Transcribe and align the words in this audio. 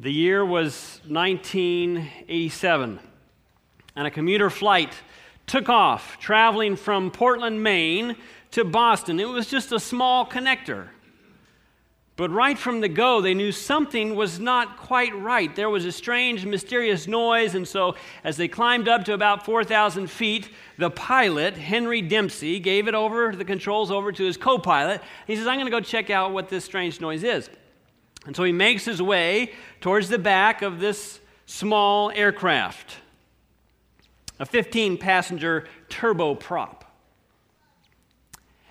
The 0.00 0.12
year 0.12 0.44
was 0.44 1.00
1987, 1.08 3.00
and 3.96 4.06
a 4.06 4.10
commuter 4.12 4.48
flight 4.48 4.92
took 5.48 5.68
off, 5.68 6.20
traveling 6.20 6.76
from 6.76 7.10
Portland, 7.10 7.64
Maine 7.64 8.14
to 8.52 8.64
Boston. 8.64 9.18
It 9.18 9.28
was 9.28 9.48
just 9.48 9.72
a 9.72 9.80
small 9.80 10.24
connector. 10.24 10.90
But 12.14 12.30
right 12.30 12.56
from 12.56 12.80
the 12.80 12.88
go, 12.88 13.20
they 13.20 13.34
knew 13.34 13.50
something 13.50 14.14
was 14.14 14.38
not 14.38 14.76
quite 14.76 15.16
right. 15.20 15.52
There 15.56 15.68
was 15.68 15.84
a 15.84 15.90
strange, 15.90 16.46
mysterious 16.46 17.08
noise, 17.08 17.56
and 17.56 17.66
so 17.66 17.96
as 18.22 18.36
they 18.36 18.46
climbed 18.46 18.86
up 18.88 19.04
to 19.06 19.14
about 19.14 19.44
4,000 19.44 20.08
feet, 20.08 20.48
the 20.76 20.90
pilot, 20.90 21.56
Henry 21.56 22.02
Dempsey, 22.02 22.60
gave 22.60 22.86
it 22.86 22.94
over, 22.94 23.34
the 23.34 23.44
controls 23.44 23.90
over 23.90 24.12
to 24.12 24.22
his 24.22 24.36
co 24.36 24.58
pilot. 24.58 25.02
He 25.26 25.34
says, 25.34 25.48
I'm 25.48 25.56
going 25.56 25.66
to 25.66 25.72
go 25.72 25.80
check 25.80 26.08
out 26.08 26.30
what 26.30 26.48
this 26.48 26.64
strange 26.64 27.00
noise 27.00 27.24
is. 27.24 27.50
And 28.28 28.36
so 28.36 28.44
he 28.44 28.52
makes 28.52 28.84
his 28.84 29.00
way 29.00 29.52
towards 29.80 30.10
the 30.10 30.18
back 30.18 30.60
of 30.60 30.80
this 30.80 31.18
small 31.46 32.10
aircraft, 32.10 32.96
a 34.38 34.44
15 34.44 34.98
passenger 34.98 35.66
turboprop. 35.88 36.82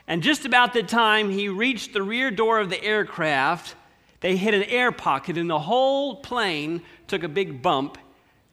And 0.08 0.22
just 0.22 0.46
about 0.46 0.74
the 0.74 0.84
time 0.84 1.32
he 1.32 1.50
reached 1.50 1.94
the 1.94 2.04
rear 2.04 2.30
door 2.30 2.60
of 2.60 2.70
the 2.70 2.84
aircraft, 2.84 3.74
they 4.20 4.38
hit 4.38 4.54
an 4.54 4.62
air 4.62 4.92
pocket, 4.92 5.40
and 5.40 5.50
the 5.50 5.58
whole 5.58 6.18
plane 6.18 6.84
took 7.08 7.24
a 7.24 7.28
big 7.28 7.60
bump, 7.64 7.98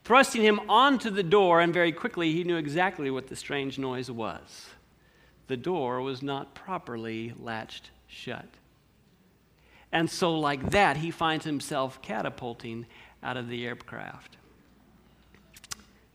thrusting 0.05 0.41
him 0.41 0.59
onto 0.71 1.11
the 1.11 1.23
door. 1.23 1.61
And 1.61 1.75
very 1.75 1.93
quickly, 1.93 2.33
he 2.33 2.45
knew 2.45 2.57
exactly 2.57 3.11
what 3.11 3.27
the 3.27 3.37
strange 3.37 3.79
noise 3.79 4.11
was. 4.11 4.71
The 5.49 5.59
door 5.59 6.01
was 6.01 6.23
not 6.23 6.55
properly 6.55 7.35
latched 7.39 7.91
shut. 8.09 8.47
And 9.95 10.11
so, 10.11 10.37
like 10.41 10.73
that, 10.73 10.97
he 10.97 11.13
finds 11.13 11.45
himself 11.45 12.03
catapulting 12.03 12.87
out 13.23 13.37
of 13.37 13.49
the 13.49 13.65
aircraft. 13.65 14.37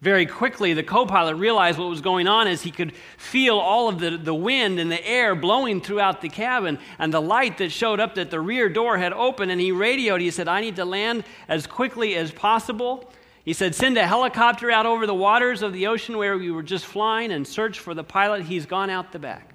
Very 0.02 0.26
quickly, 0.26 0.74
the 0.74 0.84
co 0.84 1.06
pilot 1.06 1.36
realized 1.36 1.80
what 1.80 1.90
was 1.90 2.02
going 2.02 2.28
on 2.28 2.48
as 2.48 2.62
he 2.62 2.72
could 2.72 2.94
feel 3.18 3.58
all 3.58 3.88
of 3.88 4.00
the, 4.00 4.18
the 4.18 4.36
wind 4.36 4.80
and 4.80 4.92
the 4.92 5.06
air 5.08 5.34
blowing 5.34 5.80
throughout 5.80 6.20
the 6.20 6.28
cabin 6.28 6.78
and 7.00 7.14
the 7.14 7.22
light 7.22 7.58
that 7.60 7.72
showed 7.72 8.02
up 8.02 8.16
that 8.16 8.32
the 8.32 8.40
rear 8.42 8.68
door 8.68 8.98
had 8.98 9.14
opened. 9.14 9.50
And 9.50 9.62
he 9.62 9.72
radioed, 9.72 10.20
he 10.20 10.30
said, 10.30 10.50
I 10.50 10.60
need 10.60 10.76
to 10.76 10.86
land 10.86 11.24
as 11.48 11.66
quickly 11.66 12.16
as 12.16 12.32
possible. 12.32 13.10
He 13.46 13.54
said, 13.54 13.76
Send 13.76 13.98
a 13.98 14.06
helicopter 14.06 14.70
out 14.70 14.88
over 14.88 15.08
the 15.08 15.16
waters 15.16 15.62
of 15.62 15.72
the 15.72 15.88
ocean 15.88 16.18
where 16.18 16.38
we 16.38 16.52
were 16.52 16.64
just 16.64 16.86
flying 16.86 17.32
and 17.32 17.48
search 17.48 17.80
for 17.80 17.94
the 17.94 18.04
pilot. 18.04 18.44
He's 18.44 18.66
gone 18.66 18.90
out 18.90 19.14
the 19.14 19.20
back. 19.20 19.54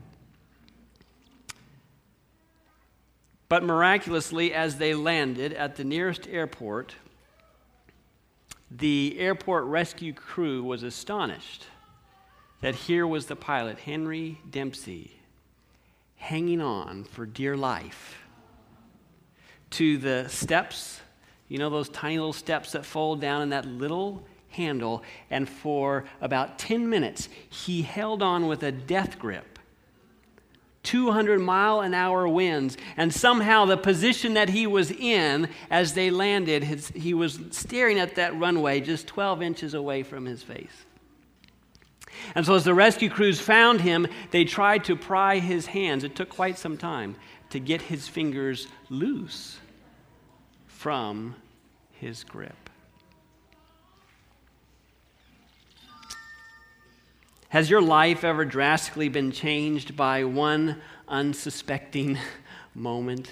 But 3.55 3.62
miraculously, 3.62 4.52
as 4.52 4.78
they 4.78 4.94
landed 4.94 5.52
at 5.52 5.77
the 5.77 5.84
nearest 5.84 6.27
airport, 6.27 6.97
the 8.69 9.14
airport 9.16 9.66
rescue 9.66 10.12
crew 10.12 10.64
was 10.64 10.83
astonished 10.83 11.69
that 12.62 12.75
here 12.75 13.06
was 13.06 13.27
the 13.27 13.36
pilot, 13.36 13.78
Henry 13.78 14.41
Dempsey, 14.50 15.20
hanging 16.16 16.60
on 16.60 17.05
for 17.05 17.27
dear 17.27 17.56
life 17.56 18.25
to 19.70 19.98
the 19.98 20.27
steps, 20.28 21.00
you 21.47 21.58
know, 21.58 21.70
those 21.70 21.88
tiny 21.91 22.19
little 22.19 22.32
steps 22.32 22.72
that 22.72 22.84
fold 22.84 23.20
down 23.20 23.41
in 23.41 23.50
that 23.50 23.66
little 23.66 24.27
handle. 24.48 25.05
And 25.30 25.48
for 25.48 26.06
about 26.20 26.58
10 26.58 26.91
minutes, 26.91 27.28
he 27.48 27.82
held 27.82 28.20
on 28.20 28.48
with 28.48 28.64
a 28.64 28.72
death 28.72 29.16
grip 29.16 29.53
200 30.85 31.41
mile 31.41 31.81
an 31.81 31.95
hour 31.95 32.29
winds. 32.29 32.77
And 32.97 33.13
somehow, 33.13 33.65
the 33.65 33.77
position 33.77 34.35
that 34.35 34.51
he 34.51 34.67
was 34.67 34.91
in 34.91 35.49
as 35.71 35.95
they 35.95 36.11
landed, 36.11 36.63
his, 36.63 36.89
he 36.89 37.15
was 37.15 37.41
staring 37.51 37.99
at 37.99 38.15
that 38.15 38.39
runway 38.39 38.81
just 38.81 39.07
12 39.09 39.43
inches 39.43 39.75
away 39.75 40.03
from 40.03 40.25
his 40.25 40.43
face. 40.43 40.85
And 42.35 42.47
so, 42.47 42.55
as 42.55 42.65
the 42.65 42.75
rescue 42.75 43.11
crews 43.11 43.41
found 43.41 43.81
him, 43.81 44.07
they 44.31 44.45
tried 44.45 44.85
to 44.85 44.97
pry 44.97 45.39
his 45.41 45.67
hands. 45.67 46.05
It 46.05 46.15
took 46.15 46.28
quite 46.28 46.59
some 46.59 46.77
time 46.77 47.17
to 47.50 47.59
get 47.59 47.83
his 47.83 48.09
fingers 48.09 48.69
loose 48.89 49.59
from 50.67 51.34
his 51.93 52.25
grip. 52.25 52.63
Has 57.54 57.70
your 57.70 57.82
life 57.82 58.25
ever 58.25 58.44
drastically 58.44 59.09
been 59.09 59.31
changed 59.31 59.97
by 59.97 60.25
one 60.25 60.82
unsuspecting 61.06 62.19
moment? 62.75 63.31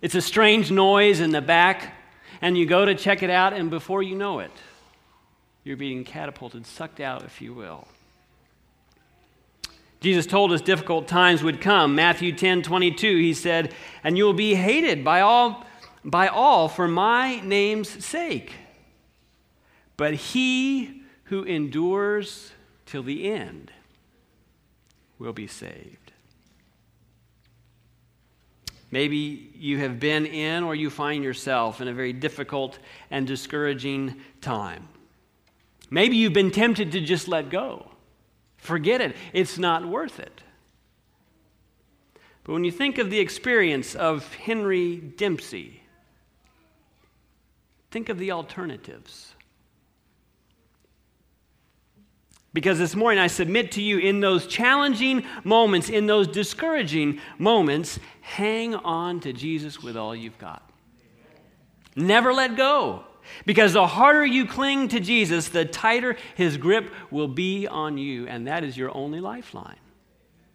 It's 0.00 0.14
a 0.14 0.22
strange 0.22 0.70
noise 0.70 1.20
in 1.20 1.30
the 1.30 1.42
back, 1.42 1.92
and 2.40 2.56
you 2.56 2.64
go 2.64 2.86
to 2.86 2.94
check 2.94 3.22
it 3.22 3.28
out, 3.28 3.52
and 3.52 3.68
before 3.68 4.02
you 4.02 4.14
know 4.14 4.38
it, 4.38 4.50
you're 5.62 5.76
being 5.76 6.04
catapulted, 6.04 6.64
sucked 6.64 7.00
out, 7.00 7.22
if 7.24 7.42
you 7.42 7.52
will. 7.52 7.86
Jesus 10.00 10.24
told 10.24 10.50
us 10.50 10.62
difficult 10.62 11.06
times 11.06 11.42
would 11.42 11.60
come. 11.60 11.94
Matthew 11.94 12.34
10 12.34 12.62
22, 12.62 13.18
he 13.18 13.34
said, 13.34 13.74
And 14.02 14.16
you 14.16 14.24
will 14.24 14.32
be 14.32 14.54
hated 14.54 15.04
by 15.04 15.20
all, 15.20 15.66
by 16.02 16.28
all 16.28 16.68
for 16.70 16.88
my 16.88 17.40
name's 17.40 18.02
sake. 18.02 18.54
But 19.98 20.14
he 20.14 21.03
who 21.24 21.42
endures 21.44 22.52
till 22.86 23.02
the 23.02 23.30
end 23.30 23.70
will 25.18 25.32
be 25.32 25.46
saved. 25.46 26.12
Maybe 28.90 29.50
you 29.56 29.78
have 29.78 29.98
been 29.98 30.24
in 30.26 30.62
or 30.62 30.74
you 30.74 30.88
find 30.88 31.24
yourself 31.24 31.80
in 31.80 31.88
a 31.88 31.92
very 31.92 32.12
difficult 32.12 32.78
and 33.10 33.26
discouraging 33.26 34.20
time. 34.40 34.88
Maybe 35.90 36.16
you've 36.16 36.32
been 36.32 36.52
tempted 36.52 36.92
to 36.92 37.00
just 37.00 37.26
let 37.26 37.50
go. 37.50 37.90
Forget 38.56 39.00
it, 39.00 39.16
it's 39.32 39.58
not 39.58 39.86
worth 39.86 40.20
it. 40.20 40.42
But 42.44 42.52
when 42.52 42.64
you 42.64 42.70
think 42.70 42.98
of 42.98 43.10
the 43.10 43.18
experience 43.18 43.94
of 43.94 44.32
Henry 44.34 44.98
Dempsey, 44.98 45.82
think 47.90 48.08
of 48.08 48.18
the 48.18 48.32
alternatives. 48.32 49.33
Because 52.54 52.78
this 52.78 52.94
morning 52.94 53.18
I 53.18 53.26
submit 53.26 53.72
to 53.72 53.82
you 53.82 53.98
in 53.98 54.20
those 54.20 54.46
challenging 54.46 55.24
moments, 55.42 55.88
in 55.90 56.06
those 56.06 56.28
discouraging 56.28 57.20
moments, 57.36 57.98
hang 58.20 58.76
on 58.76 59.18
to 59.20 59.32
Jesus 59.32 59.82
with 59.82 59.96
all 59.96 60.14
you've 60.14 60.38
got. 60.38 60.62
Never 61.96 62.32
let 62.32 62.56
go. 62.56 63.04
Because 63.44 63.72
the 63.72 63.86
harder 63.88 64.24
you 64.24 64.46
cling 64.46 64.88
to 64.88 65.00
Jesus, 65.00 65.48
the 65.48 65.64
tighter 65.64 66.16
his 66.36 66.56
grip 66.56 66.92
will 67.10 67.26
be 67.26 67.66
on 67.66 67.98
you. 67.98 68.28
And 68.28 68.46
that 68.46 68.62
is 68.62 68.76
your 68.76 68.96
only 68.96 69.20
lifeline 69.20 69.78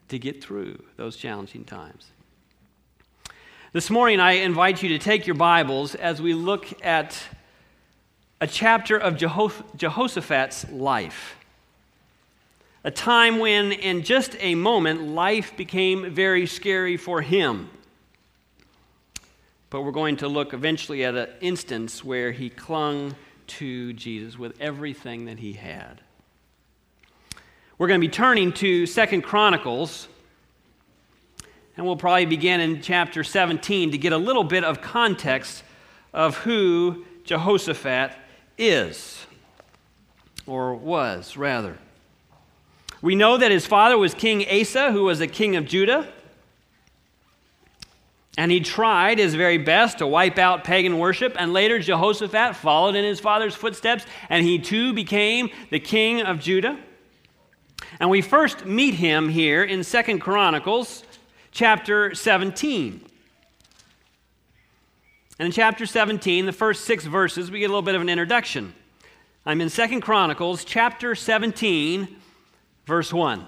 to 0.08 0.18
get 0.18 0.42
through 0.42 0.82
those 0.96 1.18
challenging 1.18 1.66
times. 1.66 2.12
This 3.74 3.90
morning, 3.90 4.22
I 4.22 4.34
invite 4.34 4.82
you 4.82 4.90
to 4.90 5.00
take 5.00 5.28
your 5.28 5.36
Bibles 5.36 5.96
as 5.96 6.22
we 6.22 6.34
look 6.34 6.66
at 6.82 7.22
a 8.40 8.48
chapter 8.48 8.98
of 8.98 9.18
Jehoshaphat's 9.18 10.70
life 10.72 11.36
a 12.84 12.92
time 12.92 13.40
when, 13.40 13.72
in 13.72 14.04
just 14.04 14.36
a 14.40 14.56
moment, 14.56 15.02
life 15.02 15.56
became 15.58 16.14
very 16.14 16.46
scary 16.46 16.96
for 16.96 17.22
him. 17.22 17.70
But 19.70 19.82
we're 19.82 19.92
going 19.92 20.18
to 20.18 20.28
look 20.28 20.54
eventually 20.54 21.04
at 21.04 21.16
an 21.16 21.30
instance 21.42 22.04
where 22.04 22.32
he 22.32 22.50
clung 22.50 23.16
to 23.48 23.94
Jesus 23.94 24.38
with 24.38 24.60
everything 24.62 25.26
that 25.26 25.40
he 25.40 25.54
had. 25.54 26.02
We're 27.78 27.88
going 27.88 28.00
to 28.00 28.08
be 28.08 28.12
turning 28.12 28.54
to 28.54 28.86
Second 28.86 29.24
Chronicles, 29.24 30.08
and 31.76 31.86
we'll 31.86 31.98
probably 31.98 32.26
begin 32.26 32.62
in 32.62 32.82
chapter 32.82 33.24
17 33.24 33.92
to 33.92 33.98
get 33.98 34.14
a 34.14 34.18
little 34.18 34.44
bit 34.44 34.64
of 34.64 34.82
context 34.82 35.64
of 36.14 36.38
who 36.38 37.06
Jehoshaphat 37.26 38.12
is, 38.58 39.26
or 40.48 40.74
was, 40.76 41.38
rather. 41.38 41.78
We 43.02 43.16
know 43.16 43.38
that 43.38 43.52
his 43.52 43.66
father 43.66 43.98
was 43.98 44.14
King 44.14 44.46
Asa, 44.50 44.92
who 44.92 45.04
was 45.04 45.22
a 45.22 45.28
king 45.28 45.56
of 45.56 45.66
Judah. 45.66 46.12
And 48.38 48.52
he 48.52 48.60
tried 48.60 49.20
his 49.20 49.36
very 49.36 49.58
best 49.58 49.98
to 49.98 50.08
wipe 50.08 50.38
out 50.38 50.64
pagan 50.64 50.98
worship. 50.98 51.36
And 51.38 51.52
later, 51.54 51.80
Jehoshaphat 51.80 52.56
followed 52.56 52.96
in 52.96 53.04
his 53.04 53.20
father's 53.20 53.56
footsteps, 53.56 54.06
and 54.30 54.46
he 54.46 54.60
too 54.60 54.94
became 54.94 55.50
the 55.70 55.80
king 55.80 56.22
of 56.22 56.40
Judah. 56.40 56.78
And 58.00 58.10
we 58.10 58.22
first 58.22 58.66
meet 58.66 58.94
him 58.96 59.30
here 59.30 59.64
in 59.64 59.84
Second 59.84 60.20
Chronicles 60.20 61.04
chapter 61.52 62.14
17. 62.14 63.06
And 65.40 65.46
in 65.46 65.52
chapter 65.52 65.86
17, 65.86 66.46
the 66.46 66.52
first 66.52 66.86
six 66.86 67.06
verses, 67.06 67.50
we 67.50 67.60
get 67.60 67.66
a 67.66 67.70
little 67.70 67.82
bit 67.82 67.96
of 67.96 68.02
an 68.02 68.10
introduction. 68.10 68.74
I'm 69.46 69.62
in 69.62 69.70
Second 69.70 70.02
Chronicles 70.02 70.66
chapter 70.66 71.16
17, 71.16 72.16
Verse 72.90 73.14
1 73.14 73.46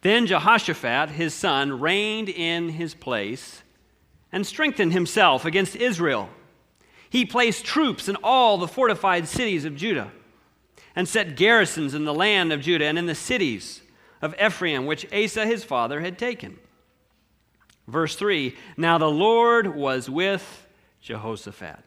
Then 0.00 0.26
Jehoshaphat, 0.26 1.10
his 1.10 1.32
son, 1.32 1.78
reigned 1.78 2.28
in 2.28 2.70
his 2.70 2.94
place, 2.94 3.62
and 4.32 4.44
strengthened 4.44 4.92
himself 4.92 5.44
against 5.44 5.76
Israel. 5.76 6.28
He 7.08 7.24
placed 7.24 7.64
troops 7.64 8.08
in 8.08 8.16
all 8.24 8.58
the 8.58 8.66
fortified 8.66 9.28
cities 9.28 9.64
of 9.64 9.76
Judah 9.76 10.10
and 10.96 11.08
set 11.08 11.36
garrisons 11.36 11.94
in 11.94 12.04
the 12.04 12.12
land 12.12 12.52
of 12.52 12.60
Judah 12.60 12.86
and 12.86 12.98
in 12.98 13.06
the 13.06 13.14
cities 13.14 13.82
of 14.20 14.34
Ephraim, 14.44 14.84
which 14.84 15.06
Asa 15.12 15.46
his 15.46 15.62
father 15.62 16.00
had 16.00 16.18
taken. 16.18 16.58
Verse 17.86 18.16
3 18.16 18.56
Now 18.76 18.98
the 18.98 19.08
Lord 19.08 19.76
was 19.76 20.10
with 20.10 20.66
Jehoshaphat. 21.00 21.84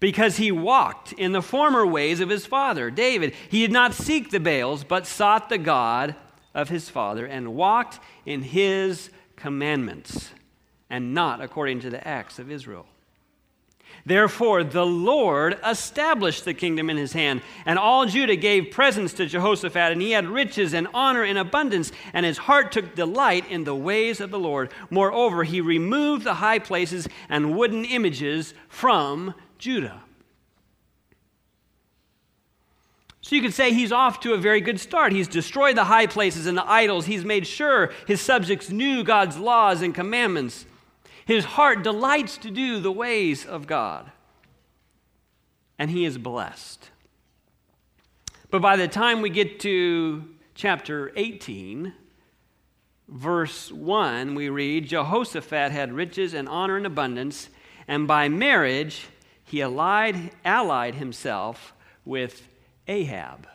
Because 0.00 0.36
he 0.36 0.52
walked 0.52 1.12
in 1.12 1.32
the 1.32 1.42
former 1.42 1.86
ways 1.86 2.20
of 2.20 2.28
his 2.28 2.46
father, 2.46 2.90
David. 2.90 3.34
He 3.48 3.60
did 3.60 3.72
not 3.72 3.94
seek 3.94 4.30
the 4.30 4.40
Baals, 4.40 4.84
but 4.84 5.06
sought 5.06 5.48
the 5.48 5.58
God 5.58 6.14
of 6.54 6.68
his 6.68 6.88
father, 6.88 7.26
and 7.26 7.54
walked 7.54 8.00
in 8.26 8.42
his 8.42 9.10
commandments, 9.36 10.30
and 10.90 11.14
not 11.14 11.40
according 11.40 11.80
to 11.80 11.90
the 11.90 12.06
acts 12.06 12.38
of 12.38 12.50
Israel. 12.50 12.86
Therefore, 14.06 14.64
the 14.64 14.84
Lord 14.84 15.58
established 15.64 16.44
the 16.44 16.52
kingdom 16.52 16.90
in 16.90 16.96
his 16.96 17.14
hand, 17.14 17.40
and 17.64 17.78
all 17.78 18.04
Judah 18.04 18.36
gave 18.36 18.70
presents 18.70 19.14
to 19.14 19.26
Jehoshaphat, 19.26 19.92
and 19.92 20.02
he 20.02 20.10
had 20.10 20.26
riches 20.26 20.74
and 20.74 20.88
honor 20.92 21.24
in 21.24 21.36
abundance, 21.36 21.90
and 22.12 22.26
his 22.26 22.38
heart 22.38 22.70
took 22.70 22.94
delight 22.94 23.50
in 23.50 23.64
the 23.64 23.74
ways 23.74 24.20
of 24.20 24.30
the 24.30 24.38
Lord. 24.38 24.72
Moreover, 24.90 25.44
he 25.44 25.60
removed 25.60 26.24
the 26.24 26.34
high 26.34 26.58
places 26.58 27.08
and 27.28 27.56
wooden 27.56 27.84
images 27.84 28.52
from 28.68 29.34
Judah. 29.64 30.02
So 33.22 33.34
you 33.34 33.40
could 33.40 33.54
say 33.54 33.72
he's 33.72 33.92
off 33.92 34.20
to 34.20 34.34
a 34.34 34.36
very 34.36 34.60
good 34.60 34.78
start. 34.78 35.14
He's 35.14 35.26
destroyed 35.26 35.74
the 35.74 35.84
high 35.84 36.06
places 36.06 36.44
and 36.44 36.58
the 36.58 36.70
idols. 36.70 37.06
He's 37.06 37.24
made 37.24 37.46
sure 37.46 37.90
his 38.06 38.20
subjects 38.20 38.68
knew 38.68 39.02
God's 39.02 39.38
laws 39.38 39.80
and 39.80 39.94
commandments. 39.94 40.66
His 41.24 41.46
heart 41.46 41.82
delights 41.82 42.36
to 42.38 42.50
do 42.50 42.78
the 42.78 42.92
ways 42.92 43.46
of 43.46 43.66
God. 43.66 44.12
And 45.78 45.90
he 45.90 46.04
is 46.04 46.18
blessed. 46.18 46.90
But 48.50 48.60
by 48.60 48.76
the 48.76 48.86
time 48.86 49.22
we 49.22 49.30
get 49.30 49.60
to 49.60 50.24
chapter 50.54 51.10
18, 51.16 51.90
verse 53.08 53.72
1, 53.72 54.34
we 54.34 54.50
read 54.50 54.88
Jehoshaphat 54.88 55.72
had 55.72 55.94
riches 55.94 56.34
and 56.34 56.50
honor 56.50 56.76
and 56.76 56.84
abundance, 56.84 57.48
and 57.88 58.06
by 58.06 58.28
marriage 58.28 59.06
he 59.44 59.60
allied, 59.60 60.32
allied 60.44 60.94
himself 60.96 61.74
with 62.04 62.48
Ahab. 62.88 63.46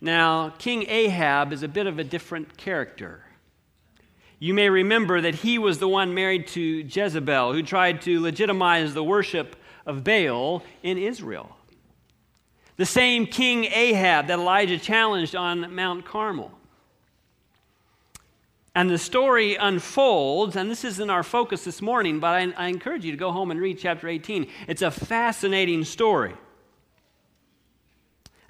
Now, 0.00 0.50
King 0.58 0.84
Ahab 0.88 1.52
is 1.52 1.62
a 1.62 1.68
bit 1.68 1.86
of 1.86 1.98
a 1.98 2.04
different 2.04 2.56
character. 2.56 3.24
You 4.38 4.52
may 4.52 4.68
remember 4.68 5.20
that 5.22 5.36
he 5.36 5.58
was 5.58 5.78
the 5.78 5.88
one 5.88 6.12
married 6.12 6.48
to 6.48 6.60
Jezebel 6.60 7.52
who 7.52 7.62
tried 7.62 8.02
to 8.02 8.20
legitimize 8.20 8.92
the 8.92 9.02
worship 9.02 9.56
of 9.86 10.04
Baal 10.04 10.62
in 10.82 10.98
Israel. 10.98 11.56
The 12.76 12.84
same 12.84 13.26
King 13.26 13.64
Ahab 13.64 14.26
that 14.26 14.38
Elijah 14.38 14.78
challenged 14.78 15.34
on 15.34 15.74
Mount 15.74 16.04
Carmel. 16.04 16.50
And 18.74 18.90
the 18.90 18.98
story 18.98 19.54
unfolds, 19.54 20.56
and 20.56 20.70
this 20.70 20.84
isn't 20.84 21.08
our 21.08 21.22
focus 21.22 21.64
this 21.64 21.80
morning, 21.80 22.18
but 22.18 22.34
I, 22.34 22.52
I, 22.56 22.68
encourage 22.68 23.04
you 23.04 23.12
to 23.12 23.16
go 23.16 23.30
home 23.30 23.52
and 23.52 23.60
read 23.60 23.78
chapter 23.78 24.08
18. 24.08 24.48
It's 24.66 24.82
a 24.82 24.90
fascinating 24.90 25.84
story 25.84 26.34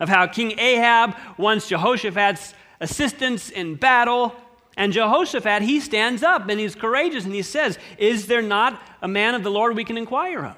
of 0.01 0.09
how 0.09 0.27
King 0.27 0.59
Ahab 0.59 1.15
wants 1.37 1.69
Jehoshaphat's 1.69 2.55
assistance 2.81 3.51
in 3.51 3.75
battle 3.75 4.35
and 4.77 4.93
Jehoshaphat, 4.93 5.63
he 5.63 5.81
stands 5.81 6.23
up 6.23 6.49
and 6.49 6.59
he's 6.59 6.75
courageous 6.75 7.25
and 7.25 7.35
he 7.35 7.43
says, 7.43 7.79
Is 7.97 8.27
there 8.27 8.43
not 8.43 8.81
a 9.03 9.09
man 9.09 9.35
of 9.35 9.45
the 9.45 9.51
Lord 9.51 9.77
we 9.77 9.85
can 9.85 9.97
inquire 9.97 10.45
of? 10.47 10.57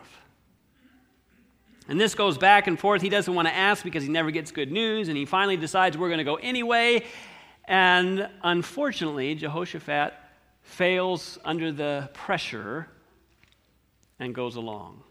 And 1.89 2.01
this 2.01 2.15
goes 2.15 2.39
back 2.39 2.67
and 2.67 2.79
forth. 2.79 3.03
He 3.03 3.09
doesn't 3.09 3.33
want 3.33 3.47
to 3.47 3.55
ask 3.55 3.85
because 3.85 4.03
he 4.03 4.09
never 4.09 4.33
gets 4.33 4.51
good 4.51 4.73
news, 4.73 5.09
and 5.09 5.17
he 5.17 5.25
finally 5.25 5.57
decides 5.57 5.97
we're 5.97 6.09
going 6.09 6.19
to 6.19 6.25
go 6.25 6.35
anyway. 6.37 7.05
And 7.67 8.29
unfortunately, 8.43 9.35
Jehoshaphat 9.35 10.15
fails 10.63 11.39
under 11.45 11.73
the 11.73 12.11
pressure 12.13 12.89
and 14.19 14.35
goes 14.35 14.57
along. 14.57 15.03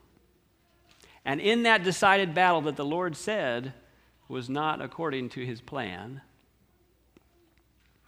And 1.25 1.41
in 1.41 1.63
that 1.63 1.83
decided 1.83 2.33
battle 2.33 2.61
that 2.61 2.75
the 2.75 2.85
Lord 2.85 3.15
said 3.15 3.73
was 4.27 4.49
not 4.49 4.81
according 4.81 5.29
to 5.29 5.45
his 5.45 5.61
plan, 5.61 6.21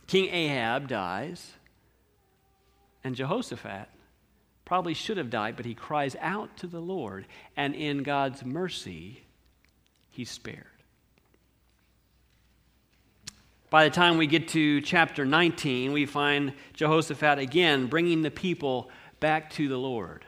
King 0.06 0.30
Ahab 0.34 0.88
dies, 0.88 1.52
and 3.04 3.16
Jehoshaphat 3.16 3.90
probably 4.66 4.94
should 4.94 5.18
have 5.18 5.30
died, 5.30 5.56
but 5.56 5.66
he 5.66 5.74
cries 5.74 6.16
out 6.20 6.56
to 6.58 6.68
the 6.68 6.80
Lord, 6.80 7.26
and 7.56 7.76
in 7.76 8.04
God's 8.04 8.44
mercy, 8.46 9.24
he's 10.10 10.30
spared. 10.30 10.77
By 13.70 13.84
the 13.84 13.90
time 13.90 14.18
we 14.18 14.28
get 14.28 14.48
to 14.50 14.80
chapter 14.80 15.26
19, 15.26 15.92
we 15.92 16.06
find 16.06 16.54
Jehoshaphat 16.74 17.38
again 17.38 17.88
bringing 17.88 18.22
the 18.22 18.32
people 18.32 18.90
back 19.20 19.50
to 19.52 19.68
the 19.68 19.78
Lord, 19.78 20.24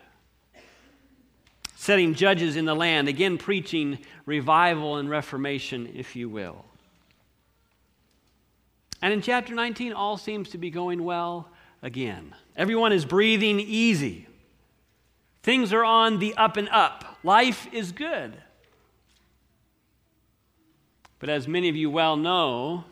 setting 1.75 2.15
judges 2.15 2.57
in 2.57 2.65
the 2.65 2.75
land, 2.75 3.07
again 3.07 3.37
preaching 3.37 3.99
revival 4.25 4.97
and 4.97 5.09
reformation, 5.09 5.89
if 5.95 6.17
you 6.17 6.27
will. 6.27 6.65
And 9.01 9.13
in 9.13 9.21
chapter 9.21 9.55
19, 9.55 9.93
all 9.93 10.17
seems 10.17 10.49
to 10.49 10.57
be 10.57 10.69
going 10.69 11.05
well 11.05 11.47
again. 11.81 12.35
Everyone 12.57 12.91
is 12.91 13.05
breathing 13.05 13.61
easy. 13.61 14.27
Things 15.43 15.71
are 15.71 15.85
on 15.85 16.19
the 16.19 16.35
up 16.35 16.57
and 16.57 16.67
up. 16.67 17.19
Life 17.23 17.67
is 17.71 17.93
good. 17.93 18.35
But 21.19 21.29
as 21.29 21.47
many 21.47 21.69
of 21.69 21.77
you 21.77 21.89
well 21.89 22.17
know, 22.17 22.83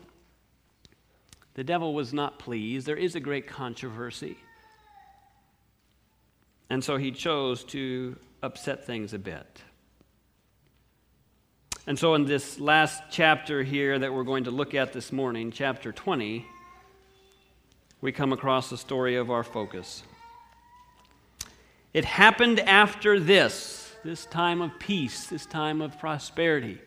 the 1.58 1.64
devil 1.64 1.92
was 1.92 2.14
not 2.14 2.38
pleased. 2.38 2.86
There 2.86 2.96
is 2.96 3.16
a 3.16 3.20
great 3.20 3.48
controversy. 3.48 4.36
And 6.70 6.84
so 6.84 6.98
he 6.98 7.10
chose 7.10 7.64
to 7.64 8.16
upset 8.44 8.86
things 8.86 9.12
a 9.12 9.18
bit. 9.18 9.60
And 11.84 11.98
so, 11.98 12.14
in 12.14 12.26
this 12.26 12.60
last 12.60 13.02
chapter 13.10 13.64
here 13.64 13.98
that 13.98 14.14
we're 14.14 14.22
going 14.22 14.44
to 14.44 14.52
look 14.52 14.72
at 14.72 14.92
this 14.92 15.10
morning, 15.10 15.50
chapter 15.50 15.90
20, 15.90 16.46
we 18.00 18.12
come 18.12 18.32
across 18.32 18.70
the 18.70 18.78
story 18.78 19.16
of 19.16 19.28
our 19.28 19.42
focus. 19.42 20.04
It 21.92 22.04
happened 22.04 22.60
after 22.60 23.18
this, 23.18 23.92
this 24.04 24.26
time 24.26 24.62
of 24.62 24.78
peace, 24.78 25.26
this 25.26 25.44
time 25.44 25.80
of 25.80 25.98
prosperity, 25.98 26.78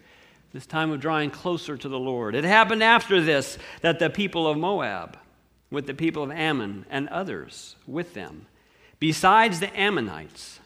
this 0.53 0.65
time 0.65 0.91
of 0.91 0.99
drawing 0.99 1.29
closer 1.29 1.77
to 1.77 1.89
the 1.89 1.99
Lord. 1.99 2.35
It 2.35 2.43
happened 2.43 2.83
after 2.83 3.21
this 3.21 3.57
that 3.81 3.99
the 3.99 4.09
people 4.09 4.47
of 4.47 4.57
Moab, 4.57 5.17
with 5.69 5.87
the 5.87 5.93
people 5.93 6.23
of 6.23 6.31
Ammon 6.31 6.85
and 6.89 7.07
others 7.09 7.77
with 7.87 8.13
them, 8.13 8.47
besides 8.99 9.59
the 9.59 9.73
Ammonites, 9.79 10.59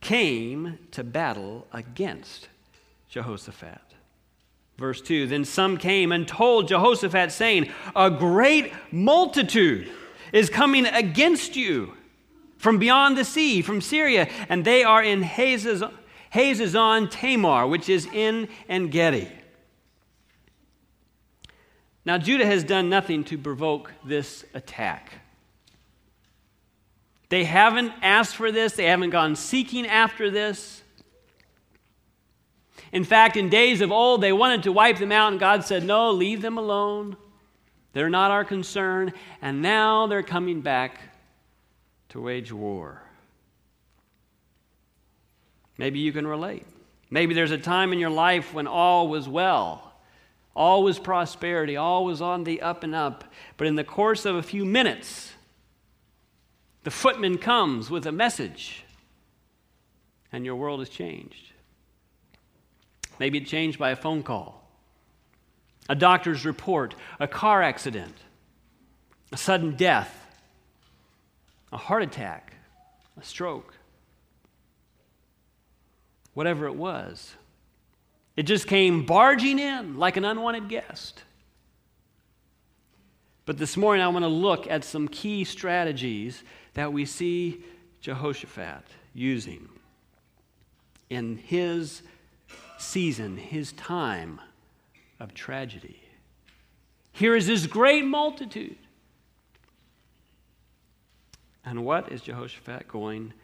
came 0.00 0.78
to 0.90 1.04
battle 1.04 1.66
against 1.72 2.48
Jehoshaphat. 3.08 3.80
Verse 4.76 5.00
2 5.00 5.28
Then 5.28 5.44
some 5.44 5.76
came 5.76 6.10
and 6.10 6.26
told 6.26 6.68
Jehoshaphat, 6.68 7.30
saying, 7.30 7.70
A 7.94 8.10
great 8.10 8.72
multitude 8.90 9.90
is 10.32 10.50
coming 10.50 10.86
against 10.86 11.54
you 11.54 11.94
from 12.56 12.78
beyond 12.78 13.16
the 13.16 13.24
sea, 13.24 13.62
from 13.62 13.80
Syria, 13.80 14.28
and 14.48 14.64
they 14.64 14.82
are 14.82 15.02
in 15.02 15.22
Hazazon 16.34 17.10
Tamar, 17.10 17.66
which 17.66 17.88
is 17.88 18.06
in 18.06 18.48
En 18.68 18.88
Gedi. 18.88 19.28
Now, 22.04 22.18
Judah 22.18 22.46
has 22.46 22.64
done 22.64 22.88
nothing 22.88 23.22
to 23.24 23.38
provoke 23.38 23.92
this 24.04 24.44
attack. 24.54 25.12
They 27.28 27.44
haven't 27.44 27.92
asked 28.02 28.36
for 28.36 28.50
this, 28.50 28.74
they 28.74 28.86
haven't 28.86 29.10
gone 29.10 29.36
seeking 29.36 29.86
after 29.86 30.30
this. 30.30 30.82
In 32.92 33.04
fact, 33.04 33.36
in 33.36 33.48
days 33.48 33.80
of 33.80 33.90
old, 33.90 34.20
they 34.20 34.32
wanted 34.32 34.64
to 34.64 34.72
wipe 34.72 34.98
them 34.98 35.12
out, 35.12 35.32
and 35.32 35.40
God 35.40 35.64
said, 35.64 35.84
No, 35.84 36.10
leave 36.10 36.42
them 36.42 36.58
alone. 36.58 37.16
They're 37.94 38.10
not 38.10 38.30
our 38.30 38.44
concern. 38.44 39.12
And 39.40 39.62
now 39.62 40.06
they're 40.06 40.22
coming 40.22 40.60
back 40.60 41.00
to 42.10 42.20
wage 42.20 42.52
war. 42.52 43.02
Maybe 45.78 45.98
you 45.98 46.12
can 46.12 46.26
relate. 46.26 46.66
Maybe 47.10 47.34
there's 47.34 47.50
a 47.50 47.58
time 47.58 47.92
in 47.92 47.98
your 47.98 48.10
life 48.10 48.54
when 48.54 48.66
all 48.66 49.08
was 49.08 49.28
well, 49.28 49.92
all 50.54 50.82
was 50.82 50.98
prosperity, 50.98 51.76
all 51.76 52.04
was 52.04 52.22
on 52.22 52.44
the 52.44 52.62
up 52.62 52.82
and 52.84 52.94
up. 52.94 53.24
But 53.56 53.66
in 53.66 53.76
the 53.76 53.84
course 53.84 54.24
of 54.24 54.36
a 54.36 54.42
few 54.42 54.64
minutes, 54.64 55.32
the 56.84 56.90
footman 56.90 57.38
comes 57.38 57.90
with 57.90 58.06
a 58.06 58.12
message, 58.12 58.84
and 60.32 60.44
your 60.44 60.56
world 60.56 60.80
has 60.80 60.88
changed. 60.88 61.52
Maybe 63.18 63.38
it 63.38 63.46
changed 63.46 63.78
by 63.78 63.90
a 63.90 63.96
phone 63.96 64.22
call, 64.22 64.66
a 65.88 65.94
doctor's 65.94 66.44
report, 66.44 66.94
a 67.20 67.28
car 67.28 67.62
accident, 67.62 68.14
a 69.30 69.36
sudden 69.36 69.76
death, 69.76 70.26
a 71.72 71.76
heart 71.76 72.02
attack, 72.02 72.54
a 73.20 73.24
stroke, 73.24 73.71
whatever 76.34 76.66
it 76.66 76.74
was. 76.74 77.34
It 78.36 78.44
just 78.44 78.66
came 78.66 79.04
barging 79.04 79.58
in 79.58 79.98
like 79.98 80.16
an 80.16 80.24
unwanted 80.24 80.68
guest. 80.68 81.22
But 83.44 83.58
this 83.58 83.76
morning, 83.76 84.02
I 84.02 84.08
want 84.08 84.24
to 84.24 84.28
look 84.28 84.66
at 84.68 84.84
some 84.84 85.08
key 85.08 85.44
strategies 85.44 86.42
that 86.74 86.92
we 86.92 87.04
see 87.04 87.64
Jehoshaphat 88.00 88.84
using 89.14 89.68
in 91.10 91.36
his 91.36 92.02
season, 92.78 93.36
his 93.36 93.72
time 93.72 94.40
of 95.20 95.34
tragedy. 95.34 96.00
Here 97.12 97.36
is 97.36 97.46
this 97.46 97.66
great 97.66 98.04
multitude. 98.04 98.76
And 101.64 101.84
what 101.84 102.10
is 102.10 102.22
Jehoshaphat 102.22 102.88
going 102.88 103.34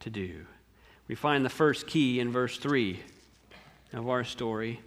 to 0.00 0.10
do? 0.10 0.46
We 1.08 1.14
find 1.14 1.44
the 1.44 1.50
first 1.50 1.86
key 1.86 2.20
in 2.20 2.32
verse 2.32 2.58
3 2.58 3.00
of 3.92 4.08
our 4.08 4.24
story. 4.24 4.80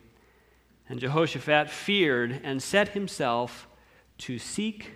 And 0.89 0.99
Jehoshaphat 0.99 1.69
feared 1.69 2.41
and 2.43 2.61
set 2.61 2.89
himself 2.89 3.67
to 4.19 4.39
seek 4.39 4.91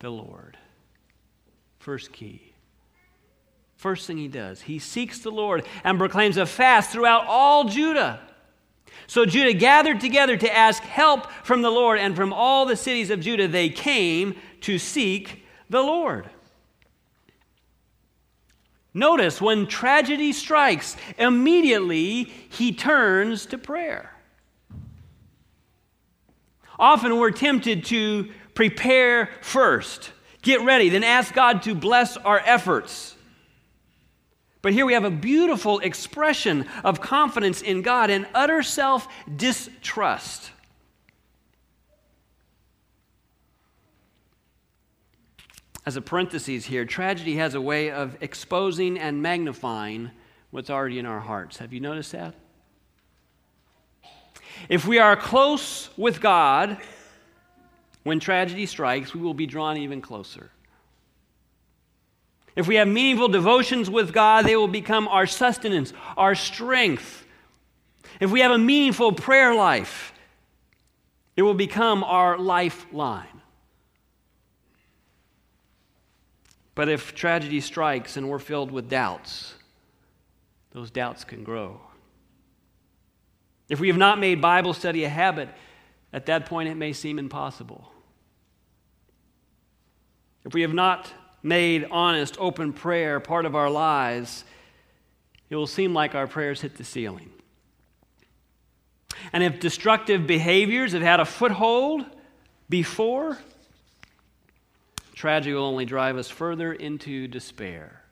the 0.00 0.10
Lord. 0.10 0.56
First 1.78 2.12
key. 2.12 2.52
First 3.76 4.06
thing 4.06 4.18
he 4.18 4.26
does, 4.26 4.62
he 4.62 4.80
seeks 4.80 5.20
the 5.20 5.30
Lord 5.30 5.64
and 5.84 5.98
proclaims 5.98 6.36
a 6.36 6.46
fast 6.46 6.90
throughout 6.90 7.26
all 7.28 7.64
Judah. 7.64 8.20
So 9.06 9.24
Judah 9.24 9.52
gathered 9.52 10.00
together 10.00 10.36
to 10.36 10.56
ask 10.56 10.82
help 10.82 11.30
from 11.44 11.62
the 11.62 11.70
Lord, 11.70 12.00
and 12.00 12.16
from 12.16 12.32
all 12.32 12.66
the 12.66 12.74
cities 12.74 13.10
of 13.10 13.20
Judah 13.20 13.46
they 13.46 13.68
came 13.68 14.34
to 14.62 14.78
seek 14.78 15.44
the 15.70 15.82
Lord. 15.82 16.28
Notice 18.98 19.40
when 19.40 19.68
tragedy 19.68 20.32
strikes, 20.32 20.96
immediately 21.18 22.24
he 22.24 22.72
turns 22.72 23.46
to 23.46 23.56
prayer. 23.56 24.12
Often 26.80 27.16
we're 27.16 27.30
tempted 27.30 27.84
to 27.86 28.30
prepare 28.54 29.30
first, 29.40 30.10
get 30.42 30.62
ready, 30.62 30.88
then 30.88 31.04
ask 31.04 31.32
God 31.32 31.62
to 31.62 31.76
bless 31.76 32.16
our 32.16 32.42
efforts. 32.44 33.14
But 34.62 34.72
here 34.72 34.84
we 34.84 34.94
have 34.94 35.04
a 35.04 35.10
beautiful 35.10 35.78
expression 35.78 36.66
of 36.82 37.00
confidence 37.00 37.62
in 37.62 37.82
God 37.82 38.10
and 38.10 38.26
utter 38.34 38.64
self 38.64 39.06
distrust. 39.36 40.50
As 45.88 45.96
a 45.96 46.02
parenthesis 46.02 46.66
here, 46.66 46.84
tragedy 46.84 47.36
has 47.36 47.54
a 47.54 47.62
way 47.62 47.90
of 47.90 48.18
exposing 48.20 48.98
and 48.98 49.22
magnifying 49.22 50.10
what's 50.50 50.68
already 50.68 50.98
in 50.98 51.06
our 51.06 51.18
hearts. 51.18 51.56
Have 51.56 51.72
you 51.72 51.80
noticed 51.80 52.12
that? 52.12 52.34
If 54.68 54.86
we 54.86 54.98
are 54.98 55.16
close 55.16 55.88
with 55.96 56.20
God, 56.20 56.76
when 58.02 58.20
tragedy 58.20 58.66
strikes, 58.66 59.14
we 59.14 59.22
will 59.22 59.32
be 59.32 59.46
drawn 59.46 59.78
even 59.78 60.02
closer. 60.02 60.50
If 62.54 62.68
we 62.68 62.74
have 62.74 62.86
meaningful 62.86 63.28
devotions 63.28 63.88
with 63.88 64.12
God, 64.12 64.44
they 64.44 64.56
will 64.56 64.68
become 64.68 65.08
our 65.08 65.26
sustenance, 65.26 65.94
our 66.18 66.34
strength. 66.34 67.24
If 68.20 68.30
we 68.30 68.40
have 68.40 68.52
a 68.52 68.58
meaningful 68.58 69.12
prayer 69.12 69.54
life, 69.54 70.12
it 71.34 71.40
will 71.40 71.54
become 71.54 72.04
our 72.04 72.36
lifeline. 72.36 73.37
But 76.78 76.88
if 76.88 77.12
tragedy 77.12 77.60
strikes 77.60 78.16
and 78.16 78.28
we're 78.28 78.38
filled 78.38 78.70
with 78.70 78.88
doubts, 78.88 79.52
those 80.70 80.92
doubts 80.92 81.24
can 81.24 81.42
grow. 81.42 81.80
If 83.68 83.80
we 83.80 83.88
have 83.88 83.96
not 83.96 84.20
made 84.20 84.40
Bible 84.40 84.72
study 84.72 85.02
a 85.02 85.08
habit, 85.08 85.48
at 86.12 86.26
that 86.26 86.46
point 86.46 86.68
it 86.68 86.76
may 86.76 86.92
seem 86.92 87.18
impossible. 87.18 87.90
If 90.44 90.54
we 90.54 90.62
have 90.62 90.72
not 90.72 91.12
made 91.42 91.88
honest, 91.90 92.36
open 92.38 92.72
prayer 92.72 93.18
part 93.18 93.44
of 93.44 93.56
our 93.56 93.68
lives, 93.68 94.44
it 95.50 95.56
will 95.56 95.66
seem 95.66 95.94
like 95.94 96.14
our 96.14 96.28
prayers 96.28 96.60
hit 96.60 96.76
the 96.76 96.84
ceiling. 96.84 97.32
And 99.32 99.42
if 99.42 99.58
destructive 99.58 100.28
behaviors 100.28 100.92
have 100.92 101.02
had 101.02 101.18
a 101.18 101.24
foothold 101.24 102.04
before, 102.68 103.36
tragedy 105.18 105.52
will 105.52 105.64
only 105.64 105.84
drive 105.84 106.16
us 106.16 106.30
further 106.30 106.72
into 106.72 107.26
despair. 107.26 108.04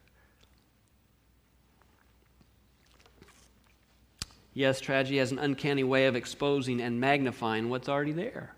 Yes, 4.53 4.81
tragedy 4.81 5.19
has 5.19 5.31
an 5.31 5.39
uncanny 5.39 5.85
way 5.85 6.07
of 6.07 6.17
exposing 6.17 6.81
and 6.81 7.01
magnifying 7.01 7.69
what's 7.69 7.89
already 7.89 8.11
there. 8.11 8.57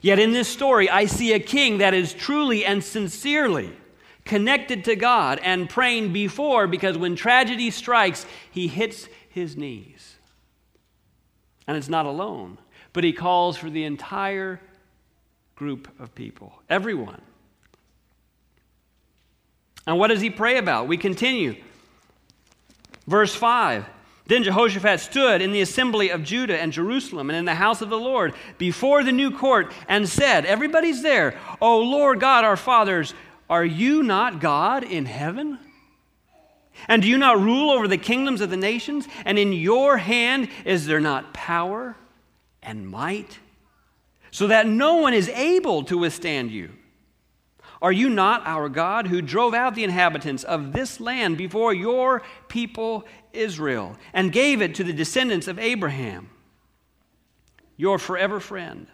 Yet 0.00 0.18
in 0.18 0.32
this 0.32 0.48
story, 0.48 0.90
I 0.90 1.04
see 1.04 1.32
a 1.32 1.38
king 1.38 1.78
that 1.78 1.94
is 1.94 2.12
truly 2.12 2.64
and 2.64 2.82
sincerely 2.82 3.70
connected 4.24 4.82
to 4.86 4.96
God 4.96 5.38
and 5.44 5.70
praying 5.70 6.12
before 6.12 6.66
because 6.66 6.98
when 6.98 7.14
tragedy 7.14 7.70
strikes, 7.70 8.26
he 8.50 8.66
hits 8.66 9.08
his 9.28 9.56
knees. 9.56 10.16
And 11.68 11.76
it's 11.76 11.88
not 11.88 12.06
alone, 12.06 12.58
but 12.92 13.04
he 13.04 13.12
calls 13.12 13.56
for 13.56 13.70
the 13.70 13.84
entire 13.84 14.60
group 15.56 15.88
of 16.00 16.14
people, 16.14 16.52
everyone. 16.68 17.20
And 19.86 19.98
what 19.98 20.08
does 20.08 20.20
he 20.20 20.30
pray 20.30 20.58
about? 20.58 20.88
We 20.88 20.96
continue. 20.96 21.56
Verse 23.06 23.34
5 23.34 23.86
then 24.26 24.42
Jehoshaphat 24.42 25.00
stood 25.00 25.42
in 25.42 25.52
the 25.52 25.60
assembly 25.60 26.08
of 26.08 26.22
Judah 26.22 26.58
and 26.58 26.72
Jerusalem 26.72 27.28
and 27.28 27.38
in 27.38 27.44
the 27.44 27.54
house 27.54 27.82
of 27.82 27.90
the 27.90 27.98
Lord 27.98 28.32
before 28.56 29.04
the 29.04 29.12
new 29.12 29.30
court 29.30 29.72
and 29.86 30.08
said, 30.08 30.46
Everybody's 30.46 31.02
there, 31.02 31.38
O 31.60 31.80
Lord 31.80 32.20
God, 32.20 32.44
our 32.44 32.56
fathers, 32.56 33.12
are 33.50 33.64
you 33.64 34.02
not 34.02 34.40
God 34.40 34.82
in 34.82 35.04
heaven? 35.04 35.58
And 36.88 37.02
do 37.02 37.08
you 37.08 37.18
not 37.18 37.38
rule 37.38 37.70
over 37.70 37.86
the 37.86 37.98
kingdoms 37.98 38.40
of 38.40 38.48
the 38.48 38.56
nations? 38.56 39.06
And 39.26 39.38
in 39.38 39.52
your 39.52 39.98
hand 39.98 40.48
is 40.64 40.86
there 40.86 41.00
not 41.00 41.34
power 41.34 41.94
and 42.62 42.88
might, 42.88 43.38
so 44.34 44.48
that 44.48 44.66
no 44.66 44.96
one 44.96 45.14
is 45.14 45.28
able 45.28 45.84
to 45.84 45.96
withstand 45.96 46.50
you? 46.50 46.72
Are 47.80 47.92
you 47.92 48.08
not 48.08 48.44
our 48.44 48.68
God 48.68 49.06
who 49.06 49.22
drove 49.22 49.54
out 49.54 49.76
the 49.76 49.84
inhabitants 49.84 50.42
of 50.42 50.72
this 50.72 50.98
land 50.98 51.38
before 51.38 51.72
your 51.72 52.20
people 52.48 53.04
Israel 53.32 53.96
and 54.12 54.32
gave 54.32 54.60
it 54.60 54.74
to 54.74 54.82
the 54.82 54.92
descendants 54.92 55.46
of 55.46 55.60
Abraham, 55.60 56.30
your 57.76 57.96
forever 57.96 58.40
friend? 58.40 58.88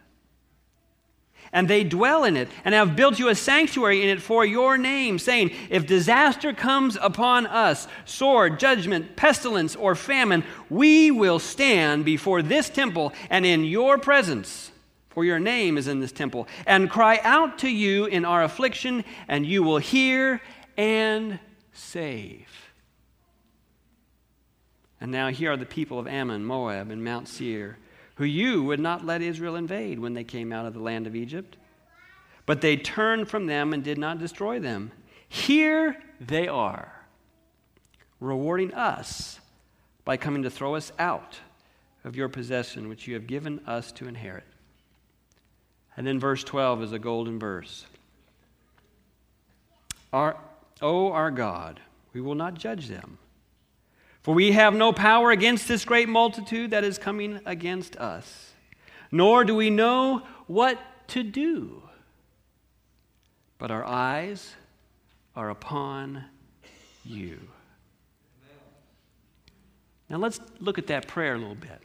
And 1.55 1.69
they 1.69 1.85
dwell 1.85 2.25
in 2.25 2.37
it 2.37 2.51
and 2.63 2.75
have 2.75 2.95
built 2.95 3.19
you 3.19 3.31
a 3.31 3.35
sanctuary 3.35 4.03
in 4.03 4.11
it 4.11 4.21
for 4.21 4.45
your 4.45 4.77
name, 4.77 5.19
saying, 5.19 5.53
If 5.71 5.87
disaster 5.87 6.53
comes 6.53 6.99
upon 7.01 7.47
us, 7.47 7.89
sword, 8.05 8.61
judgment, 8.61 9.17
pestilence, 9.17 9.75
or 9.75 9.95
famine, 9.95 10.45
we 10.69 11.11
will 11.11 11.39
stand 11.39 12.05
before 12.05 12.43
this 12.43 12.69
temple 12.69 13.15
and 13.31 13.47
in 13.47 13.65
your 13.65 13.97
presence 13.97 14.70
for 15.11 15.25
your 15.25 15.39
name 15.39 15.77
is 15.77 15.89
in 15.89 16.01
this 16.01 16.13
temple, 16.13 16.49
and 16.67 16.89
cry 16.89 17.21
out 17.23 17.59
to 17.59 17.69
you 17.69 18.07
in 18.07 18.25
our 18.25 18.43
affliction, 18.43 19.05
and 19.29 19.45
you 19.45 19.63
will 19.63 19.79
hear 19.79 20.41
and 20.77 21.39
save. 21.73 22.49
And 25.01 25.11
now 25.11 25.29
here 25.29 25.53
are 25.53 25.57
the 25.57 25.67
people 25.67 25.99
of 25.99 26.07
Ammon, 26.07 26.45
Moab, 26.45 26.91
and 26.91 27.03
Mount 27.03 27.29
Seir, 27.29 27.79
who 28.17 28.25
you 28.25 28.63
would 28.63 28.81
not 28.81 29.05
let 29.05 29.23
Israel 29.23 29.57
invade 29.57 29.99
when 29.99 30.15
they 30.15 30.25
came 30.25 30.53
out 30.53 30.67
of 30.67 30.75
the 30.75 30.81
land 30.81 31.07
of 31.07 31.17
Egypt. 31.17 31.57
But 32.47 32.61
they 32.61 32.77
turned 32.77 33.29
from 33.29 33.47
them 33.47 33.73
and 33.73 33.83
did 33.83 33.99
not 33.99 34.19
destroy 34.19 34.59
them. 34.59 34.93
Here 35.29 35.97
they 36.21 36.49
are, 36.49 36.93
rewarding 38.19 38.75
us 38.75 39.41
by 40.05 40.17
coming 40.17 40.43
to 40.43 40.51
throw 40.51 40.75
us 40.75 40.93
out 40.99 41.39
of 42.05 42.17
your 42.17 42.29
possession, 42.29 42.89
which 42.89 43.07
you 43.07 43.15
have 43.15 43.27
given 43.27 43.61
us 43.67 43.93
to 43.93 44.09
inherit. 44.09 44.45
And 46.01 46.07
then 46.07 46.19
verse 46.19 46.43
12 46.45 46.85
is 46.85 46.93
a 46.93 46.99
golden 46.99 47.39
verse. 47.39 47.85
Our, 50.15 50.35
oh, 50.81 51.13
our 51.13 51.31
God, 51.31 51.79
we 52.15 52.23
will 52.23 52.35
not 52.35 52.55
judge 52.55 52.89
them. 52.89 53.19
For 54.23 54.35
we 54.35 54.53
have 54.53 54.73
no 54.73 54.95
power 54.95 55.31
against 55.31 55.69
this 55.69 55.85
great 55.85 56.09
multitude 56.09 56.71
that 56.71 56.85
is 56.85 56.97
coming 56.97 57.41
against 57.45 57.99
us, 57.99 58.53
nor 59.13 59.45
do 59.45 59.55
we 59.55 59.69
know 59.69 60.23
what 60.47 60.79
to 61.09 61.23
do. 61.23 61.83
But 63.59 63.71
our 63.71 63.85
eyes 63.85 64.55
are 65.37 65.51
upon 65.51 66.25
you. 67.05 67.41
Now 70.09 70.17
let's 70.17 70.41
look 70.61 70.79
at 70.79 70.87
that 70.87 71.09
prayer 71.09 71.35
a 71.35 71.39
little 71.39 71.55
bit. 71.55 71.83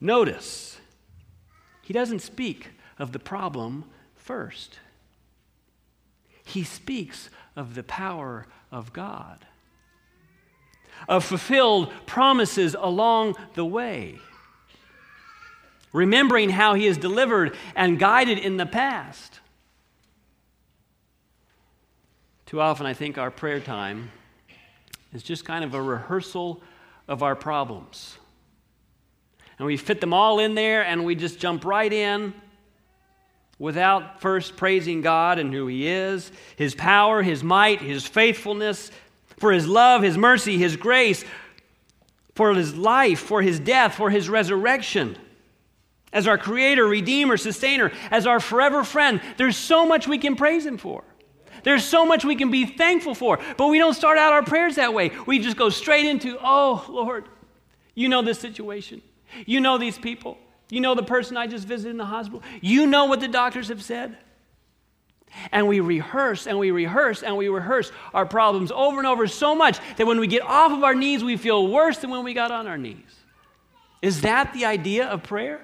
Notice 0.00 0.78
he 1.82 1.92
doesn't 1.92 2.20
speak 2.20 2.70
of 2.98 3.12
the 3.12 3.18
problem 3.18 3.84
first. 4.14 4.78
he 6.44 6.64
speaks 6.64 7.30
of 7.56 7.74
the 7.74 7.82
power 7.82 8.46
of 8.70 8.92
God, 8.92 9.46
of 11.08 11.24
fulfilled 11.24 11.92
promises 12.06 12.76
along 12.78 13.36
the 13.54 13.64
way, 13.64 14.18
remembering 15.92 16.50
how 16.50 16.74
he 16.74 16.86
has 16.86 16.96
delivered 16.96 17.56
and 17.76 17.98
guided 17.98 18.38
in 18.38 18.56
the 18.56 18.66
past. 18.66 19.40
Too 22.46 22.60
often, 22.60 22.86
I 22.86 22.92
think 22.92 23.18
our 23.18 23.30
prayer 23.30 23.60
time 23.60 24.10
is 25.12 25.22
just 25.22 25.44
kind 25.44 25.64
of 25.64 25.74
a 25.74 25.82
rehearsal 25.82 26.62
of 27.08 27.22
our 27.22 27.36
problems. 27.36 28.18
And 29.58 29.66
we 29.66 29.76
fit 29.76 30.00
them 30.00 30.12
all 30.12 30.38
in 30.38 30.54
there 30.54 30.84
and 30.84 31.04
we 31.04 31.14
just 31.14 31.38
jump 31.38 31.64
right 31.64 31.92
in 31.92 32.34
without 33.58 34.20
first 34.20 34.56
praising 34.56 35.02
God 35.02 35.38
and 35.38 35.52
who 35.52 35.68
He 35.68 35.86
is, 35.86 36.32
His 36.56 36.74
power, 36.74 37.22
His 37.22 37.44
might, 37.44 37.80
His 37.80 38.06
faithfulness, 38.06 38.90
for 39.38 39.52
His 39.52 39.68
love, 39.68 40.02
His 40.02 40.18
mercy, 40.18 40.58
His 40.58 40.76
grace, 40.76 41.24
for 42.34 42.54
His 42.54 42.76
life, 42.76 43.20
for 43.20 43.40
His 43.40 43.60
death, 43.60 43.94
for 43.94 44.10
His 44.10 44.28
resurrection. 44.28 45.16
As 46.12 46.26
our 46.26 46.38
Creator, 46.38 46.86
Redeemer, 46.86 47.36
Sustainer, 47.36 47.92
as 48.10 48.26
our 48.26 48.40
forever 48.40 48.84
friend, 48.84 49.20
there's 49.36 49.56
so 49.56 49.86
much 49.86 50.08
we 50.08 50.18
can 50.18 50.34
praise 50.34 50.66
Him 50.66 50.76
for. 50.76 51.04
There's 51.62 51.84
so 51.84 52.04
much 52.04 52.24
we 52.24 52.34
can 52.34 52.50
be 52.50 52.66
thankful 52.66 53.14
for, 53.14 53.38
but 53.56 53.68
we 53.68 53.78
don't 53.78 53.94
start 53.94 54.18
out 54.18 54.32
our 54.32 54.42
prayers 54.42 54.74
that 54.74 54.92
way. 54.92 55.12
We 55.26 55.38
just 55.38 55.56
go 55.56 55.70
straight 55.70 56.06
into, 56.06 56.36
oh, 56.42 56.84
Lord, 56.88 57.28
you 57.94 58.08
know 58.08 58.22
this 58.22 58.40
situation. 58.40 59.02
You 59.46 59.60
know 59.60 59.78
these 59.78 59.98
people. 59.98 60.38
You 60.70 60.80
know 60.80 60.94
the 60.94 61.02
person 61.02 61.36
I 61.36 61.46
just 61.46 61.66
visited 61.66 61.90
in 61.90 61.96
the 61.98 62.04
hospital. 62.04 62.42
You 62.60 62.86
know 62.86 63.06
what 63.06 63.20
the 63.20 63.28
doctors 63.28 63.68
have 63.68 63.82
said. 63.82 64.16
And 65.50 65.66
we 65.66 65.80
rehearse 65.80 66.46
and 66.46 66.58
we 66.58 66.70
rehearse 66.70 67.22
and 67.22 67.36
we 67.36 67.48
rehearse 67.48 67.90
our 68.12 68.26
problems 68.26 68.70
over 68.70 68.98
and 68.98 69.06
over 69.06 69.26
so 69.26 69.54
much 69.54 69.78
that 69.96 70.06
when 70.06 70.20
we 70.20 70.26
get 70.26 70.42
off 70.42 70.72
of 70.72 70.84
our 70.84 70.94
knees, 70.94 71.24
we 71.24 71.36
feel 71.36 71.66
worse 71.66 71.98
than 71.98 72.10
when 72.10 72.24
we 72.24 72.34
got 72.34 72.50
on 72.50 72.66
our 72.66 72.78
knees. 72.78 72.96
Is 74.02 74.22
that 74.22 74.52
the 74.52 74.66
idea 74.66 75.06
of 75.06 75.22
prayer? 75.22 75.60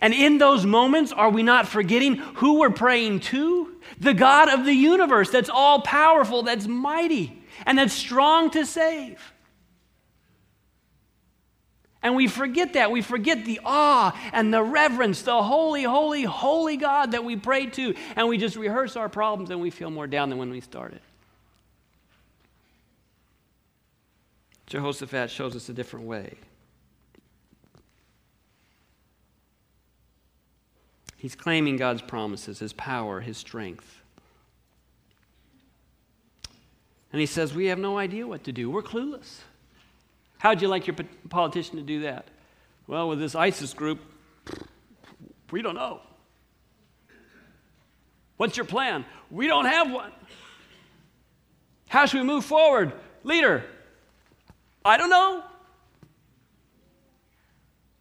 And 0.00 0.14
in 0.14 0.38
those 0.38 0.64
moments, 0.64 1.12
are 1.12 1.30
we 1.30 1.42
not 1.42 1.66
forgetting 1.66 2.16
who 2.16 2.60
we're 2.60 2.70
praying 2.70 3.20
to? 3.20 3.74
The 3.98 4.14
God 4.14 4.48
of 4.48 4.64
the 4.64 4.72
universe 4.72 5.30
that's 5.30 5.50
all 5.50 5.82
powerful, 5.82 6.42
that's 6.42 6.66
mighty, 6.66 7.42
and 7.66 7.76
that's 7.76 7.92
strong 7.92 8.50
to 8.50 8.64
save. 8.64 9.29
And 12.02 12.16
we 12.16 12.28
forget 12.28 12.72
that. 12.74 12.90
We 12.90 13.02
forget 13.02 13.44
the 13.44 13.60
awe 13.64 14.18
and 14.32 14.52
the 14.52 14.62
reverence, 14.62 15.22
the 15.22 15.42
holy, 15.42 15.82
holy, 15.82 16.22
holy 16.22 16.76
God 16.76 17.12
that 17.12 17.24
we 17.24 17.36
pray 17.36 17.66
to. 17.66 17.94
And 18.16 18.28
we 18.28 18.38
just 18.38 18.56
rehearse 18.56 18.96
our 18.96 19.08
problems 19.08 19.50
and 19.50 19.60
we 19.60 19.70
feel 19.70 19.90
more 19.90 20.06
down 20.06 20.30
than 20.30 20.38
when 20.38 20.50
we 20.50 20.60
started. 20.60 21.00
Jehoshaphat 24.66 25.30
shows 25.30 25.54
us 25.56 25.68
a 25.68 25.72
different 25.72 26.06
way. 26.06 26.36
He's 31.16 31.34
claiming 31.34 31.76
God's 31.76 32.00
promises, 32.00 32.60
His 32.60 32.72
power, 32.72 33.20
His 33.20 33.36
strength. 33.36 34.00
And 37.12 37.20
he 37.20 37.26
says, 37.26 37.52
We 37.52 37.66
have 37.66 37.78
no 37.78 37.98
idea 37.98 38.26
what 38.26 38.44
to 38.44 38.52
do. 38.52 38.70
We're 38.70 38.82
clueless. 38.82 39.40
How'd 40.40 40.62
you 40.62 40.68
like 40.68 40.86
your 40.86 40.96
politician 41.28 41.76
to 41.76 41.82
do 41.82 42.00
that? 42.00 42.26
Well, 42.86 43.10
with 43.10 43.18
this 43.18 43.34
ISIS 43.34 43.74
group, 43.74 44.00
we 45.50 45.60
don't 45.60 45.74
know. 45.74 46.00
What's 48.38 48.56
your 48.56 48.64
plan? 48.64 49.04
We 49.30 49.48
don't 49.48 49.66
have 49.66 49.92
one. 49.92 50.12
How 51.90 52.06
should 52.06 52.22
we 52.22 52.26
move 52.26 52.46
forward? 52.46 52.94
Leader, 53.22 53.64
I 54.82 54.96
don't 54.96 55.10
know. 55.10 55.44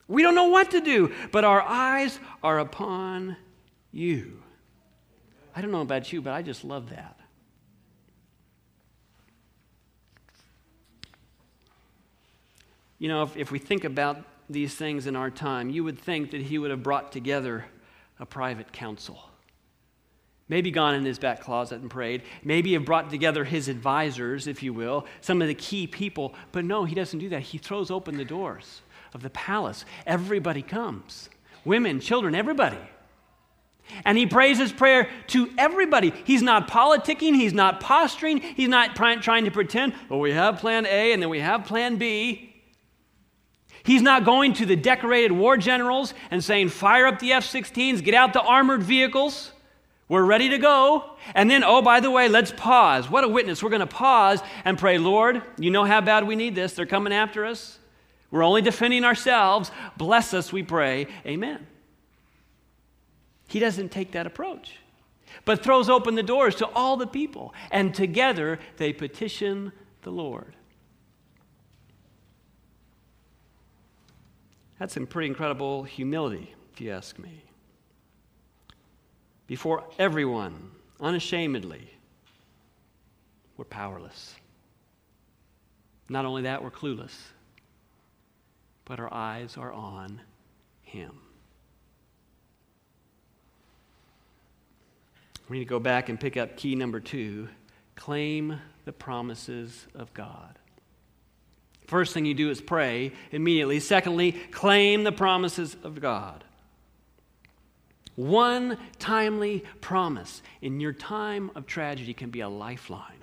We 0.08 0.22
don't 0.24 0.34
know 0.34 0.48
what 0.48 0.72
to 0.72 0.80
do, 0.80 1.14
but 1.34 1.44
our 1.44 1.62
eyes 1.62 2.22
are 2.42 2.60
upon 2.60 3.36
you. 3.92 4.42
I 5.54 5.62
don't 5.62 5.72
know 5.72 5.82
about 5.82 6.14
you, 6.14 6.22
but 6.22 6.32
I 6.32 6.42
just 6.42 6.64
love 6.64 6.92
that. 6.92 7.19
You 13.00 13.08
know, 13.08 13.24
if, 13.24 13.36
if 13.36 13.52
we 13.52 13.60
think 13.60 13.86
about 13.86 14.22
these 14.50 14.76
things 14.76 15.08
in 15.08 15.16
our 15.16 15.32
time, 15.32 15.70
you 15.70 15.84
would 15.84 15.98
think 15.98 16.32
that 16.32 16.42
he 16.42 16.58
would 16.58 16.72
have 16.72 16.84
brought 16.84 17.12
together 17.12 17.66
a 18.20 18.26
private 18.26 18.72
council. 18.72 19.24
Maybe 20.50 20.72
gone 20.72 20.96
in 20.96 21.06
his 21.06 21.20
back 21.20 21.42
closet 21.42 21.80
and 21.80 21.90
prayed. 21.90 22.24
Maybe 22.44 22.74
have 22.74 22.84
brought 22.84 23.10
together 23.12 23.44
his 23.44 23.68
advisors, 23.68 24.48
if 24.48 24.64
you 24.64 24.74
will, 24.74 25.06
some 25.22 25.42
of 25.42 25.48
the 25.48 25.54
key 25.54 25.86
people. 25.86 26.34
But 26.52 26.66
no, 26.66 26.86
he 26.86 26.96
doesn't 26.96 27.20
do 27.20 27.30
that. 27.30 27.42
He 27.42 27.60
throws 27.60 27.92
open 27.92 28.18
the 28.18 28.26
doors 28.26 28.82
of 29.14 29.22
the 29.22 29.30
palace. 29.30 29.86
Everybody 30.06 30.64
comes 30.64 31.30
women, 31.66 32.00
children, 32.00 32.34
everybody. 32.34 32.80
And 34.06 34.18
he 34.18 34.26
prays 34.26 34.58
his 34.58 34.72
prayer 34.72 35.10
to 35.28 35.50
everybody. 35.58 36.14
He's 36.24 36.42
not 36.42 36.68
politicking, 36.68 37.36
he's 37.36 37.54
not 37.54 37.80
posturing, 37.80 38.40
he's 38.40 38.70
not 38.70 38.96
trying 38.96 39.46
to 39.46 39.52
pretend, 39.52 39.94
well, 40.10 40.20
we 40.20 40.32
have 40.32 40.60
plan 40.60 40.86
A 40.86 41.12
and 41.12 41.22
then 41.22 41.30
we 41.30 41.40
have 41.40 41.66
plan 41.66 41.98
B. 41.98 42.49
He's 43.90 44.04
not 44.04 44.24
going 44.24 44.54
to 44.54 44.68
the 44.68 44.76
decorated 44.76 45.32
war 45.32 45.58
generals 45.58 46.14
and 46.30 46.44
saying, 46.44 46.70
fire 46.70 47.08
up 47.08 47.18
the 47.18 47.32
F 47.32 47.44
16s, 47.44 48.04
get 48.04 48.14
out 48.14 48.34
the 48.34 48.42
armored 48.42 48.84
vehicles. 48.84 49.52
We're 50.08 50.26
ready 50.26 50.50
to 50.50 50.60
go. 50.60 51.06
And 51.34 51.50
then, 51.50 51.64
oh, 51.64 51.82
by 51.82 52.00
the 52.00 52.12
way, 52.12 52.30
let's 52.30 52.52
pause. 52.52 53.10
What 53.10 53.24
a 53.24 53.28
witness. 53.28 53.64
We're 53.64 53.72
going 53.72 53.80
to 53.80 53.88
pause 53.88 54.44
and 54.64 54.78
pray, 54.78 55.00
Lord, 55.00 55.42
you 55.58 55.72
know 55.72 55.86
how 55.86 56.02
bad 56.02 56.28
we 56.28 56.36
need 56.36 56.54
this. 56.54 56.74
They're 56.74 56.86
coming 56.86 57.12
after 57.12 57.48
us. 57.48 57.80
We're 58.30 58.44
only 58.44 58.62
defending 58.62 59.04
ourselves. 59.04 59.72
Bless 59.98 60.36
us, 60.36 60.54
we 60.54 60.62
pray. 60.62 61.08
Amen. 61.26 61.66
He 63.48 63.58
doesn't 63.58 63.90
take 63.90 64.12
that 64.12 64.28
approach, 64.28 64.76
but 65.46 65.64
throws 65.64 65.90
open 65.90 66.14
the 66.14 66.22
doors 66.22 66.54
to 66.58 66.68
all 66.76 66.96
the 66.96 67.08
people. 67.08 67.56
And 67.72 67.96
together 67.96 68.60
they 68.78 68.94
petition 68.94 69.72
the 70.04 70.12
Lord. 70.12 70.54
That's 74.80 74.94
some 74.94 75.08
pretty 75.08 75.28
incredible 75.28 75.84
humility, 75.84 76.56
if 76.74 76.80
you 76.80 76.92
ask 76.92 77.20
me. 77.20 77.44
Before 79.46 79.84
everyone, 79.98 80.72
unashamedly, 81.02 81.90
we're 83.58 83.66
powerless. 83.66 84.36
Not 86.08 86.26
only 86.26 86.44
that, 86.44 86.64
we're 86.64 86.72
clueless, 86.72 87.14
but 88.86 89.00
our 89.00 89.14
eyes 89.14 89.58
are 89.58 89.74
on 89.74 90.22
Him. 90.82 91.12
We 95.50 95.58
need 95.58 95.66
to 95.66 95.70
go 95.70 95.80
back 95.80 96.10
and 96.10 96.20
pick 96.20 96.38
up 96.38 96.56
key 96.56 96.76
number 96.76 97.00
two 97.00 97.50
claim 97.96 98.62
the 98.86 98.94
promises 98.94 99.88
of 99.96 100.14
God. 100.14 100.59
First 101.90 102.14
thing 102.14 102.26
you 102.26 102.36
do 102.36 102.52
is 102.52 102.62
pray 102.62 103.14
immediately. 103.32 103.80
Secondly, 103.80 104.34
claim 104.52 105.04
the 105.04 105.12
promises 105.12 105.76
of 105.84 106.00
God. 106.00 106.44
One 108.16 108.78
timely 109.00 109.64
promise 109.82 110.44
in 110.62 110.80
your 110.80 110.94
time 110.94 111.50
of 111.56 111.66
tragedy 111.66 112.14
can 112.14 112.30
be 112.30 112.42
a 112.42 112.48
lifeline. 112.48 113.18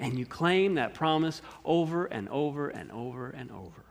And 0.00 0.18
you 0.18 0.26
claim 0.26 0.74
that 0.74 0.94
promise 0.94 1.42
over 1.64 2.06
and 2.06 2.28
over 2.30 2.70
and 2.70 2.90
over 2.90 3.30
and 3.30 3.52
over. 3.52 3.84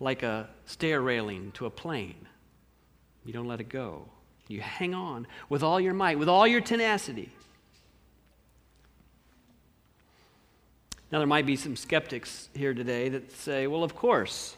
Like 0.00 0.22
a 0.22 0.48
stair 0.64 1.02
railing 1.02 1.52
to 1.52 1.66
a 1.66 1.70
plane, 1.70 2.26
you 3.26 3.34
don't 3.34 3.48
let 3.48 3.60
it 3.60 3.68
go. 3.68 4.08
You 4.48 4.62
hang 4.62 4.94
on 4.94 5.26
with 5.50 5.62
all 5.62 5.78
your 5.78 5.92
might, 5.92 6.18
with 6.18 6.30
all 6.30 6.46
your 6.46 6.62
tenacity. 6.62 7.30
Now, 11.12 11.18
there 11.18 11.26
might 11.26 11.44
be 11.44 11.56
some 11.56 11.76
skeptics 11.76 12.48
here 12.54 12.72
today 12.72 13.10
that 13.10 13.30
say, 13.32 13.66
well, 13.66 13.84
of 13.84 13.94
course, 13.94 14.56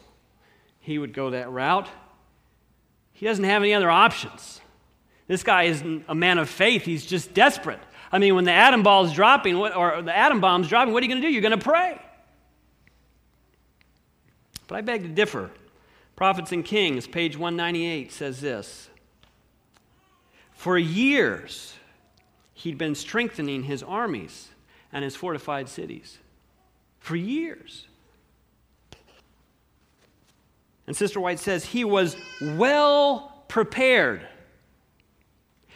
he 0.79 0.97
would 0.97 1.11
go 1.13 1.31
that 1.31 1.51
route. 1.51 1.89
He 3.11 3.25
doesn't 3.25 3.43
have 3.43 3.61
any 3.61 3.73
other 3.73 3.91
options. 3.91 4.61
This 5.27 5.43
guy 5.43 5.63
isn't 5.63 6.05
a 6.07 6.15
man 6.15 6.37
of 6.37 6.49
faith, 6.49 6.83
he's 6.83 7.05
just 7.05 7.33
desperate. 7.33 7.79
I 8.09 8.19
mean, 8.19 8.35
when 8.35 8.45
the 8.45 8.53
atom 8.53 8.83
ball 8.83 9.03
is 9.03 9.11
dropping, 9.11 9.57
or 9.57 10.01
the 10.01 10.15
atom 10.15 10.39
bomb's 10.39 10.69
dropping, 10.69 10.93
what 10.93 11.03
are 11.03 11.05
you 11.05 11.11
going 11.11 11.21
to 11.21 11.27
do? 11.27 11.33
You're 11.33 11.41
going 11.41 11.59
to 11.59 11.63
pray. 11.63 12.01
But 14.67 14.75
I 14.75 14.81
beg 14.81 15.01
to 15.03 15.09
differ. 15.09 15.51
Prophets 16.15 16.53
and 16.53 16.63
Kings, 16.63 17.05
page 17.05 17.37
198, 17.37 18.13
says 18.13 18.39
this 18.39 18.89
For 20.53 20.77
years, 20.77 21.73
he'd 22.53 22.77
been 22.77 22.95
strengthening 22.95 23.63
his 23.63 23.83
armies 23.83 24.49
and 24.93 25.03
his 25.03 25.17
fortified 25.17 25.67
cities 25.67 26.19
for 27.05 27.15
years. 27.15 27.85
And 30.87 30.97
Sister 30.97 31.19
White 31.19 31.39
says 31.39 31.63
he 31.63 31.83
was 31.83 32.17
well 32.41 33.43
prepared. 33.47 34.27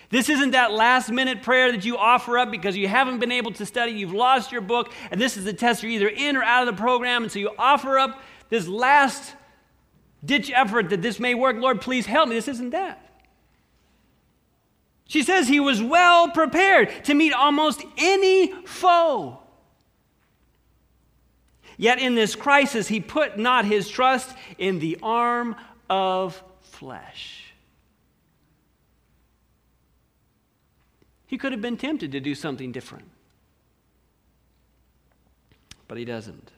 This 0.10 0.28
isn't 0.28 0.52
that 0.52 0.72
last 0.72 1.12
minute 1.12 1.44
prayer 1.44 1.72
that 1.72 1.86
you 1.86 1.98
offer 1.98 2.40
up 2.40 2.50
because 2.50 2.76
you 2.76 2.88
haven't 2.88 3.20
been 3.20 3.32
able 3.32 3.52
to 3.54 3.66
study, 3.66 3.92
you've 3.92 4.12
lost 4.12 4.52
your 4.52 4.62
book, 4.62 4.92
and 5.12 5.22
this 5.22 5.38
is 5.38 5.46
the 5.46 5.54
test 5.54 5.84
you're 5.84 5.92
either 5.92 6.08
in 6.08 6.36
or 6.36 6.42
out 6.42 6.68
of 6.68 6.76
the 6.76 6.82
program, 6.82 7.22
and 7.22 7.32
so 7.32 7.38
you 7.38 7.52
offer 7.60 8.00
up 8.00 8.20
this 8.50 8.68
last 8.68 9.36
ditch 10.26 10.52
effort 10.52 10.90
that 10.90 11.04
this 11.04 11.20
may 11.20 11.36
work. 11.36 11.58
Lord, 11.58 11.80
please 11.80 12.08
help 12.08 12.28
me. 12.28 12.36
This 12.36 12.48
isn't 12.48 12.72
that. 12.72 13.06
She 15.06 15.22
says 15.22 15.48
he 15.48 15.60
was 15.60 15.82
well 15.82 16.32
prepared 16.32 17.06
to 17.06 17.14
meet 17.14 17.34
almost 17.34 17.84
any 17.98 18.52
foe. 18.66 19.39
Yet 21.80 22.00
in 22.00 22.14
this 22.14 22.36
crisis, 22.36 22.90
he 22.90 23.00
put 23.00 23.40
not 23.40 23.64
his 23.64 23.88
trust 23.88 24.36
in 24.58 24.80
the 24.80 24.98
arm 25.02 25.56
of 25.90 26.44
flesh. 26.60 27.54
He 31.26 31.38
could 31.38 31.54
have 31.54 31.62
been 31.62 31.78
tempted 31.78 32.12
to 32.12 32.20
do 32.20 32.36
something 32.36 32.74
different, 32.74 33.10
but 35.88 35.98
he 35.98 36.04
doesn't. 36.04 36.52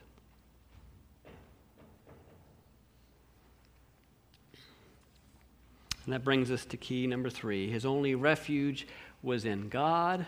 And 6.04 6.12
that 6.12 6.24
brings 6.24 6.50
us 6.50 6.64
to 6.64 6.76
key 6.76 7.06
number 7.06 7.30
three. 7.30 7.70
His 7.70 7.86
only 7.86 8.16
refuge 8.16 8.88
was 9.22 9.44
in 9.44 9.68
God 9.68 10.26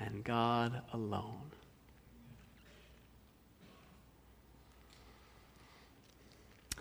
and 0.00 0.24
God 0.24 0.82
alone. 0.92 1.47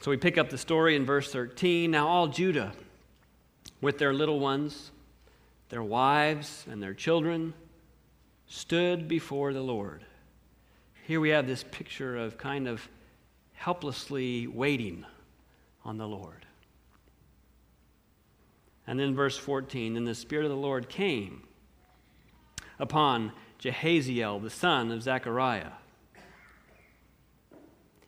So 0.08 0.12
we 0.12 0.15
pick 0.15 0.38
up 0.38 0.50
the 0.50 0.58
story 0.58 0.96
in 0.96 1.06
verse 1.06 1.34
13. 1.34 1.91
Now, 1.91 2.08
all 2.08 2.28
Judah, 2.28 2.72
with 3.82 3.98
their 3.98 4.13
little 4.13 4.39
ones, 4.39 4.91
their 5.67 5.84
wives 5.84 6.65
and 6.72 6.82
their 6.82 6.93
children 6.93 7.54
stood 8.46 9.10
before 9.10 9.52
the 9.52 9.60
Lord. 9.60 10.06
Here 11.04 11.20
we 11.20 11.32
have 11.32 11.46
this 11.46 11.65
picture 11.72 12.15
of 12.15 12.38
kind 12.38 12.70
of 12.70 12.88
helplessly 13.52 14.48
waiting 14.48 15.06
on 15.84 15.98
the 15.98 16.08
Lord. 16.08 16.46
And 18.88 18.98
then 18.98 19.13
verse 19.13 19.38
14 19.38 19.96
Then 19.96 20.06
the 20.06 20.15
Spirit 20.15 20.46
of 20.46 20.52
the 20.52 20.56
Lord 20.56 20.88
came 20.88 21.43
upon 22.80 23.34
Jehaziel, 23.60 24.41
the 24.41 24.50
son 24.50 24.89
of 24.89 25.04
Zechariah. 25.04 25.72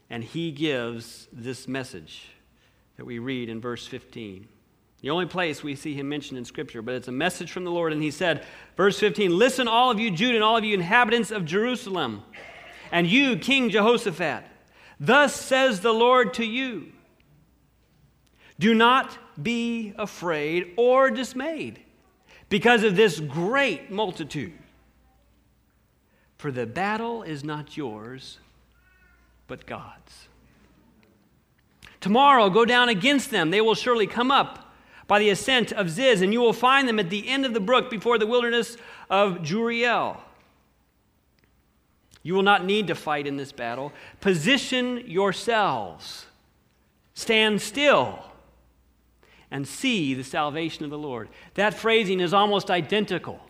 And 0.10 0.24
he 0.24 0.52
gives 0.52 1.28
this 1.32 1.68
message 1.68 2.28
that 2.98 3.06
we 3.06 3.20
read 3.20 3.50
in 3.50 3.62
verse 3.62 3.86
15. 3.86 4.48
The 5.02 5.10
only 5.10 5.28
place 5.28 5.64
we 5.64 5.76
see 5.76 5.94
him 5.94 6.10
mentioned 6.10 6.38
in 6.38 6.46
Scripture, 6.46 6.82
but 6.82 6.96
it's 6.96 7.08
a 7.08 7.14
message 7.14 7.52
from 7.52 7.64
the 7.64 7.72
Lord. 7.72 7.94
And 7.94 8.04
he 8.04 8.12
said, 8.12 8.46
verse 8.76 9.00
15, 9.00 9.38
Listen, 9.38 9.68
all 9.68 9.92
of 9.92 10.00
you 10.00 10.12
Judah 10.12 10.36
and 10.36 10.44
all 10.44 10.58
of 10.58 10.66
you 10.66 10.74
inhabitants 10.74 11.32
of 11.32 11.46
Jerusalem, 11.46 12.24
and 12.92 13.08
you, 13.08 13.38
King 13.38 13.70
Jehoshaphat, 13.70 14.44
thus 15.00 15.34
says 15.34 15.80
the 15.80 15.94
Lord 15.94 16.34
to 16.34 16.46
you 16.46 16.92
Do 18.58 18.74
not 18.74 19.18
be 19.42 19.94
afraid 19.98 20.74
or 20.76 21.10
dismayed 21.10 21.80
because 22.50 22.84
of 22.84 22.96
this 22.96 23.20
great 23.20 23.92
multitude. 23.92 24.54
For 26.38 26.52
the 26.52 26.66
battle 26.66 27.24
is 27.24 27.44
not 27.44 27.78
yours, 27.78 28.40
but 29.50 29.66
God's. 29.66 30.30
Tomorrow 32.00 32.50
go 32.50 32.64
down 32.64 32.88
against 32.88 33.32
them. 33.32 33.50
They 33.50 33.60
will 33.60 33.76
surely 33.76 34.08
come 34.08 34.32
up 34.32 34.72
by 35.08 35.20
the 35.20 35.30
ascent 35.30 35.74
of 35.74 35.90
Ziz, 35.90 36.22
and 36.22 36.32
you 36.32 36.40
will 36.40 36.54
find 36.54 36.88
them 36.88 37.00
at 37.00 37.10
the 37.10 37.28
end 37.28 37.46
of 37.46 37.54
the 37.54 37.60
brook 37.60 37.90
before 37.90 38.18
the 38.18 38.28
wilderness 38.28 38.78
of 39.10 39.40
Jeruel. 39.40 40.18
You 42.22 42.36
will 42.36 42.44
not 42.44 42.64
need 42.64 42.88
to 42.88 42.96
fight 42.96 43.28
in 43.28 43.38
this 43.38 43.52
battle. 43.52 43.92
Position 44.22 45.04
yourselves, 45.08 46.28
stand 47.14 47.62
still, 47.62 48.24
and 49.50 49.68
see 49.68 50.14
the 50.14 50.24
salvation 50.24 50.86
of 50.86 50.92
the 50.92 50.98
Lord. 50.98 51.28
That 51.56 51.74
phrasing 51.74 52.20
is 52.20 52.34
almost 52.34 52.70
identical 52.70 53.42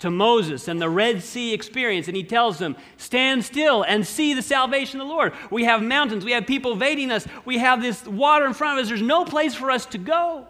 to 0.00 0.10
Moses 0.10 0.68
and 0.68 0.80
the 0.80 0.88
Red 0.88 1.22
Sea 1.22 1.52
experience, 1.52 2.08
and 2.08 2.16
he 2.16 2.24
tells 2.24 2.58
them, 2.58 2.76
Stand 2.96 3.44
still 3.44 3.82
and 3.82 4.06
see 4.06 4.34
the 4.34 4.42
salvation 4.42 5.00
of 5.00 5.06
the 5.06 5.12
Lord. 5.12 5.32
We 5.50 5.64
have 5.64 5.82
mountains, 5.82 6.24
we 6.24 6.32
have 6.32 6.46
people 6.46 6.72
evading 6.72 7.10
us, 7.10 7.26
we 7.44 7.58
have 7.58 7.82
this 7.82 8.06
water 8.06 8.46
in 8.46 8.54
front 8.54 8.78
of 8.78 8.82
us, 8.82 8.88
there's 8.88 9.02
no 9.02 9.24
place 9.24 9.54
for 9.54 9.70
us 9.70 9.86
to 9.86 9.98
go. 9.98 10.46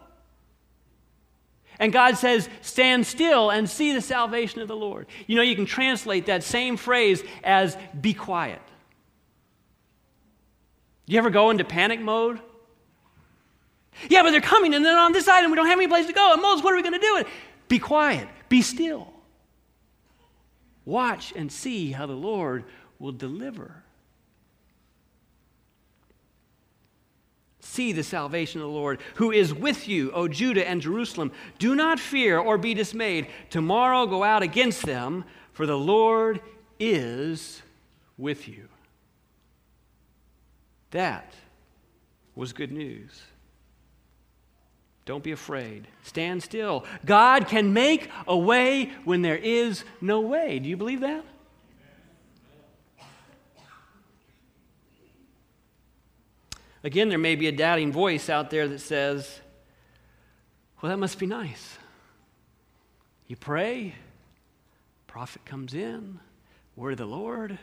And 1.78 1.92
God 1.92 2.16
says, 2.16 2.48
Stand 2.60 3.06
still 3.06 3.50
and 3.50 3.68
see 3.68 3.92
the 3.92 4.00
salvation 4.00 4.60
of 4.60 4.68
the 4.68 4.76
Lord. 4.76 5.06
You 5.26 5.36
know, 5.36 5.42
you 5.42 5.54
can 5.54 5.66
translate 5.66 6.26
that 6.26 6.42
same 6.42 6.76
phrase 6.76 7.22
as 7.44 7.76
be 8.00 8.14
quiet. 8.14 8.60
Do 11.06 11.14
you 11.14 11.18
ever 11.18 11.30
go 11.30 11.50
into 11.50 11.64
panic 11.64 12.00
mode? 12.00 12.40
Yeah, 14.08 14.22
but 14.22 14.30
they're 14.30 14.40
coming 14.40 14.74
and 14.74 14.84
they're 14.84 14.98
on 14.98 15.12
this 15.12 15.24
side 15.24 15.42
and 15.42 15.50
we 15.50 15.56
don't 15.56 15.66
have 15.66 15.78
any 15.78 15.88
place 15.88 16.06
to 16.06 16.12
go. 16.12 16.32
And 16.32 16.42
Moses, 16.42 16.62
what 16.62 16.72
are 16.72 16.76
we 16.76 16.82
going 16.82 16.92
to 16.92 16.98
do? 17.00 17.24
Be 17.68 17.78
quiet, 17.78 18.28
be 18.48 18.62
still. 18.62 19.12
Watch 20.88 21.34
and 21.36 21.52
see 21.52 21.92
how 21.92 22.06
the 22.06 22.14
Lord 22.14 22.64
will 22.98 23.12
deliver. 23.12 23.84
see 27.60 27.92
the 27.92 28.02
salvation 28.02 28.60
of 28.60 28.66
the 28.66 28.72
Lord, 28.72 28.98
who 29.16 29.30
is 29.30 29.52
with 29.54 29.86
you, 29.86 30.10
O 30.12 30.26
Judah 30.26 30.66
and 30.66 30.80
Jerusalem. 30.80 31.30
Do 31.58 31.76
not 31.76 32.00
fear 32.00 32.38
or 32.38 32.58
be 32.58 32.74
dismayed. 32.74 33.28
Tomorrow 33.50 34.06
go 34.06 34.24
out 34.24 34.42
against 34.42 34.82
them, 34.82 35.24
for 35.52 35.64
the 35.64 35.78
Lord 35.78 36.40
is 36.80 37.62
with 38.16 38.48
you. 38.48 38.68
That 40.90 41.34
was 42.34 42.52
good 42.52 42.72
news. 42.72 43.22
Don't 45.08 45.24
be 45.24 45.32
afraid. 45.32 45.88
Stand 46.02 46.42
still. 46.42 46.84
God 47.06 47.48
can 47.48 47.72
make 47.72 48.10
a 48.26 48.36
way 48.36 48.92
when 49.06 49.22
there 49.22 49.38
is 49.38 49.82
no 50.02 50.20
way. 50.20 50.58
Do 50.58 50.68
you 50.68 50.76
believe 50.76 51.00
that? 51.00 51.24
Again, 56.84 57.08
there 57.08 57.16
may 57.16 57.36
be 57.36 57.46
a 57.46 57.52
doubting 57.52 57.90
voice 57.90 58.28
out 58.28 58.50
there 58.50 58.68
that 58.68 58.80
says, 58.80 59.40
well, 60.82 60.90
that 60.90 60.98
must 60.98 61.18
be 61.18 61.24
nice. 61.24 61.78
You 63.28 63.36
pray, 63.36 63.94
prophet 65.06 65.42
comes 65.46 65.72
in, 65.72 66.20
word 66.76 66.92
of 66.92 66.98
the 66.98 67.06
Lord, 67.06 67.58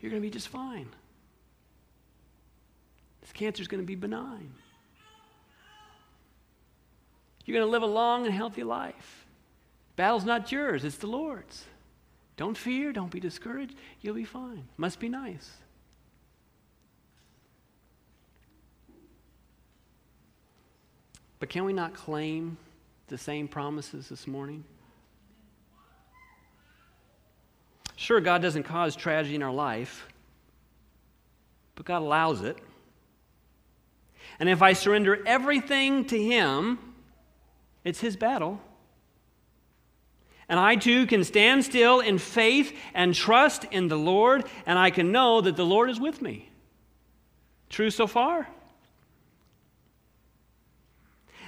you're 0.00 0.10
going 0.10 0.20
to 0.20 0.26
be 0.26 0.32
just 0.32 0.48
fine. 0.48 0.88
This 3.20 3.30
cancer 3.30 3.62
is 3.62 3.68
going 3.68 3.80
to 3.80 3.86
be 3.86 3.94
benign. 3.94 4.50
You're 7.48 7.60
going 7.60 7.66
to 7.66 7.72
live 7.72 7.82
a 7.82 7.86
long 7.86 8.26
and 8.26 8.34
healthy 8.34 8.62
life. 8.62 9.26
Battle's 9.96 10.26
not 10.26 10.52
yours, 10.52 10.84
it's 10.84 10.98
the 10.98 11.06
Lord's. 11.06 11.64
Don't 12.36 12.58
fear, 12.58 12.92
don't 12.92 13.10
be 13.10 13.20
discouraged, 13.20 13.74
you'll 14.02 14.16
be 14.16 14.26
fine. 14.26 14.68
Must 14.76 15.00
be 15.00 15.08
nice. 15.08 15.50
But 21.38 21.48
can 21.48 21.64
we 21.64 21.72
not 21.72 21.94
claim 21.94 22.58
the 23.06 23.16
same 23.16 23.48
promises 23.48 24.10
this 24.10 24.26
morning? 24.26 24.62
Sure, 27.96 28.20
God 28.20 28.42
doesn't 28.42 28.64
cause 28.64 28.94
tragedy 28.94 29.36
in 29.36 29.42
our 29.42 29.54
life, 29.54 30.06
but 31.76 31.86
God 31.86 32.02
allows 32.02 32.42
it. 32.42 32.58
And 34.38 34.50
if 34.50 34.60
I 34.60 34.74
surrender 34.74 35.26
everything 35.26 36.04
to 36.08 36.22
Him, 36.22 36.78
it's 37.84 38.00
His 38.00 38.16
battle. 38.16 38.60
And 40.48 40.58
I 40.58 40.76
too 40.76 41.06
can 41.06 41.24
stand 41.24 41.64
still 41.64 42.00
in 42.00 42.18
faith 42.18 42.74
and 42.94 43.14
trust 43.14 43.64
in 43.64 43.88
the 43.88 43.98
Lord, 43.98 44.44
and 44.64 44.78
I 44.78 44.90
can 44.90 45.12
know 45.12 45.40
that 45.40 45.56
the 45.56 45.66
Lord 45.66 45.90
is 45.90 46.00
with 46.00 46.22
me. 46.22 46.48
True 47.68 47.90
so 47.90 48.06
far? 48.06 48.48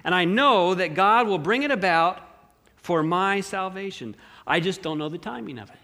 And 0.04 0.14
I 0.14 0.24
know 0.24 0.74
that 0.74 0.94
God 0.94 1.26
will 1.26 1.38
bring 1.38 1.62
it 1.62 1.70
about 1.70 2.20
for 2.76 3.02
my 3.02 3.40
salvation. 3.40 4.16
I 4.46 4.60
just 4.60 4.82
don't 4.82 4.98
know 4.98 5.08
the 5.08 5.18
timing 5.18 5.58
of 5.58 5.70
it. 5.70 5.76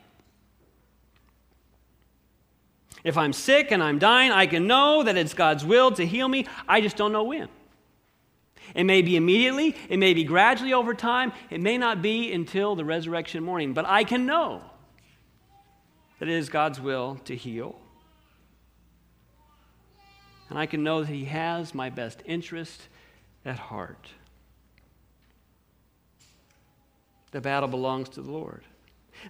If 3.04 3.16
I'm 3.16 3.32
sick 3.32 3.70
and 3.70 3.82
I'm 3.82 3.98
dying, 3.98 4.32
I 4.32 4.46
can 4.46 4.66
know 4.66 5.02
that 5.04 5.16
it's 5.16 5.32
God's 5.32 5.64
will 5.64 5.92
to 5.92 6.04
heal 6.04 6.28
me. 6.28 6.46
I 6.66 6.80
just 6.80 6.96
don't 6.96 7.12
know 7.12 7.24
when. 7.24 7.48
It 8.74 8.85
may 8.85 9.02
be 9.02 9.16
immediately, 9.16 9.74
it 9.88 9.98
may 9.98 10.14
be 10.14 10.24
gradually 10.24 10.72
over 10.72 10.94
time, 10.94 11.33
it 11.50 11.61
may 11.61 11.79
not 11.79 12.02
be 12.02 12.33
until 12.33 12.76
the 12.76 12.85
resurrection 12.85 13.42
morning, 13.42 13.72
but 13.72 13.85
I 13.87 14.05
can 14.05 14.26
know 14.26 14.62
that 16.18 16.29
it 16.29 16.35
is 16.35 16.48
God's 16.48 16.81
will 16.81 17.16
to 17.24 17.37
heal. 17.37 17.79
And 20.48 20.59
I 20.59 20.66
can 20.66 20.83
know 20.83 21.02
that 21.02 21.12
He 21.12 21.24
has 21.26 21.74
my 21.74 21.90
best 21.90 22.22
interest 22.24 22.88
at 23.44 23.59
heart. 23.59 24.09
The 27.33 27.40
battle 27.40 27.68
belongs 27.68 28.09
to 28.11 28.22
the 28.22 28.31
Lord. 28.31 28.64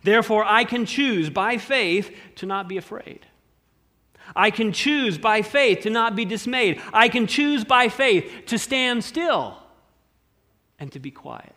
Therefore, 0.02 0.44
I 0.44 0.64
can 0.64 0.84
choose 0.84 1.30
by 1.30 1.58
faith 1.58 2.14
to 2.36 2.46
not 2.46 2.68
be 2.68 2.76
afraid. 2.76 3.26
I 4.34 4.50
can 4.50 4.72
choose 4.72 5.18
by 5.18 5.42
faith 5.42 5.80
to 5.80 5.90
not 5.90 6.16
be 6.16 6.24
dismayed. 6.24 6.80
I 6.92 7.08
can 7.08 7.26
choose 7.26 7.64
by 7.64 7.88
faith 7.88 8.46
to 8.46 8.58
stand 8.58 9.04
still 9.04 9.58
and 10.78 10.90
to 10.92 10.98
be 10.98 11.10
quiet. 11.10 11.52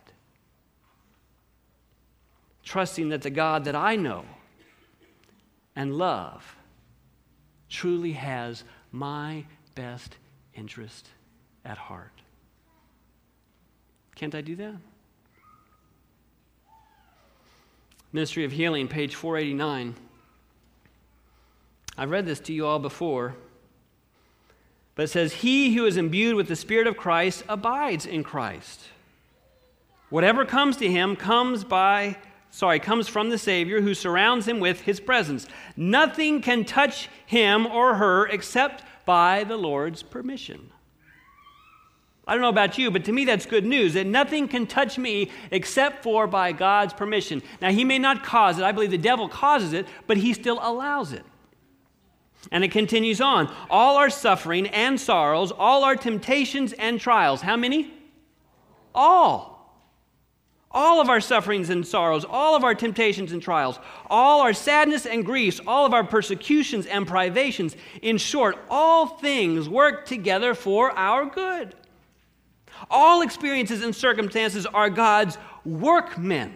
Trusting 2.63 3.09
that 3.09 3.23
the 3.23 3.29
God 3.29 3.65
that 3.65 3.75
I 3.75 3.95
know 3.95 4.25
and 5.75 5.95
love 5.95 6.55
truly 7.69 8.13
has 8.13 8.63
my 8.91 9.45
best 9.75 10.17
interest 10.53 11.07
at 11.65 11.77
heart. 11.77 12.11
Can't 14.15 14.35
I 14.35 14.41
do 14.41 14.55
that? 14.57 14.75
Ministry 18.11 18.43
of 18.43 18.51
Healing, 18.51 18.87
page 18.87 19.15
489. 19.15 19.95
I've 21.99 22.11
read 22.11 22.25
this 22.25 22.39
to 22.41 22.53
you 22.53 22.65
all 22.65 22.79
before, 22.79 23.35
but 24.95 25.03
it 25.03 25.09
says, 25.09 25.33
He 25.33 25.73
who 25.73 25.85
is 25.85 25.97
imbued 25.97 26.37
with 26.37 26.47
the 26.47 26.55
Spirit 26.55 26.87
of 26.87 26.95
Christ 26.95 27.43
abides 27.49 28.05
in 28.05 28.23
Christ. 28.23 28.85
Whatever 30.09 30.45
comes 30.45 30.77
to 30.77 30.89
him 30.89 31.17
comes 31.17 31.65
by, 31.65 32.15
sorry, 32.51 32.79
comes 32.79 33.09
from 33.09 33.29
the 33.29 33.37
Savior 33.37 33.81
who 33.81 33.93
surrounds 33.93 34.47
him 34.47 34.61
with 34.61 34.79
his 34.79 35.01
presence. 35.01 35.45
Nothing 35.75 36.41
can 36.41 36.63
touch 36.63 37.09
him 37.25 37.67
or 37.67 37.95
her 37.95 38.27
except 38.27 38.81
by 39.05 39.43
the 39.43 39.57
Lord's 39.57 40.01
permission. 40.01 40.71
I 42.25 42.31
don't 42.31 42.41
know 42.41 42.47
about 42.47 42.77
you, 42.77 42.91
but 42.91 43.03
to 43.05 43.11
me 43.11 43.25
that's 43.25 43.45
good 43.45 43.65
news 43.65 43.95
that 43.95 44.07
nothing 44.07 44.47
can 44.47 44.67
touch 44.67 44.97
me 44.97 45.31
except 45.51 46.01
for 46.03 46.27
by 46.27 46.53
God's 46.53 46.93
permission. 46.93 47.43
Now, 47.61 47.71
He 47.71 47.83
may 47.83 47.99
not 47.99 48.23
cause 48.23 48.57
it. 48.57 48.63
I 48.63 48.71
believe 48.71 48.91
the 48.91 48.97
devil 48.97 49.27
causes 49.27 49.73
it, 49.73 49.85
but 50.07 50.15
He 50.15 50.31
still 50.31 50.59
allows 50.61 51.11
it. 51.11 51.25
And 52.51 52.63
it 52.63 52.71
continues 52.71 53.21
on. 53.21 53.53
All 53.69 53.97
our 53.97 54.09
suffering 54.09 54.67
and 54.67 54.99
sorrows, 54.99 55.51
all 55.51 55.83
our 55.83 55.95
temptations 55.95 56.73
and 56.73 56.99
trials. 56.99 57.41
How 57.41 57.57
many? 57.57 57.93
All. 58.95 59.59
All 60.71 61.01
of 61.01 61.09
our 61.09 61.19
sufferings 61.19 61.71
and 61.71 61.85
sorrows, 61.85 62.23
all 62.23 62.55
of 62.55 62.63
our 62.63 62.75
temptations 62.75 63.31
and 63.31 63.41
trials, 63.41 63.79
all 64.07 64.41
our 64.41 64.53
sadness 64.53 65.07
and 65.07 65.25
griefs, 65.25 65.59
all 65.65 65.85
of 65.85 65.93
our 65.93 66.03
persecutions 66.03 66.85
and 66.85 67.07
privations. 67.07 67.75
In 68.03 68.19
short, 68.19 68.57
all 68.69 69.07
things 69.07 69.67
work 69.67 70.05
together 70.05 70.53
for 70.53 70.91
our 70.91 71.25
good. 71.25 71.73
All 72.89 73.23
experiences 73.23 73.83
and 73.83 73.95
circumstances 73.95 74.67
are 74.67 74.91
God's 74.91 75.39
workmen, 75.65 76.53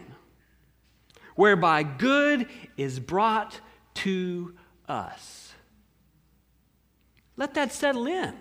whereby 1.36 1.82
good 1.82 2.48
is 2.78 3.00
brought 3.00 3.60
to 3.96 4.54
us. 4.88 5.33
Let 7.36 7.54
that 7.56 7.72
settle 7.72 8.08
in. 8.08 8.34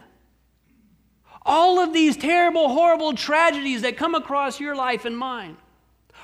All 1.45 1.81
of 1.81 1.93
these 1.93 2.17
terrible, 2.17 2.69
horrible 2.69 3.15
tragedies 3.15 3.83
that 3.83 3.97
come 3.97 4.15
across 4.15 4.61
your 4.61 4.77
life 4.77 5.05
and 5.05 5.17
mine 5.17 5.57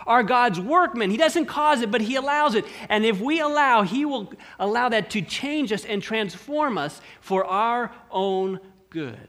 are 0.06 0.22
God's 0.22 0.60
workmen. 0.60 1.10
He 1.10 1.16
doesn't 1.16 1.46
cause 1.46 1.80
it, 1.80 1.90
but 1.90 2.00
He 2.00 2.14
allows 2.14 2.54
it. 2.54 2.64
And 2.88 3.04
if 3.04 3.20
we 3.20 3.40
allow, 3.40 3.82
He 3.82 4.04
will 4.04 4.32
allow 4.58 4.88
that 4.88 5.10
to 5.10 5.22
change 5.22 5.72
us 5.72 5.84
and 5.84 6.02
transform 6.02 6.78
us 6.78 7.00
for 7.20 7.44
our 7.44 7.92
own 8.10 8.60
good. 8.90 9.28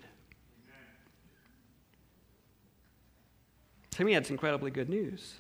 To 3.92 4.06
me, 4.06 4.14
that's 4.14 4.30
incredibly 4.30 4.72
good 4.72 4.90
news. 4.90 5.36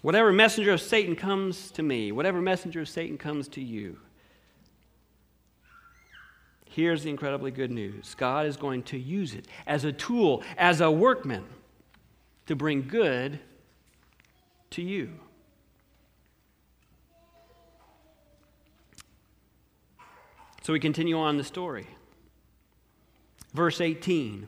Whatever 0.00 0.32
messenger 0.32 0.72
of 0.72 0.80
Satan 0.80 1.16
comes 1.16 1.72
to 1.72 1.82
me, 1.82 2.12
whatever 2.12 2.40
messenger 2.40 2.80
of 2.80 2.88
Satan 2.88 3.18
comes 3.18 3.48
to 3.48 3.60
you, 3.60 3.98
here's 6.70 7.02
the 7.02 7.10
incredibly 7.10 7.50
good 7.50 7.70
news 7.70 8.14
God 8.16 8.46
is 8.46 8.56
going 8.56 8.82
to 8.84 8.98
use 8.98 9.34
it 9.34 9.46
as 9.66 9.84
a 9.84 9.92
tool, 9.92 10.42
as 10.56 10.80
a 10.80 10.90
workman, 10.90 11.44
to 12.46 12.56
bring 12.56 12.86
good 12.86 13.40
to 14.70 14.82
you. 14.82 15.10
So 20.62 20.72
we 20.72 20.80
continue 20.80 21.18
on 21.18 21.38
the 21.38 21.44
story. 21.44 21.86
Verse 23.54 23.80
18. 23.80 24.46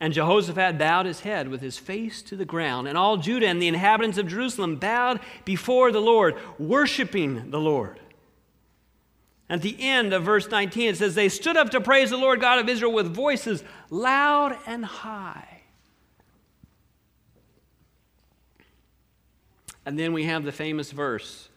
And 0.00 0.12
Jehoshaphat 0.12 0.78
bowed 0.78 1.06
his 1.06 1.20
head 1.20 1.48
with 1.48 1.60
his 1.60 1.78
face 1.78 2.22
to 2.22 2.36
the 2.36 2.44
ground, 2.44 2.86
and 2.86 2.96
all 2.96 3.16
Judah 3.16 3.46
and 3.46 3.60
the 3.60 3.68
inhabitants 3.68 4.18
of 4.18 4.28
Jerusalem 4.28 4.76
bowed 4.76 5.20
before 5.44 5.90
the 5.90 6.00
Lord, 6.00 6.36
worshiping 6.58 7.50
the 7.50 7.60
Lord. 7.60 8.00
At 9.50 9.62
the 9.62 9.76
end 9.80 10.12
of 10.12 10.24
verse 10.24 10.48
19, 10.50 10.90
it 10.90 10.96
says, 10.98 11.14
They 11.14 11.28
stood 11.28 11.56
up 11.56 11.70
to 11.70 11.80
praise 11.80 12.10
the 12.10 12.18
Lord 12.18 12.40
God 12.40 12.58
of 12.58 12.68
Israel 12.68 12.92
with 12.92 13.14
voices 13.14 13.64
loud 13.90 14.58
and 14.66 14.84
high. 14.84 15.62
And 19.86 19.98
then 19.98 20.12
we 20.12 20.24
have 20.24 20.44
the 20.44 20.52
famous 20.52 20.92
verse, 20.92 21.48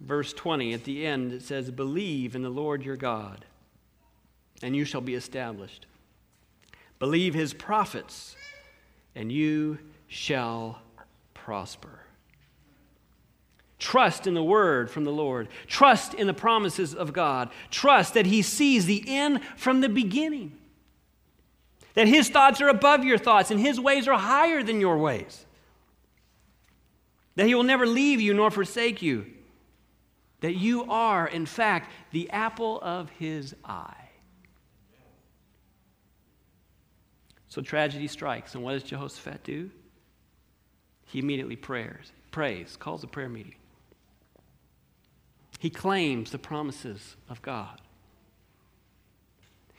verse 0.00 0.32
20. 0.32 0.74
At 0.74 0.82
the 0.82 1.06
end, 1.06 1.32
it 1.32 1.42
says, 1.42 1.70
Believe 1.70 2.34
in 2.34 2.42
the 2.42 2.48
Lord 2.48 2.82
your 2.82 2.96
God, 2.96 3.44
and 4.62 4.74
you 4.74 4.84
shall 4.84 5.00
be 5.00 5.14
established. 5.14 5.86
Believe 6.98 7.34
his 7.34 7.54
prophets, 7.54 8.34
and 9.14 9.30
you 9.30 9.78
shall 10.08 10.82
prosper. 11.34 11.97
Trust 13.78 14.26
in 14.26 14.34
the 14.34 14.42
word 14.42 14.90
from 14.90 15.04
the 15.04 15.12
Lord. 15.12 15.48
Trust 15.66 16.14
in 16.14 16.26
the 16.26 16.34
promises 16.34 16.94
of 16.94 17.12
God. 17.12 17.50
Trust 17.70 18.14
that 18.14 18.26
he 18.26 18.42
sees 18.42 18.86
the 18.86 19.04
end 19.06 19.40
from 19.56 19.80
the 19.80 19.88
beginning. 19.88 20.58
That 21.94 22.08
his 22.08 22.28
thoughts 22.28 22.60
are 22.60 22.68
above 22.68 23.04
your 23.04 23.18
thoughts 23.18 23.50
and 23.50 23.60
his 23.60 23.78
ways 23.78 24.08
are 24.08 24.18
higher 24.18 24.62
than 24.62 24.80
your 24.80 24.98
ways. 24.98 25.44
That 27.36 27.46
he 27.46 27.54
will 27.54 27.62
never 27.62 27.86
leave 27.86 28.20
you 28.20 28.34
nor 28.34 28.50
forsake 28.50 29.00
you. 29.00 29.26
That 30.40 30.54
you 30.54 30.90
are, 30.90 31.26
in 31.26 31.46
fact, 31.46 31.92
the 32.10 32.30
apple 32.30 32.80
of 32.80 33.10
his 33.10 33.54
eye. 33.64 34.08
So 37.48 37.62
tragedy 37.62 38.08
strikes, 38.08 38.54
and 38.54 38.62
what 38.62 38.72
does 38.72 38.82
Jehoshaphat 38.82 39.42
do? 39.42 39.70
He 41.06 41.18
immediately 41.18 41.56
prays, 41.56 42.12
prays, 42.30 42.76
calls 42.76 43.02
a 43.02 43.06
prayer 43.06 43.28
meeting. 43.28 43.54
He 45.58 45.70
claims 45.70 46.30
the 46.30 46.38
promises 46.38 47.16
of 47.28 47.42
God. 47.42 47.80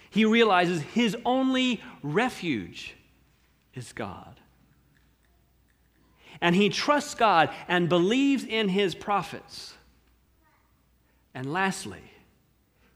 He 0.09 0.25
realizes 0.25 0.81
his 0.81 1.15
only 1.25 1.81
refuge 2.03 2.95
is 3.73 3.93
God. 3.93 4.39
And 6.41 6.55
he 6.55 6.69
trusts 6.69 7.15
God 7.15 7.49
and 7.67 7.89
believes 7.89 8.43
in 8.43 8.69
his 8.69 8.95
prophets. 8.95 9.73
And 11.33 11.51
lastly, 11.51 12.01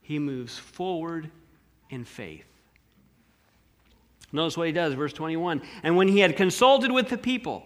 he 0.02 0.20
moves 0.20 0.58
forward 0.58 1.30
in 1.90 2.04
faith. 2.04 2.46
Notice 4.32 4.58
what 4.58 4.68
he 4.68 4.74
does, 4.74 4.96
verse 4.96 5.14
21. 5.14 5.62
And 5.84 5.96
when 5.96 6.08
he 6.08 6.20
had 6.20 6.36
consulted 6.36 6.92
with 6.92 7.10
the 7.10 7.18
people, 7.18 7.66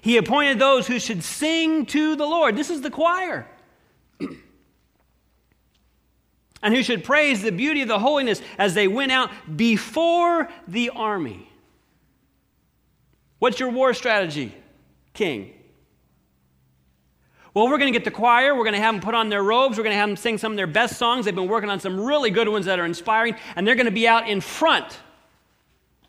he 0.00 0.16
appointed 0.16 0.58
those 0.58 0.86
who 0.86 0.98
should 0.98 1.22
sing 1.22 1.86
to 1.86 2.16
the 2.16 2.26
Lord. 2.26 2.56
This 2.56 2.68
is 2.68 2.82
the 2.82 2.90
choir. 2.90 3.46
and 6.64 6.74
who 6.74 6.82
should 6.82 7.04
praise 7.04 7.42
the 7.42 7.52
beauty 7.52 7.82
of 7.82 7.88
the 7.88 7.98
holiness 7.98 8.40
as 8.56 8.72
they 8.74 8.88
went 8.88 9.12
out 9.12 9.30
before 9.54 10.48
the 10.66 10.90
army. 10.90 11.48
What's 13.38 13.60
your 13.60 13.68
war 13.70 13.92
strategy, 13.92 14.54
king? 15.12 15.52
Well, 17.52 17.68
we're 17.68 17.76
going 17.78 17.92
to 17.92 17.96
get 17.96 18.04
the 18.04 18.10
choir. 18.10 18.54
We're 18.54 18.64
going 18.64 18.74
to 18.74 18.80
have 18.80 18.94
them 18.94 19.02
put 19.02 19.14
on 19.14 19.28
their 19.28 19.42
robes. 19.42 19.76
We're 19.76 19.84
going 19.84 19.94
to 19.94 20.00
have 20.00 20.08
them 20.08 20.16
sing 20.16 20.38
some 20.38 20.52
of 20.52 20.56
their 20.56 20.66
best 20.66 20.96
songs. 20.96 21.26
They've 21.26 21.34
been 21.34 21.48
working 21.48 21.68
on 21.68 21.78
some 21.78 22.00
really 22.00 22.30
good 22.30 22.48
ones 22.48 22.64
that 22.64 22.80
are 22.80 22.86
inspiring, 22.86 23.36
and 23.54 23.66
they're 23.66 23.76
going 23.76 23.84
to 23.84 23.92
be 23.92 24.08
out 24.08 24.26
in 24.26 24.40
front 24.40 24.98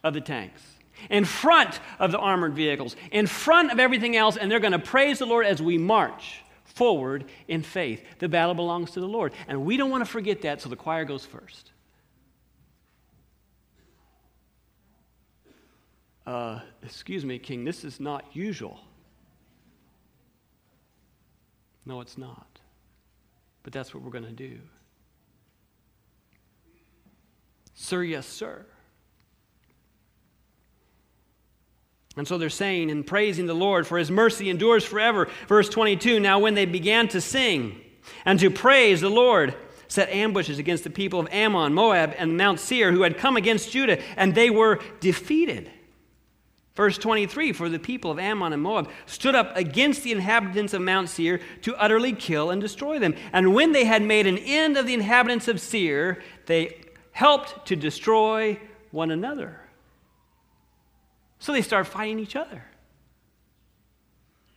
of 0.06 0.14
the 0.14 0.22
tanks, 0.22 0.64
in 1.10 1.26
front 1.26 1.82
of 2.00 2.14
the 2.14 2.18
armored 2.18 2.54
vehicles, 2.54 2.96
in 3.12 3.28
front 3.28 3.74
of 3.74 3.80
everything 3.80 4.16
else, 4.16 4.38
and 4.38 4.50
they're 4.50 4.62
going 4.62 4.72
to 4.72 4.80
praise 4.80 5.20
the 5.20 5.26
Lord 5.26 5.46
as 5.46 5.62
we 5.62 5.78
march 5.78 6.45
forward 6.76 7.26
in 7.48 7.64
faith. 7.64 8.04
The 8.20 8.30
battle 8.30 8.54
belongs 8.54 8.92
to 8.92 9.00
the 9.00 9.08
Lord. 9.08 9.34
And 9.48 9.66
we 9.66 9.78
don't 9.78 9.90
want 9.90 10.06
to 10.06 10.10
forget 10.10 10.42
that, 10.42 10.62
so 10.62 10.70
the 10.70 10.76
choir 10.76 11.06
goes 11.06 11.26
first. 11.26 11.72
Uh, 16.28 16.60
excuse 16.84 17.24
me, 17.24 17.40
King, 17.40 17.64
this 17.64 17.84
is 17.84 18.00
not 18.00 18.26
usual. 18.34 18.80
No, 21.86 22.02
it's 22.02 22.18
not. 22.18 22.48
but 23.64 23.74
that's 23.74 23.94
what 23.96 24.04
we're 24.04 24.12
going 24.12 24.24
to 24.26 24.32
do. 24.32 24.60
Sir, 27.74 28.04
yes, 28.04 28.28
sir. 28.28 28.66
And 32.18 32.28
so 32.28 32.38
they're 32.38 32.50
saying 32.50 32.92
and 32.92 33.06
praising 33.06 33.46
the 33.46 33.54
Lord, 33.54 33.86
for 33.86 33.98
his 33.98 34.10
mercy 34.10 34.50
endures 34.50 34.86
forever. 34.86 35.28
Verse 35.48 35.68
22 35.70 36.20
Now, 36.20 36.40
when 36.40 36.54
they 36.54 36.66
began 36.66 37.08
to 37.10 37.22
sing 37.22 37.82
and 38.24 38.40
to 38.40 38.50
praise 38.50 39.02
the 39.02 39.10
Lord, 39.10 39.56
set 39.88 40.10
ambushes 40.10 40.60
against 40.60 40.84
the 40.84 40.90
people 40.90 41.20
of 41.20 41.28
Ammon, 41.32 41.74
Moab, 41.74 42.16
and 42.18 42.38
Mount 42.38 42.60
Seir, 42.60 42.92
who 42.92 43.02
had 43.02 43.18
come 43.18 43.38
against 43.38 43.72
Judah, 43.72 44.02
and 44.16 44.34
they 44.34 44.50
were 44.50 44.80
defeated. 45.00 45.70
Verse 46.76 46.98
23 46.98 47.54
For 47.54 47.70
the 47.70 47.80
people 47.80 48.12
of 48.12 48.20
Ammon 48.20 48.54
and 48.54 48.62
Moab 48.62 48.90
stood 49.06 49.36
up 49.36 49.56
against 49.56 50.04
the 50.04 50.12
inhabitants 50.12 50.74
of 50.74 50.82
Mount 50.82 51.10
Seir 51.10 51.40
to 51.64 51.76
utterly 51.76 52.14
kill 52.14 52.50
and 52.50 52.62
destroy 52.62 53.00
them. 53.00 53.16
And 53.34 53.54
when 53.54 53.72
they 53.72 53.86
had 53.86 54.02
made 54.02 54.28
an 54.28 54.38
end 54.38 54.78
of 54.78 54.86
the 54.86 54.94
inhabitants 54.94 55.48
of 55.48 55.60
Seir, 55.60 56.22
they 56.46 56.82
helped 57.12 57.68
to 57.68 57.76
destroy 57.76 58.60
one 58.92 59.12
another. 59.12 59.60
So 61.40 61.52
they 61.52 61.62
start 61.62 61.88
fighting 61.88 62.20
each 62.20 62.36
other. 62.36 62.64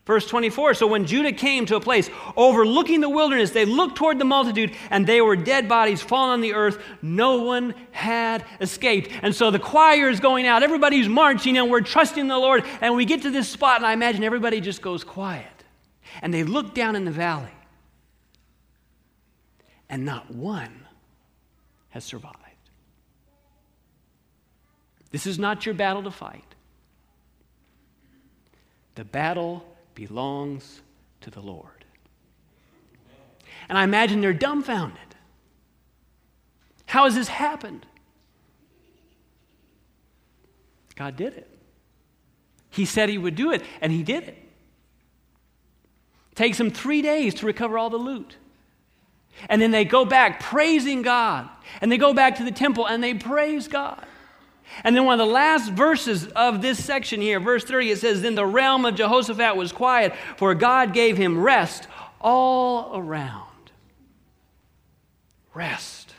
Verse 0.08 0.26
24 0.26 0.72
So 0.72 0.86
when 0.86 1.04
Judah 1.04 1.32
came 1.32 1.66
to 1.66 1.76
a 1.76 1.80
place 1.80 2.08
overlooking 2.34 3.02
the 3.02 3.10
wilderness, 3.10 3.50
they 3.50 3.66
looked 3.66 3.96
toward 3.96 4.18
the 4.18 4.24
multitude, 4.24 4.74
and 4.88 5.06
they 5.06 5.20
were 5.20 5.36
dead 5.36 5.68
bodies 5.68 6.00
fallen 6.00 6.30
on 6.30 6.40
the 6.40 6.54
earth. 6.54 6.82
No 7.02 7.42
one 7.42 7.74
had 7.90 8.46
escaped. 8.58 9.10
And 9.20 9.34
so 9.34 9.50
the 9.50 9.58
choir 9.58 10.08
is 10.08 10.18
going 10.18 10.46
out, 10.46 10.62
everybody's 10.62 11.08
marching, 11.08 11.58
and 11.58 11.70
we're 11.70 11.82
trusting 11.82 12.26
the 12.26 12.38
Lord. 12.38 12.64
And 12.80 12.96
we 12.96 13.04
get 13.04 13.20
to 13.22 13.30
this 13.30 13.50
spot, 13.50 13.76
and 13.76 13.86
I 13.86 13.92
imagine 13.92 14.24
everybody 14.24 14.62
just 14.62 14.80
goes 14.80 15.04
quiet. 15.04 15.46
And 16.22 16.32
they 16.32 16.42
look 16.42 16.74
down 16.74 16.96
in 16.96 17.04
the 17.04 17.10
valley, 17.10 17.52
and 19.90 20.06
not 20.06 20.30
one 20.30 20.86
has 21.90 22.02
survived. 22.02 22.36
This 25.10 25.26
is 25.26 25.38
not 25.38 25.66
your 25.66 25.74
battle 25.74 26.02
to 26.04 26.10
fight. 26.10 26.47
The 28.98 29.04
battle 29.04 29.64
belongs 29.94 30.82
to 31.20 31.30
the 31.30 31.38
Lord. 31.38 31.84
And 33.68 33.78
I 33.78 33.84
imagine 33.84 34.20
they're 34.20 34.32
dumbfounded. 34.32 34.98
How 36.86 37.04
has 37.04 37.14
this 37.14 37.28
happened? 37.28 37.86
God 40.96 41.14
did 41.14 41.34
it. 41.34 41.48
He 42.70 42.84
said 42.84 43.08
he 43.08 43.18
would 43.18 43.36
do 43.36 43.52
it, 43.52 43.62
and 43.80 43.92
he 43.92 44.02
did 44.02 44.24
it. 44.24 44.36
Takes 46.34 46.58
them 46.58 46.72
three 46.72 47.00
days 47.00 47.34
to 47.34 47.46
recover 47.46 47.78
all 47.78 47.90
the 47.90 47.98
loot. 47.98 48.34
And 49.48 49.62
then 49.62 49.70
they 49.70 49.84
go 49.84 50.06
back 50.06 50.40
praising 50.40 51.02
God. 51.02 51.48
And 51.80 51.92
they 51.92 51.98
go 51.98 52.12
back 52.14 52.38
to 52.38 52.42
the 52.42 52.50
temple 52.50 52.84
and 52.86 53.00
they 53.00 53.14
praise 53.14 53.68
God. 53.68 54.04
And 54.84 54.94
then 54.94 55.04
one 55.04 55.20
of 55.20 55.26
the 55.26 55.32
last 55.32 55.72
verses 55.72 56.26
of 56.28 56.62
this 56.62 56.82
section 56.82 57.20
here, 57.20 57.40
verse 57.40 57.64
30, 57.64 57.90
it 57.90 57.98
says, 57.98 58.22
Then 58.22 58.34
the 58.34 58.46
realm 58.46 58.84
of 58.84 58.94
Jehoshaphat 58.94 59.56
was 59.56 59.72
quiet, 59.72 60.14
for 60.36 60.54
God 60.54 60.92
gave 60.92 61.16
him 61.16 61.40
rest 61.40 61.88
all 62.20 62.96
around. 62.96 63.44
Rest. 65.54 66.14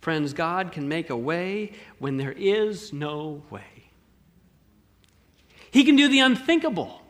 Friends, 0.00 0.32
God 0.32 0.72
can 0.72 0.88
make 0.88 1.10
a 1.10 1.16
way 1.16 1.72
when 1.98 2.16
there 2.16 2.32
is 2.32 2.92
no 2.92 3.42
way. 3.50 3.62
He 5.70 5.84
can 5.84 5.96
do 5.96 6.08
the 6.08 6.20
unthinkable. 6.20 7.02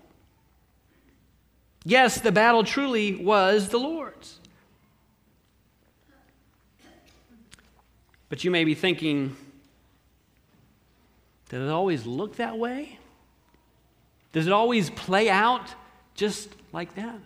Yes, 1.84 2.20
the 2.20 2.32
battle 2.32 2.64
truly 2.64 3.14
was 3.14 3.68
the 3.68 3.78
Lord's. 3.78 4.40
But 8.28 8.44
you 8.44 8.50
may 8.50 8.64
be 8.64 8.74
thinking, 8.74 9.36
does 11.48 11.62
it 11.62 11.70
always 11.70 12.04
look 12.04 12.36
that 12.36 12.58
way? 12.58 12.98
Does 14.32 14.46
it 14.46 14.52
always 14.52 14.90
play 14.90 15.30
out 15.30 15.74
just 16.14 16.50
like 16.72 16.94
that? 16.96 17.18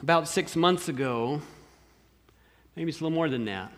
About 0.00 0.28
six 0.28 0.54
months 0.56 0.88
ago, 0.88 1.42
maybe 2.76 2.88
it's 2.88 3.00
a 3.00 3.04
little 3.04 3.14
more 3.14 3.28
than 3.28 3.44
that, 3.46 3.72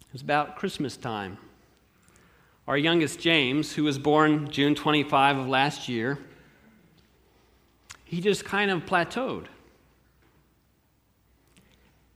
it 0.00 0.12
was 0.12 0.22
about 0.22 0.56
Christmas 0.56 0.96
time. 0.96 1.38
Our 2.66 2.76
youngest, 2.76 3.20
James, 3.20 3.72
who 3.72 3.84
was 3.84 3.98
born 3.98 4.50
June 4.50 4.74
25 4.74 5.38
of 5.38 5.48
last 5.48 5.88
year, 5.88 6.18
he 8.10 8.20
just 8.20 8.44
kind 8.44 8.72
of 8.72 8.84
plateaued. 8.86 9.44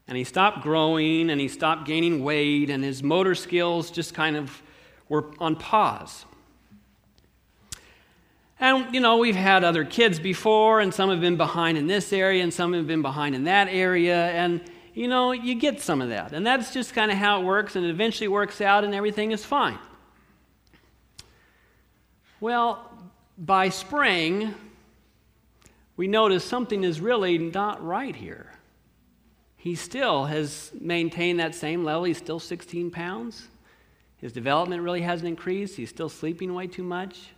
And 0.09 0.17
he 0.17 0.25
stopped 0.25 0.61
growing 0.61 1.29
and 1.29 1.39
he 1.39 1.47
stopped 1.47 1.87
gaining 1.87 2.21
weight, 2.21 2.69
and 2.69 2.83
his 2.83 3.01
motor 3.01 3.33
skills 3.33 3.91
just 3.91 4.13
kind 4.13 4.35
of 4.35 4.61
were 5.07 5.31
on 5.39 5.55
pause. 5.55 6.25
And, 8.59 8.93
you 8.93 8.99
know, 8.99 9.15
we've 9.15 9.37
had 9.37 9.63
other 9.63 9.85
kids 9.85 10.19
before, 10.19 10.81
and 10.81 10.93
some 10.93 11.09
have 11.09 11.21
been 11.21 11.37
behind 11.37 11.77
in 11.77 11.87
this 11.87 12.11
area, 12.11 12.43
and 12.43 12.53
some 12.53 12.73
have 12.73 12.87
been 12.87 13.01
behind 13.01 13.33
in 13.33 13.45
that 13.45 13.69
area, 13.69 14.31
and, 14.31 14.61
you 14.93 15.07
know, 15.07 15.31
you 15.31 15.55
get 15.55 15.79
some 15.79 16.01
of 16.01 16.09
that. 16.09 16.33
And 16.33 16.45
that's 16.45 16.73
just 16.73 16.93
kind 16.93 17.09
of 17.09 17.17
how 17.17 17.39
it 17.39 17.45
works, 17.45 17.77
and 17.77 17.85
it 17.85 17.89
eventually 17.89 18.27
works 18.27 18.59
out, 18.59 18.83
and 18.83 18.93
everything 18.93 19.31
is 19.31 19.45
fine. 19.45 19.79
Well, 22.41 22.91
by 23.37 23.69
spring, 23.69 24.53
we 25.97 26.07
notice 26.07 26.43
something 26.43 26.83
is 26.83 26.99
really 26.99 27.37
not 27.37 27.83
right 27.85 28.15
here. 28.15 28.51
He 29.55 29.75
still 29.75 30.25
has 30.25 30.71
maintained 30.79 31.39
that 31.39 31.55
same 31.55 31.83
level. 31.83 32.03
He's 32.03 32.17
still 32.17 32.39
16 32.39 32.91
pounds. 32.91 33.47
His 34.17 34.33
development 34.33 34.83
really 34.83 35.01
hasn't 35.01 35.27
increased. 35.27 35.75
He's 35.75 35.89
still 35.89 36.09
sleeping 36.09 36.53
way 36.53 36.67
too 36.67 36.83
much. 36.83 37.29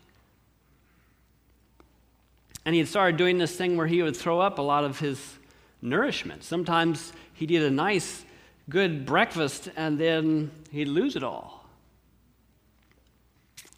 And 2.65 2.73
he 2.73 2.79
had 2.79 2.87
started 2.89 3.15
doing 3.15 3.37
this 3.37 3.55
thing 3.55 3.77
where 3.77 3.87
he 3.87 4.03
would 4.03 4.17
throw 4.17 4.41
up 4.41 4.57
a 4.57 4.61
lot 4.61 4.83
of 4.83 4.99
his 4.99 5.37
nourishment. 5.81 6.43
Sometimes 6.43 7.13
he'd 7.33 7.51
eat 7.51 7.61
a 7.61 7.71
nice, 7.71 8.25
good 8.69 9.05
breakfast 9.05 9.69
and 9.77 9.97
then 9.97 10.51
he'd 10.71 10.89
lose 10.89 11.15
it 11.15 11.23
all. 11.23 11.65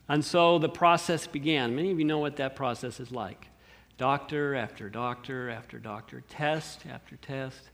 And 0.07 0.25
so 0.25 0.57
the 0.57 0.69
process 0.69 1.27
began. 1.27 1.75
Many 1.75 1.91
of 1.91 1.99
you 1.99 2.05
know 2.05 2.17
what 2.17 2.37
that 2.37 2.55
process 2.55 2.99
is 2.99 3.11
like 3.11 3.49
doctor 3.99 4.55
after 4.55 4.89
doctor 4.89 5.49
after 5.49 5.77
doctor, 5.77 6.23
test 6.29 6.85
after 6.89 7.17
test, 7.17 7.69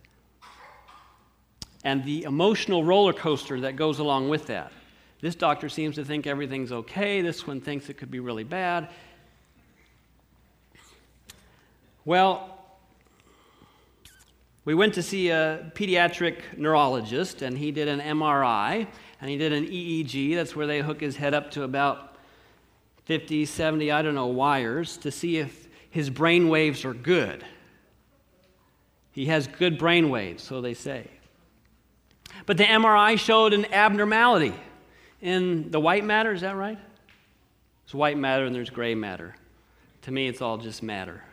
and 1.84 2.04
the 2.04 2.24
emotional 2.24 2.84
roller 2.84 3.14
coaster 3.14 3.62
that 3.62 3.76
goes 3.76 4.00
along 4.00 4.28
with 4.28 4.48
that. 4.48 4.72
This 5.22 5.36
doctor 5.36 5.70
seems 5.70 5.96
to 5.96 6.04
think 6.04 6.26
everything's 6.26 6.72
okay, 6.72 7.22
this 7.22 7.46
one 7.46 7.62
thinks 7.62 7.90
it 7.90 7.98
could 7.98 8.10
be 8.10 8.20
really 8.20 8.44
bad. 8.44 8.90
Well, 12.06 12.58
we 14.66 14.74
went 14.74 14.96
to 14.96 15.04
see 15.04 15.30
a 15.30 15.72
pediatric 15.76 16.58
neurologist, 16.58 17.44
and 17.44 17.56
he 17.56 17.72
did 17.72 17.88
an 17.88 18.00
MRI 18.00 18.88
and 19.22 19.30
he 19.30 19.38
did 19.38 19.54
an 19.54 19.66
EEG. 19.68 20.36
That's 20.36 20.56
where 20.56 20.66
they 20.66 20.82
hook 20.82 21.02
his 21.02 21.16
head 21.16 21.36
up 21.36 21.52
to 21.52 21.64
about 21.64 22.18
50, 23.06 23.46
70, 23.46 23.92
I 23.92 24.02
don't 24.02 24.16
know, 24.16 24.26
wires 24.26 24.98
to 24.98 25.12
see 25.12 25.38
if 25.38 25.65
his 25.96 26.10
brain 26.10 26.50
waves 26.50 26.84
are 26.84 26.94
good. 26.94 27.46
He 29.14 29.28
has 29.28 29.48
good 29.48 29.78
brain 29.78 30.10
waves, 30.10 30.44
so 30.44 30.60
they 30.60 30.74
say. 30.74 31.10
But 32.46 32.58
the 32.58 32.66
MRI 32.66 33.18
showed 33.18 33.54
an 33.54 33.72
abnormality 33.72 34.54
in 35.22 35.72
the 35.72 35.80
white 35.80 36.04
matter, 36.04 36.34
is 36.34 36.42
that 36.42 36.58
right? 36.58 36.78
There's 37.86 37.94
white 37.94 38.18
matter 38.18 38.44
and 38.44 38.54
there's 38.54 38.70
gray 38.70 38.94
matter. 38.94 39.38
To 40.02 40.12
me, 40.12 40.28
it's 40.28 40.42
all 40.42 40.58
just 40.58 40.84
matter. 40.84 41.24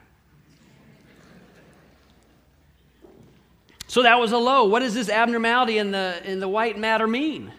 So 3.89 4.05
that 4.05 4.21
was 4.21 4.31
a 4.31 4.39
low. 4.39 4.67
What 4.67 4.79
does 4.79 4.95
this 4.95 5.09
abnormality 5.09 5.79
in 5.79 5.91
the, 5.91 6.23
in 6.25 6.39
the 6.39 6.49
white 6.49 6.79
matter 6.79 7.09
mean? 7.09 7.53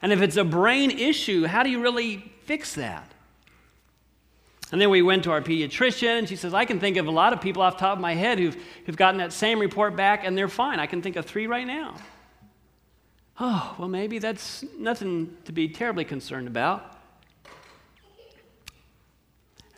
And 0.00 0.12
if 0.12 0.22
it's 0.22 0.36
a 0.36 0.44
brain 0.44 0.92
issue, 0.92 1.46
how 1.46 1.64
do 1.64 1.70
you 1.70 1.82
really 1.82 2.32
fix 2.44 2.76
that? 2.76 3.09
And 4.72 4.80
then 4.80 4.90
we 4.90 5.02
went 5.02 5.24
to 5.24 5.32
our 5.32 5.40
pediatrician, 5.40 6.20
and 6.20 6.28
she 6.28 6.36
says, 6.36 6.54
I 6.54 6.64
can 6.64 6.78
think 6.78 6.96
of 6.96 7.08
a 7.08 7.10
lot 7.10 7.32
of 7.32 7.40
people 7.40 7.60
off 7.60 7.74
the 7.74 7.80
top 7.80 7.96
of 7.96 8.00
my 8.00 8.14
head 8.14 8.38
who've, 8.38 8.56
who've 8.86 8.96
gotten 8.96 9.18
that 9.18 9.32
same 9.32 9.58
report 9.58 9.96
back, 9.96 10.24
and 10.24 10.38
they're 10.38 10.48
fine. 10.48 10.78
I 10.78 10.86
can 10.86 11.02
think 11.02 11.16
of 11.16 11.26
three 11.26 11.48
right 11.48 11.66
now. 11.66 11.96
Oh, 13.40 13.74
well, 13.78 13.88
maybe 13.88 14.18
that's 14.18 14.64
nothing 14.78 15.36
to 15.46 15.52
be 15.52 15.68
terribly 15.68 16.04
concerned 16.04 16.46
about. 16.46 16.98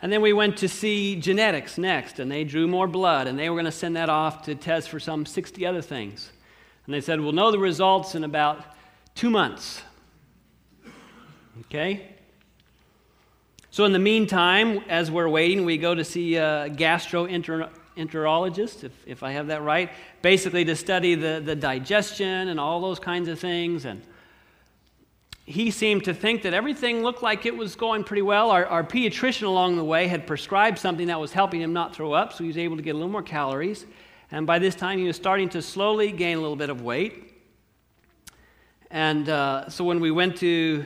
And 0.01 0.11
then 0.11 0.21
we 0.21 0.33
went 0.33 0.57
to 0.57 0.67
see 0.67 1.15
genetics 1.15 1.77
next, 1.77 2.19
and 2.19 2.29
they 2.29 2.43
drew 2.43 2.67
more 2.67 2.87
blood, 2.87 3.25
and 3.25 3.39
they 3.39 3.49
were 3.49 3.55
going 3.55 3.65
to 3.65 3.71
send 3.71 3.95
that 3.95 4.09
off 4.09 4.43
to 4.43 4.53
test 4.53 4.89
for 4.89 4.99
some 4.99 5.25
60 5.25 5.65
other 5.65 5.81
things. 5.81 6.29
And 6.85 6.93
they 6.93 7.01
said, 7.01 7.21
We'll 7.21 7.31
know 7.31 7.51
the 7.51 7.59
results 7.59 8.13
in 8.13 8.25
about 8.25 8.63
two 9.15 9.29
months. 9.29 9.81
Okay? 11.61 12.12
So, 13.73 13.83
in 13.85 13.91
the 13.91 13.97
meantime, 13.97 14.83
as 14.87 15.09
we're 15.09 15.27
waiting, 15.27 15.65
we 15.65 15.79
go 15.79 15.95
to 15.95 16.03
see 16.03 16.35
a 16.35 16.69
gastroenterologist, 16.69 18.83
if, 18.83 18.91
if 19.07 19.23
I 19.23 19.31
have 19.31 19.47
that 19.47 19.63
right, 19.63 19.89
basically 20.21 20.63
to 20.65 20.75
study 20.75 21.15
the, 21.15 21.41
the 21.43 21.55
digestion 21.55 22.49
and 22.49 22.59
all 22.59 22.81
those 22.81 22.99
kinds 22.99 23.27
of 23.29 23.39
things. 23.39 23.85
And 23.85 24.03
he 25.47 25.71
seemed 25.71 26.03
to 26.03 26.13
think 26.13 26.43
that 26.43 26.53
everything 26.53 27.01
looked 27.01 27.23
like 27.23 27.47
it 27.47 27.57
was 27.57 27.75
going 27.75 28.03
pretty 28.03 28.21
well. 28.21 28.51
Our, 28.51 28.67
our 28.67 28.83
pediatrician 28.83 29.47
along 29.47 29.77
the 29.77 29.83
way 29.83 30.05
had 30.05 30.27
prescribed 30.27 30.77
something 30.77 31.07
that 31.07 31.19
was 31.19 31.33
helping 31.33 31.59
him 31.59 31.73
not 31.73 31.95
throw 31.95 32.13
up, 32.13 32.31
so 32.31 32.43
he 32.43 32.49
was 32.49 32.59
able 32.59 32.75
to 32.75 32.83
get 32.83 32.91
a 32.91 32.97
little 32.99 33.09
more 33.09 33.23
calories. 33.23 33.87
And 34.29 34.45
by 34.45 34.59
this 34.59 34.75
time, 34.75 34.99
he 34.99 35.05
was 35.05 35.15
starting 35.15 35.49
to 35.49 35.63
slowly 35.63 36.11
gain 36.11 36.37
a 36.37 36.41
little 36.41 36.55
bit 36.55 36.69
of 36.69 36.83
weight. 36.83 37.41
And 38.91 39.27
uh, 39.29 39.67
so 39.69 39.83
when 39.83 39.99
we 39.99 40.11
went 40.11 40.37
to 40.37 40.85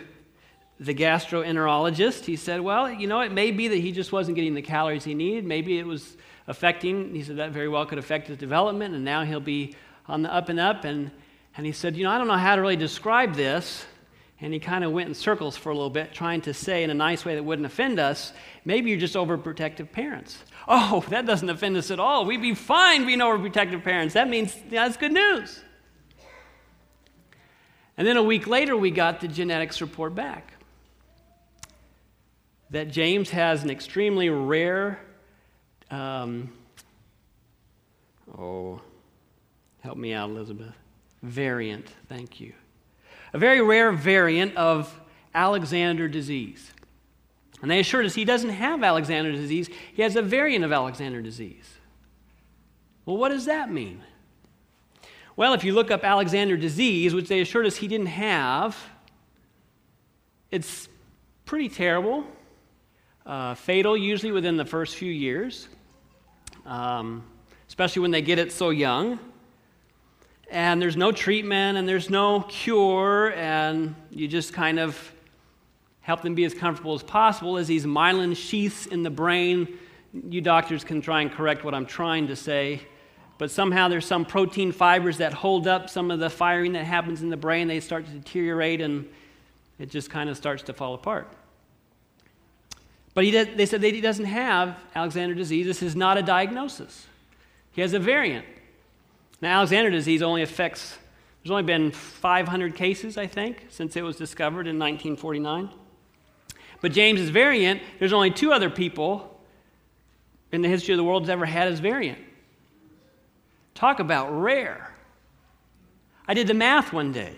the 0.79 0.93
gastroenterologist, 0.93 2.25
he 2.25 2.35
said, 2.35 2.61
Well, 2.61 2.91
you 2.91 3.07
know, 3.07 3.21
it 3.21 3.31
may 3.31 3.51
be 3.51 3.67
that 3.67 3.77
he 3.77 3.91
just 3.91 4.11
wasn't 4.11 4.35
getting 4.35 4.53
the 4.53 4.61
calories 4.61 5.03
he 5.03 5.15
needed. 5.15 5.45
Maybe 5.45 5.79
it 5.79 5.87
was 5.87 6.17
affecting, 6.47 7.13
he 7.15 7.23
said 7.23 7.37
that 7.37 7.51
very 7.51 7.67
well 7.67 7.85
could 7.85 7.97
affect 7.97 8.27
his 8.27 8.37
development, 8.37 8.93
and 8.93 9.03
now 9.03 9.23
he'll 9.23 9.39
be 9.39 9.75
on 10.07 10.21
the 10.21 10.33
up 10.33 10.49
and 10.49 10.59
up. 10.59 10.85
And, 10.85 11.11
and 11.55 11.65
he 11.65 11.71
said, 11.71 11.97
You 11.97 12.03
know, 12.03 12.11
I 12.11 12.17
don't 12.17 12.27
know 12.27 12.37
how 12.37 12.55
to 12.55 12.61
really 12.61 12.75
describe 12.75 13.35
this. 13.35 13.85
And 14.39 14.53
he 14.53 14.59
kind 14.59 14.83
of 14.83 14.91
went 14.91 15.09
in 15.09 15.15
circles 15.15 15.57
for 15.57 15.71
a 15.71 15.73
little 15.73 15.89
bit, 15.89 16.13
trying 16.13 16.41
to 16.41 16.53
say 16.53 16.83
in 16.83 16.91
a 16.91 16.93
nice 16.93 17.25
way 17.25 17.33
that 17.33 17.43
wouldn't 17.43 17.65
offend 17.65 17.99
us, 17.99 18.31
maybe 18.65 18.91
you're 18.91 18.99
just 18.99 19.15
overprotective 19.15 19.91
parents. 19.91 20.37
Oh, 20.69 21.01
that 21.11 21.25
doesn't 21.25 21.49
offend 21.49 21.77
us 21.77 21.91
at 21.91 21.99
all. 22.01 22.25
We'd 22.25 22.41
be 22.41 22.53
fine 22.53 23.05
being 23.05 23.19
overprotective 23.19 23.85
parents. 23.85 24.15
That 24.15 24.27
means 24.27 24.53
yeah, 24.69 24.83
that's 24.83 24.97
good 24.97 25.13
news. 25.13 25.61
And 27.95 28.05
then 28.05 28.17
a 28.17 28.21
week 28.21 28.47
later, 28.47 28.75
we 28.75 28.91
got 28.91 29.21
the 29.21 29.29
genetics 29.29 29.79
report 29.79 30.13
back 30.13 30.56
that 32.69 32.91
James 32.91 33.29
has 33.29 33.63
an 33.63 33.69
extremely 33.69 34.29
rare, 34.29 34.99
um, 35.89 36.51
oh, 38.37 38.81
help 39.81 39.97
me 39.97 40.13
out, 40.13 40.29
Elizabeth, 40.29 40.73
variant. 41.23 41.87
Thank 42.07 42.41
you. 42.41 42.53
A 43.33 43.37
very 43.37 43.61
rare 43.61 43.91
variant 43.91 44.55
of 44.57 44.99
Alexander 45.33 46.07
disease. 46.07 46.71
And 47.61 47.71
they 47.71 47.79
assured 47.79 48.05
us 48.05 48.15
he 48.15 48.25
doesn't 48.25 48.49
have 48.49 48.83
Alexander 48.83 49.31
disease, 49.31 49.69
he 49.93 50.01
has 50.01 50.15
a 50.15 50.21
variant 50.21 50.63
of 50.65 50.71
Alexander 50.71 51.21
disease. 51.21 51.75
Well, 53.05 53.17
what 53.17 53.29
does 53.29 53.45
that 53.45 53.71
mean? 53.71 54.03
Well, 55.37 55.53
if 55.53 55.63
you 55.63 55.73
look 55.73 55.91
up 55.91 56.03
Alexander 56.03 56.57
disease, 56.57 57.13
which 57.13 57.29
they 57.29 57.39
assured 57.39 57.65
us 57.65 57.77
he 57.77 57.87
didn't 57.87 58.07
have, 58.07 58.77
it's 60.51 60.89
pretty 61.45 61.69
terrible 61.69 62.25
uh, 63.27 63.53
fatal 63.53 63.97
usually 63.97 64.31
within 64.31 64.55
the 64.55 64.65
first 64.65 64.95
few 64.95 65.11
years, 65.11 65.67
um, 66.65 67.23
especially 67.67 68.01
when 68.01 68.11
they 68.11 68.21
get 68.21 68.39
it 68.39 68.53
so 68.53 68.69
young. 68.69 69.19
And 70.49 70.81
there's 70.81 70.95
no 70.95 71.11
treatment 71.11 71.77
and 71.77 71.87
there's 71.87 72.09
no 72.09 72.39
cure, 72.47 73.33
and 73.33 73.95
you 74.09 74.29
just 74.29 74.53
kind 74.53 74.79
of 74.79 75.13
help 75.99 76.21
them 76.21 76.35
be 76.35 76.45
as 76.45 76.53
comfortable 76.53 76.93
as 76.93 77.03
possible 77.03 77.57
as 77.57 77.67
these 77.67 77.85
myelin 77.85 78.33
sheaths 78.33 78.85
in 78.85 79.03
the 79.03 79.09
brain. 79.09 79.77
You 80.29 80.39
doctors 80.39 80.85
can 80.85 81.01
try 81.01 81.19
and 81.19 81.29
correct 81.29 81.65
what 81.65 81.73
I'm 81.73 81.85
trying 81.85 82.27
to 82.27 82.35
say, 82.37 82.79
but 83.37 83.51
somehow 83.51 83.89
there's 83.89 84.05
some 84.05 84.23
protein 84.23 84.71
fibers 84.71 85.17
that 85.17 85.33
hold 85.33 85.67
up 85.67 85.89
some 85.89 86.11
of 86.11 86.19
the 86.19 86.29
firing 86.29 86.71
that 86.73 86.85
happens 86.85 87.21
in 87.21 87.29
the 87.29 87.35
brain. 87.35 87.67
They 87.67 87.81
start 87.81 88.05
to 88.05 88.11
deteriorate, 88.11 88.79
and 88.79 89.05
it 89.79 89.89
just 89.89 90.09
kind 90.09 90.29
of 90.29 90.37
starts 90.37 90.63
to 90.63 90.73
fall 90.73 90.93
apart. 90.93 91.29
But 93.17 93.23
he 93.23 93.31
they 93.31 93.65
said 93.65 93.81
that 93.81 93.95
he 93.95 93.99
doesn't 93.99 94.25
have 94.25 94.77
Alexander 94.93 95.33
disease. 95.33 95.65
This 95.65 95.81
is 95.81 95.95
not 95.95 96.19
a 96.19 96.21
diagnosis. 96.21 97.07
He 97.71 97.81
has 97.81 97.93
a 97.93 97.99
variant. 97.99 98.45
Now, 99.41 99.57
Alexander 99.57 99.89
disease 99.89 100.21
only 100.21 100.43
affects, 100.43 100.99
there's 101.41 101.49
only 101.49 101.63
been 101.63 101.89
500 101.89 102.75
cases, 102.75 103.17
I 103.17 103.25
think, 103.25 103.65
since 103.69 103.95
it 103.95 104.03
was 104.03 104.17
discovered 104.17 104.67
in 104.67 104.77
1949. 104.77 105.67
But 106.79 106.91
James's 106.91 107.31
variant, 107.31 107.81
there's 107.97 108.13
only 108.13 108.29
two 108.29 108.53
other 108.53 108.69
people 108.69 109.41
in 110.51 110.61
the 110.61 110.69
history 110.69 110.93
of 110.93 110.97
the 110.97 111.03
world 111.03 111.23
that's 111.23 111.31
ever 111.31 111.47
had 111.47 111.71
his 111.71 111.79
variant. 111.79 112.19
Talk 113.73 113.99
about 113.99 114.29
rare. 114.29 114.93
I 116.27 116.35
did 116.35 116.45
the 116.45 116.53
math 116.53 116.93
one 116.93 117.13
day. 117.13 117.33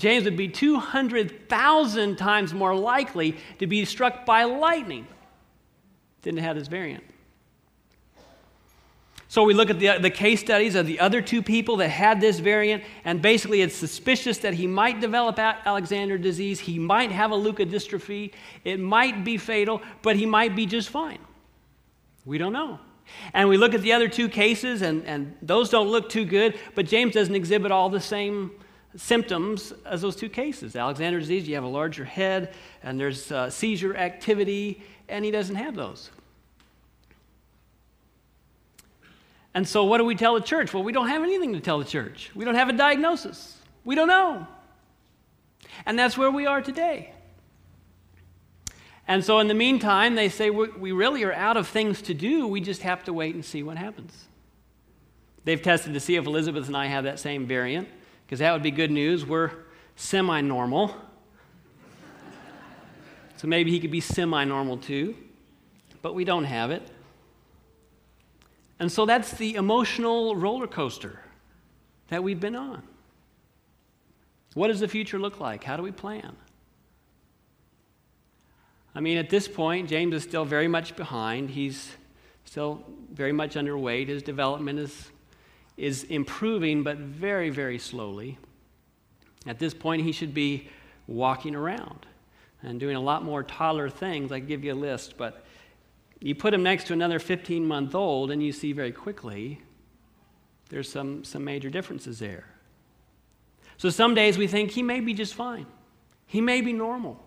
James 0.00 0.24
would 0.24 0.36
be 0.36 0.48
200,000 0.48 2.16
times 2.16 2.54
more 2.54 2.74
likely 2.74 3.36
to 3.58 3.66
be 3.66 3.84
struck 3.84 4.24
by 4.24 4.44
lightning 4.44 5.06
than 6.22 6.36
to 6.36 6.40
have 6.40 6.56
this 6.56 6.68
variant. 6.68 7.04
So 9.28 9.44
we 9.44 9.52
look 9.52 9.68
at 9.68 9.78
the, 9.78 9.90
uh, 9.90 9.98
the 9.98 10.08
case 10.08 10.40
studies 10.40 10.74
of 10.74 10.86
the 10.86 11.00
other 11.00 11.20
two 11.20 11.42
people 11.42 11.76
that 11.76 11.88
had 11.88 12.18
this 12.18 12.38
variant, 12.38 12.82
and 13.04 13.20
basically 13.20 13.60
it's 13.60 13.76
suspicious 13.76 14.38
that 14.38 14.54
he 14.54 14.66
might 14.66 15.00
develop 15.00 15.38
Alexander 15.38 16.16
disease. 16.16 16.60
He 16.60 16.78
might 16.78 17.12
have 17.12 17.30
a 17.30 17.36
leukodystrophy. 17.36 18.32
It 18.64 18.80
might 18.80 19.22
be 19.22 19.36
fatal, 19.36 19.82
but 20.00 20.16
he 20.16 20.24
might 20.24 20.56
be 20.56 20.64
just 20.64 20.88
fine. 20.88 21.18
We 22.24 22.38
don't 22.38 22.54
know. 22.54 22.80
And 23.34 23.50
we 23.50 23.58
look 23.58 23.74
at 23.74 23.82
the 23.82 23.92
other 23.92 24.08
two 24.08 24.30
cases, 24.30 24.80
and, 24.80 25.04
and 25.04 25.36
those 25.42 25.68
don't 25.68 25.88
look 25.88 26.08
too 26.08 26.24
good, 26.24 26.58
but 26.74 26.86
James 26.86 27.12
doesn't 27.12 27.34
exhibit 27.34 27.70
all 27.70 27.90
the 27.90 28.00
same 28.00 28.50
symptoms 28.96 29.72
as 29.84 30.02
those 30.02 30.16
two 30.16 30.28
cases. 30.28 30.74
Alexander's 30.74 31.24
disease, 31.24 31.48
you 31.48 31.54
have 31.54 31.64
a 31.64 31.68
larger 31.68 32.04
head, 32.04 32.52
and 32.82 32.98
there's 32.98 33.30
uh, 33.30 33.50
seizure 33.50 33.96
activity, 33.96 34.82
and 35.08 35.24
he 35.24 35.30
doesn't 35.30 35.56
have 35.56 35.76
those. 35.76 36.10
And 39.54 39.66
so, 39.66 39.84
what 39.84 39.98
do 39.98 40.04
we 40.04 40.14
tell 40.14 40.34
the 40.34 40.40
church? 40.40 40.72
Well, 40.72 40.82
we 40.82 40.92
don't 40.92 41.08
have 41.08 41.22
anything 41.22 41.52
to 41.54 41.60
tell 41.60 41.78
the 41.78 41.84
church. 41.84 42.30
We 42.34 42.44
don't 42.44 42.54
have 42.54 42.68
a 42.68 42.72
diagnosis. 42.72 43.56
We 43.84 43.94
don't 43.94 44.08
know. 44.08 44.46
And 45.86 45.98
that's 45.98 46.16
where 46.16 46.30
we 46.30 46.46
are 46.46 46.60
today. 46.60 47.12
And 49.08 49.24
so, 49.24 49.40
in 49.40 49.48
the 49.48 49.54
meantime, 49.54 50.14
they 50.14 50.28
say 50.28 50.50
we 50.50 50.92
really 50.92 51.24
are 51.24 51.32
out 51.32 51.56
of 51.56 51.66
things 51.66 52.02
to 52.02 52.14
do. 52.14 52.46
We 52.46 52.60
just 52.60 52.82
have 52.82 53.02
to 53.04 53.12
wait 53.12 53.34
and 53.34 53.44
see 53.44 53.64
what 53.64 53.76
happens. 53.76 54.26
They've 55.44 55.60
tested 55.60 55.94
to 55.94 56.00
see 56.00 56.14
if 56.16 56.26
Elizabeth 56.26 56.68
and 56.68 56.76
I 56.76 56.86
have 56.86 57.04
that 57.04 57.18
same 57.18 57.46
variant 57.46 57.88
because 58.30 58.38
that 58.38 58.52
would 58.52 58.62
be 58.62 58.70
good 58.70 58.92
news. 58.92 59.26
We're 59.26 59.50
semi 59.96 60.40
normal. 60.40 60.94
so 63.36 63.48
maybe 63.48 63.72
he 63.72 63.80
could 63.80 63.90
be 63.90 63.98
semi 63.98 64.44
normal 64.44 64.76
too, 64.76 65.16
but 66.00 66.14
we 66.14 66.24
don't 66.24 66.44
have 66.44 66.70
it. 66.70 66.88
And 68.78 68.90
so 68.90 69.04
that's 69.04 69.32
the 69.32 69.56
emotional 69.56 70.36
roller 70.36 70.68
coaster 70.68 71.18
that 72.06 72.22
we've 72.22 72.38
been 72.38 72.54
on. 72.54 72.84
What 74.54 74.68
does 74.68 74.78
the 74.78 74.86
future 74.86 75.18
look 75.18 75.40
like? 75.40 75.64
How 75.64 75.76
do 75.76 75.82
we 75.82 75.90
plan? 75.90 76.36
I 78.94 79.00
mean, 79.00 79.18
at 79.18 79.28
this 79.28 79.48
point, 79.48 79.88
James 79.88 80.14
is 80.14 80.22
still 80.22 80.44
very 80.44 80.68
much 80.68 80.94
behind. 80.94 81.50
He's 81.50 81.96
still 82.44 82.84
very 83.12 83.32
much 83.32 83.56
underweight. 83.56 84.06
His 84.06 84.22
development 84.22 84.78
is 84.78 85.10
is 85.80 86.04
improving, 86.04 86.82
but 86.82 86.98
very, 86.98 87.48
very 87.48 87.78
slowly. 87.78 88.36
At 89.46 89.58
this 89.58 89.72
point, 89.72 90.02
he 90.02 90.12
should 90.12 90.34
be 90.34 90.68
walking 91.06 91.54
around 91.54 92.04
and 92.62 92.78
doing 92.78 92.96
a 92.96 93.00
lot 93.00 93.24
more 93.24 93.42
toddler 93.42 93.88
things. 93.88 94.30
I 94.30 94.40
give 94.40 94.62
you 94.62 94.74
a 94.74 94.74
list, 94.74 95.16
but 95.16 95.42
you 96.20 96.34
put 96.34 96.52
him 96.52 96.62
next 96.62 96.86
to 96.88 96.92
another 96.92 97.18
15 97.18 97.66
month 97.66 97.94
old, 97.94 98.30
and 98.30 98.42
you 98.42 98.52
see 98.52 98.72
very 98.72 98.92
quickly 98.92 99.62
there's 100.68 100.88
some, 100.88 101.24
some 101.24 101.44
major 101.44 101.70
differences 101.70 102.18
there. 102.18 102.44
So 103.78 103.88
some 103.88 104.14
days 104.14 104.36
we 104.36 104.46
think 104.46 104.72
he 104.72 104.82
may 104.82 105.00
be 105.00 105.14
just 105.14 105.32
fine, 105.34 105.66
he 106.26 106.42
may 106.42 106.60
be 106.60 106.74
normal. 106.74 107.24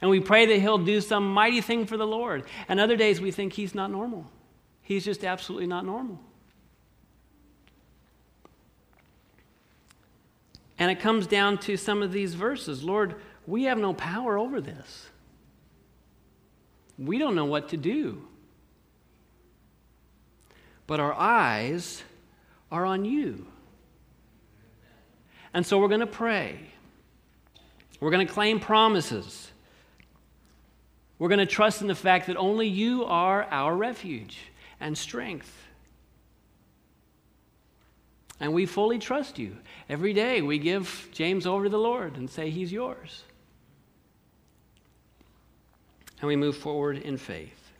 And 0.00 0.08
we 0.08 0.20
pray 0.20 0.46
that 0.46 0.60
he'll 0.60 0.78
do 0.78 1.00
some 1.00 1.32
mighty 1.34 1.60
thing 1.60 1.86
for 1.86 1.96
the 1.96 2.06
Lord. 2.06 2.44
And 2.68 2.80
other 2.80 2.96
days 2.96 3.20
we 3.20 3.30
think 3.30 3.52
he's 3.52 3.74
not 3.74 3.90
normal. 3.90 4.26
He's 4.80 5.04
just 5.04 5.24
absolutely 5.24 5.66
not 5.66 5.84
normal. 5.84 6.20
And 10.82 10.90
it 10.90 10.98
comes 10.98 11.28
down 11.28 11.58
to 11.58 11.76
some 11.76 12.02
of 12.02 12.10
these 12.10 12.34
verses 12.34 12.82
Lord, 12.82 13.14
we 13.46 13.64
have 13.64 13.78
no 13.78 13.94
power 13.94 14.36
over 14.36 14.60
this. 14.60 15.06
We 16.98 17.18
don't 17.18 17.36
know 17.36 17.44
what 17.44 17.68
to 17.68 17.76
do. 17.76 18.26
But 20.88 20.98
our 20.98 21.14
eyes 21.14 22.02
are 22.72 22.84
on 22.84 23.04
you. 23.04 23.46
And 25.54 25.64
so 25.64 25.78
we're 25.78 25.86
going 25.86 26.00
to 26.00 26.06
pray. 26.08 26.58
We're 28.00 28.10
going 28.10 28.26
to 28.26 28.32
claim 28.32 28.58
promises. 28.58 29.52
We're 31.20 31.28
going 31.28 31.38
to 31.38 31.46
trust 31.46 31.80
in 31.80 31.86
the 31.86 31.94
fact 31.94 32.26
that 32.26 32.36
only 32.36 32.66
you 32.66 33.04
are 33.04 33.44
our 33.52 33.76
refuge 33.76 34.40
and 34.80 34.98
strength. 34.98 35.64
And 38.40 38.52
we 38.52 38.66
fully 38.66 38.98
trust 38.98 39.38
you. 39.38 39.58
Every 39.92 40.14
day 40.14 40.40
we 40.40 40.58
give 40.58 41.10
James 41.12 41.46
over 41.46 41.64
to 41.64 41.68
the 41.68 41.78
Lord 41.78 42.16
and 42.16 42.30
say, 42.30 42.48
He's 42.48 42.72
yours. 42.72 43.24
and 46.18 46.28
we 46.28 46.34
move 46.34 46.56
forward 46.56 46.96
in 46.96 47.18
faith. 47.18 47.72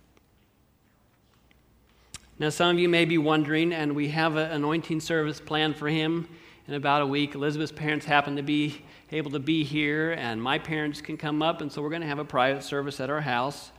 Now, 2.38 2.50
some 2.50 2.76
of 2.76 2.78
you 2.78 2.88
may 2.88 3.06
be 3.06 3.16
wondering, 3.16 3.72
and 3.72 3.94
we 3.94 4.08
have 4.08 4.36
an 4.36 4.50
anointing 4.50 5.00
service 5.00 5.40
planned 5.40 5.76
for 5.76 5.88
him 5.88 6.28
in 6.68 6.74
about 6.74 7.00
a 7.00 7.06
week. 7.06 7.34
Elizabeth's 7.34 7.72
parents 7.72 8.04
happen 8.04 8.36
to 8.36 8.42
be 8.42 8.82
able 9.10 9.30
to 9.30 9.38
be 9.38 9.64
here, 9.64 10.12
and 10.12 10.42
my 10.42 10.58
parents 10.58 11.00
can 11.00 11.16
come 11.16 11.40
up, 11.40 11.62
and 11.62 11.72
so 11.72 11.80
we're 11.80 11.88
going 11.88 12.02
to 12.02 12.08
have 12.08 12.18
a 12.18 12.26
private 12.26 12.62
service 12.62 13.00
at 13.00 13.08
our 13.08 13.22
house 13.22 13.70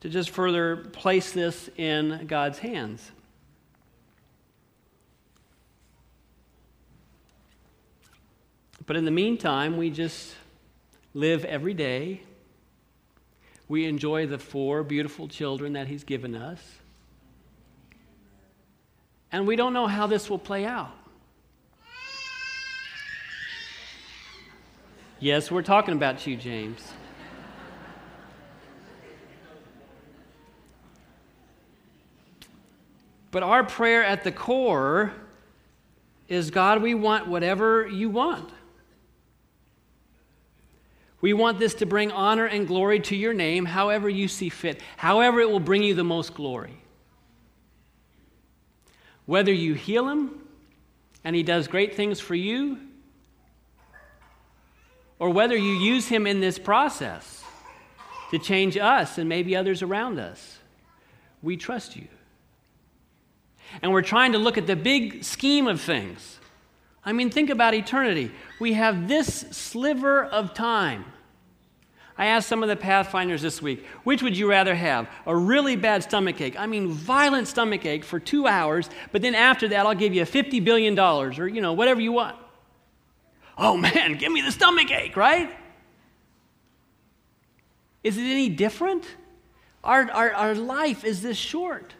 to 0.00 0.08
just 0.08 0.30
further 0.30 0.76
place 0.76 1.30
this 1.30 1.70
in 1.76 2.26
God's 2.26 2.58
hands. 2.58 3.12
But 8.90 8.96
in 8.96 9.04
the 9.04 9.12
meantime, 9.12 9.76
we 9.76 9.88
just 9.88 10.34
live 11.14 11.44
every 11.44 11.74
day. 11.74 12.22
We 13.68 13.86
enjoy 13.86 14.26
the 14.26 14.36
four 14.36 14.82
beautiful 14.82 15.28
children 15.28 15.74
that 15.74 15.86
He's 15.86 16.02
given 16.02 16.34
us. 16.34 16.60
And 19.30 19.46
we 19.46 19.54
don't 19.54 19.72
know 19.72 19.86
how 19.86 20.08
this 20.08 20.28
will 20.28 20.40
play 20.40 20.64
out. 20.64 20.90
Yes, 25.20 25.52
we're 25.52 25.62
talking 25.62 25.94
about 25.94 26.26
you, 26.26 26.34
James. 26.34 26.92
But 33.30 33.44
our 33.44 33.62
prayer 33.62 34.02
at 34.02 34.24
the 34.24 34.32
core 34.32 35.12
is 36.26 36.50
God, 36.50 36.82
we 36.82 36.96
want 36.96 37.28
whatever 37.28 37.86
you 37.86 38.10
want. 38.10 38.50
We 41.20 41.32
want 41.32 41.58
this 41.58 41.74
to 41.74 41.86
bring 41.86 42.10
honor 42.10 42.46
and 42.46 42.66
glory 42.66 43.00
to 43.00 43.16
your 43.16 43.34
name, 43.34 43.66
however 43.66 44.08
you 44.08 44.26
see 44.26 44.48
fit, 44.48 44.80
however 44.96 45.40
it 45.40 45.50
will 45.50 45.60
bring 45.60 45.82
you 45.82 45.94
the 45.94 46.04
most 46.04 46.34
glory. 46.34 46.76
Whether 49.26 49.52
you 49.52 49.74
heal 49.74 50.08
him 50.08 50.40
and 51.22 51.36
he 51.36 51.42
does 51.42 51.68
great 51.68 51.94
things 51.94 52.20
for 52.20 52.34
you, 52.34 52.78
or 55.18 55.28
whether 55.28 55.54
you 55.56 55.74
use 55.74 56.08
him 56.08 56.26
in 56.26 56.40
this 56.40 56.58
process 56.58 57.44
to 58.30 58.38
change 58.38 58.78
us 58.78 59.18
and 59.18 59.28
maybe 59.28 59.54
others 59.54 59.82
around 59.82 60.18
us, 60.18 60.58
we 61.42 61.58
trust 61.58 61.94
you. 61.96 62.08
And 63.82 63.92
we're 63.92 64.02
trying 64.02 64.32
to 64.32 64.38
look 64.38 64.56
at 64.56 64.66
the 64.66 64.74
big 64.74 65.22
scheme 65.22 65.68
of 65.68 65.80
things. 65.80 66.39
I 67.04 67.12
mean, 67.12 67.30
think 67.30 67.50
about 67.50 67.74
eternity. 67.74 68.30
We 68.58 68.74
have 68.74 69.08
this 69.08 69.46
sliver 69.50 70.24
of 70.24 70.54
time. 70.54 71.04
I 72.18 72.26
asked 72.26 72.48
some 72.48 72.62
of 72.62 72.68
the 72.68 72.76
Pathfinders 72.76 73.40
this 73.40 73.62
week, 73.62 73.86
which 74.04 74.22
would 74.22 74.36
you 74.36 74.50
rather 74.50 74.74
have? 74.74 75.08
A 75.24 75.34
really 75.34 75.74
bad 75.74 76.02
stomach 76.02 76.38
ache, 76.42 76.58
I 76.58 76.66
mean, 76.66 76.88
violent 76.88 77.48
stomach 77.48 77.86
ache 77.86 78.04
for 78.04 78.20
two 78.20 78.46
hours, 78.46 78.90
but 79.10 79.22
then 79.22 79.34
after 79.34 79.68
that, 79.68 79.86
I'll 79.86 79.94
give 79.94 80.12
you 80.12 80.22
$50 80.24 80.62
billion 80.62 80.98
or, 80.98 81.48
you 81.48 81.62
know, 81.62 81.72
whatever 81.72 82.00
you 82.00 82.12
want. 82.12 82.36
Oh 83.56 83.76
man, 83.76 84.18
give 84.18 84.30
me 84.30 84.42
the 84.42 84.52
stomach 84.52 84.90
ache, 84.90 85.16
right? 85.16 85.50
Is 88.04 88.18
it 88.18 88.22
any 88.22 88.50
different? 88.50 89.06
Our, 89.82 90.10
our, 90.10 90.32
our 90.32 90.54
life 90.54 91.04
is 91.04 91.22
this 91.22 91.38
short. 91.38 91.94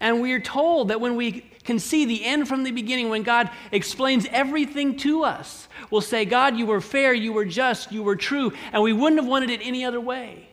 And 0.00 0.20
we 0.20 0.32
are 0.32 0.40
told 0.40 0.88
that 0.88 1.00
when 1.00 1.14
we 1.16 1.48
can 1.64 1.78
see 1.78 2.04
the 2.04 2.24
end 2.24 2.46
from 2.46 2.62
the 2.62 2.70
beginning, 2.70 3.08
when 3.08 3.22
God 3.22 3.50
explains 3.72 4.26
everything 4.30 4.96
to 4.98 5.24
us, 5.24 5.68
we'll 5.90 6.00
say, 6.00 6.24
God, 6.24 6.56
you 6.56 6.66
were 6.66 6.80
fair, 6.80 7.12
you 7.14 7.32
were 7.32 7.44
just, 7.44 7.90
you 7.90 8.02
were 8.02 8.16
true, 8.16 8.52
and 8.72 8.82
we 8.82 8.92
wouldn't 8.92 9.20
have 9.20 9.28
wanted 9.28 9.50
it 9.50 9.60
any 9.62 9.84
other 9.84 10.00
way. 10.00 10.48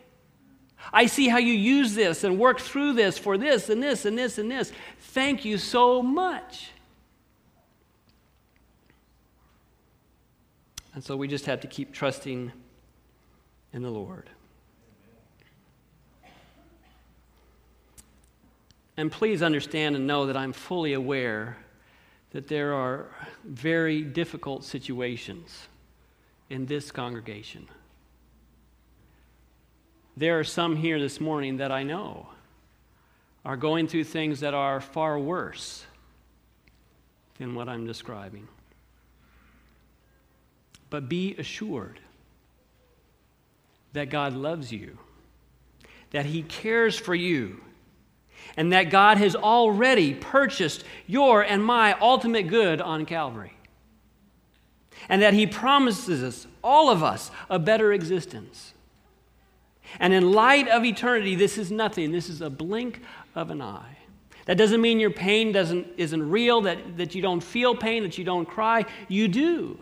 I 0.92 1.06
see 1.06 1.28
how 1.28 1.38
you 1.38 1.52
use 1.52 1.94
this 1.94 2.24
and 2.24 2.38
work 2.38 2.60
through 2.60 2.94
this 2.94 3.18
for 3.18 3.38
this 3.38 3.68
and 3.68 3.82
this 3.82 4.04
and 4.04 4.18
this 4.18 4.38
and 4.38 4.50
this. 4.50 4.72
Thank 4.98 5.44
you 5.44 5.58
so 5.58 6.02
much. 6.02 6.70
And 10.94 11.02
so 11.02 11.16
we 11.16 11.28
just 11.28 11.46
have 11.46 11.60
to 11.60 11.66
keep 11.66 11.92
trusting 11.92 12.52
in 13.72 13.82
the 13.82 13.90
Lord. 13.90 14.28
And 18.96 19.10
please 19.10 19.42
understand 19.42 19.96
and 19.96 20.06
know 20.06 20.26
that 20.26 20.36
I'm 20.36 20.52
fully 20.52 20.92
aware 20.92 21.56
that 22.32 22.48
there 22.48 22.74
are 22.74 23.06
very 23.44 24.02
difficult 24.02 24.64
situations 24.64 25.68
in 26.50 26.66
this 26.66 26.90
congregation. 26.90 27.68
There 30.16 30.38
are 30.38 30.44
some 30.44 30.76
here 30.76 31.00
this 31.00 31.20
morning 31.20 31.58
that 31.58 31.72
I 31.72 31.82
know 31.82 32.28
are 33.44 33.56
going 33.56 33.88
through 33.88 34.04
things 34.04 34.40
that 34.40 34.54
are 34.54 34.80
far 34.80 35.18
worse 35.18 35.84
than 37.38 37.54
what 37.54 37.68
I'm 37.68 37.86
describing. 37.86 38.46
But 40.90 41.08
be 41.08 41.34
assured 41.38 41.98
that 43.94 44.10
God 44.10 44.34
loves 44.34 44.70
you, 44.70 44.98
that 46.10 46.26
He 46.26 46.42
cares 46.42 46.96
for 46.96 47.14
you 47.14 47.62
and 48.56 48.72
that 48.72 48.90
God 48.90 49.18
has 49.18 49.34
already 49.34 50.14
purchased 50.14 50.84
your 51.06 51.42
and 51.42 51.64
my 51.64 51.98
ultimate 52.00 52.48
good 52.48 52.80
on 52.80 53.06
Calvary. 53.06 53.54
And 55.08 55.22
that 55.22 55.34
He 55.34 55.46
promises 55.46 56.22
us, 56.22 56.46
all 56.62 56.90
of 56.90 57.02
us, 57.02 57.30
a 57.50 57.58
better 57.58 57.92
existence. 57.92 58.74
And 59.98 60.12
in 60.12 60.32
light 60.32 60.68
of 60.68 60.84
eternity, 60.84 61.34
this 61.34 61.58
is 61.58 61.70
nothing. 61.70 62.12
This 62.12 62.28
is 62.28 62.40
a 62.40 62.50
blink 62.50 63.00
of 63.34 63.50
an 63.50 63.60
eye. 63.60 63.98
That 64.46 64.56
doesn't 64.56 64.80
mean 64.80 64.98
your 64.98 65.10
pain 65.10 65.52
doesn't, 65.52 65.86
isn't 65.96 66.30
real, 66.30 66.62
that, 66.62 66.96
that 66.96 67.14
you 67.14 67.22
don't 67.22 67.42
feel 67.42 67.74
pain, 67.74 68.02
that 68.02 68.18
you 68.18 68.24
don't 68.24 68.46
cry. 68.46 68.86
You 69.08 69.28
do. 69.28 69.78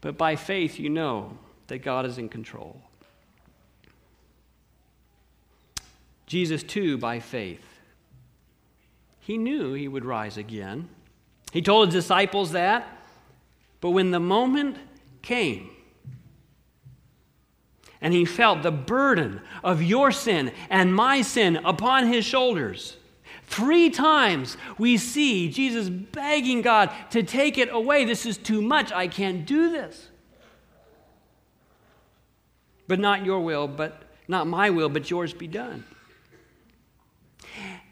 But 0.00 0.16
by 0.16 0.36
faith, 0.36 0.78
you 0.78 0.88
know 0.88 1.36
that 1.66 1.78
God 1.78 2.06
is 2.06 2.18
in 2.18 2.28
control. 2.28 2.80
Jesus, 6.28 6.62
too, 6.62 6.98
by 6.98 7.18
faith, 7.18 7.64
he 9.18 9.36
knew 9.36 9.72
he 9.72 9.88
would 9.88 10.04
rise 10.04 10.36
again. 10.36 10.88
He 11.52 11.62
told 11.62 11.88
his 11.88 12.04
disciples 12.04 12.52
that. 12.52 12.86
But 13.80 13.90
when 13.90 14.10
the 14.10 14.20
moment 14.20 14.76
came, 15.22 15.70
and 18.00 18.14
he 18.14 18.24
felt 18.24 18.62
the 18.62 18.70
burden 18.70 19.40
of 19.64 19.82
your 19.82 20.12
sin 20.12 20.52
and 20.70 20.94
my 20.94 21.22
sin 21.22 21.56
upon 21.64 22.06
his 22.06 22.24
shoulders. 22.24 22.96
Three 23.46 23.90
times 23.90 24.56
we 24.76 24.98
see 24.98 25.50
Jesus 25.50 25.88
begging 25.88 26.62
God 26.62 26.92
to 27.10 27.22
take 27.22 27.58
it 27.58 27.70
away. 27.72 28.04
This 28.04 28.26
is 28.26 28.36
too 28.36 28.62
much. 28.62 28.92
I 28.92 29.08
can't 29.08 29.46
do 29.46 29.70
this. 29.70 30.08
But 32.86 33.00
not 33.00 33.24
your 33.24 33.40
will, 33.40 33.66
but 33.66 34.02
not 34.28 34.46
my 34.46 34.70
will, 34.70 34.88
but 34.88 35.10
yours 35.10 35.32
be 35.32 35.46
done. 35.46 35.84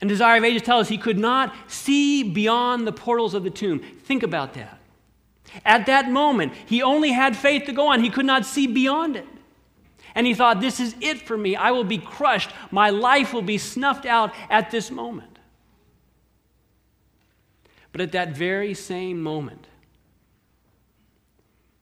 And 0.01 0.09
Desire 0.09 0.39
of 0.39 0.45
Ages 0.45 0.63
tells 0.63 0.83
us 0.83 0.89
he 0.89 0.99
could 0.99 1.19
not 1.19 1.55
see 1.69 2.23
beyond 2.23 2.87
the 2.87 2.93
portals 2.93 3.35
of 3.35 3.45
the 3.45 3.51
tomb. 3.51 3.81
Think 4.05 4.23
about 4.23 4.55
that. 4.55 4.79
At 5.65 5.87
that 5.87 6.11
moment, 6.11 6.53
he 6.67 6.83
only 6.83 7.13
had 7.13 7.37
faith 7.37 7.65
to 7.65 7.73
go 7.73 7.89
on. 7.89 8.03
He 8.03 8.11
could 8.11 8.27
not 8.27 8.45
see 8.45 8.67
beyond 8.67 9.17
it. 9.17 9.27
And 10.15 10.27
he 10.27 10.35
thought, 10.35 10.61
This 10.61 10.81
is 10.81 10.95
it 11.01 11.23
for 11.23 11.37
me. 11.37 11.57
I 11.57 11.71
will 11.71 11.85
be 11.85 11.99
crushed. 11.99 12.51
My 12.71 12.91
life 12.91 13.33
will 13.33 13.43
be 13.43 13.59
snuffed 13.59 14.07
out 14.07 14.35
at 14.51 14.71
this 14.71 14.91
moment. 14.91 15.39
But 17.93 18.01
at 18.01 18.13
that 18.13 18.37
very 18.37 18.75
same 18.75 19.23
moment, 19.23 19.67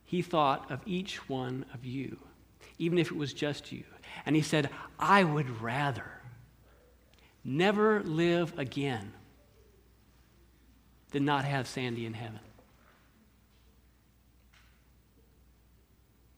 he 0.05 0.23
thought 0.23 0.71
of 0.71 0.81
each 0.87 1.29
one 1.29 1.65
of 1.75 1.85
you, 1.85 2.19
even 2.79 2.99
if 2.99 3.11
it 3.11 3.17
was 3.17 3.33
just 3.33 3.73
you. 3.73 3.83
And 4.25 4.37
he 4.37 4.43
said, 4.43 4.71
I 4.99 5.25
would 5.25 5.61
rather 5.61 6.14
never 7.45 8.03
live 8.03 8.59
again 8.59 9.13
than 11.11 11.25
not 11.25 11.45
have 11.45 11.67
Sandy 11.67 12.07
in 12.07 12.15
heaven. 12.15 12.41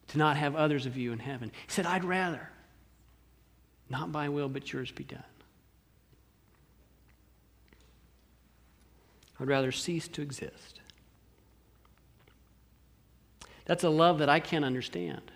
To 0.08 0.18
not 0.18 0.36
have 0.36 0.54
others 0.54 0.86
of 0.86 0.96
you 0.96 1.12
in 1.12 1.18
heaven. 1.18 1.50
He 1.66 1.72
said, 1.72 1.86
I'd 1.86 2.04
rather. 2.04 2.50
Not 3.88 4.10
my 4.10 4.28
will, 4.28 4.48
but 4.48 4.72
yours 4.72 4.90
be 4.90 5.04
done. 5.04 5.22
I'd 9.38 9.48
rather 9.48 9.72
cease 9.72 10.08
to 10.08 10.22
exist. 10.22 10.80
That's 13.66 13.84
a 13.84 13.88
love 13.88 14.18
that 14.18 14.28
I 14.28 14.40
can't 14.40 14.64
understand, 14.64 15.32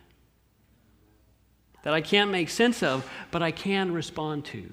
that 1.83 1.93
I 1.93 2.01
can't 2.01 2.31
make 2.31 2.49
sense 2.49 2.83
of, 2.83 3.09
but 3.31 3.43
I 3.43 3.51
can 3.51 3.93
respond 3.93 4.45
to. 4.47 4.73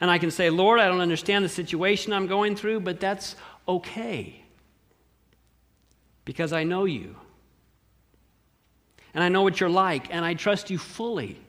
And 0.00 0.10
I 0.10 0.18
can 0.18 0.30
say, 0.30 0.50
Lord, 0.50 0.78
I 0.80 0.86
don't 0.86 1.00
understand 1.00 1.44
the 1.44 1.48
situation 1.48 2.12
I'm 2.12 2.26
going 2.26 2.54
through, 2.56 2.80
but 2.80 3.00
that's 3.00 3.36
okay 3.66 4.42
because 6.24 6.52
I 6.52 6.64
know 6.64 6.84
you 6.84 7.16
and 9.14 9.24
I 9.24 9.28
know 9.28 9.42
what 9.42 9.58
you're 9.58 9.70
like, 9.70 10.14
and 10.14 10.24
I 10.24 10.34
trust 10.34 10.70
you 10.70 10.78
fully. 10.78 11.40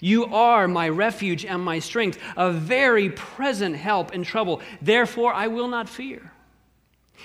You 0.00 0.24
are 0.34 0.66
my 0.66 0.88
refuge 0.88 1.44
and 1.44 1.62
my 1.62 1.78
strength, 1.78 2.18
a 2.36 2.50
very 2.50 3.10
present 3.10 3.76
help 3.76 4.12
in 4.12 4.24
trouble. 4.24 4.60
Therefore, 4.80 5.32
I 5.32 5.46
will 5.46 5.68
not 5.68 5.88
fear. 5.88 6.32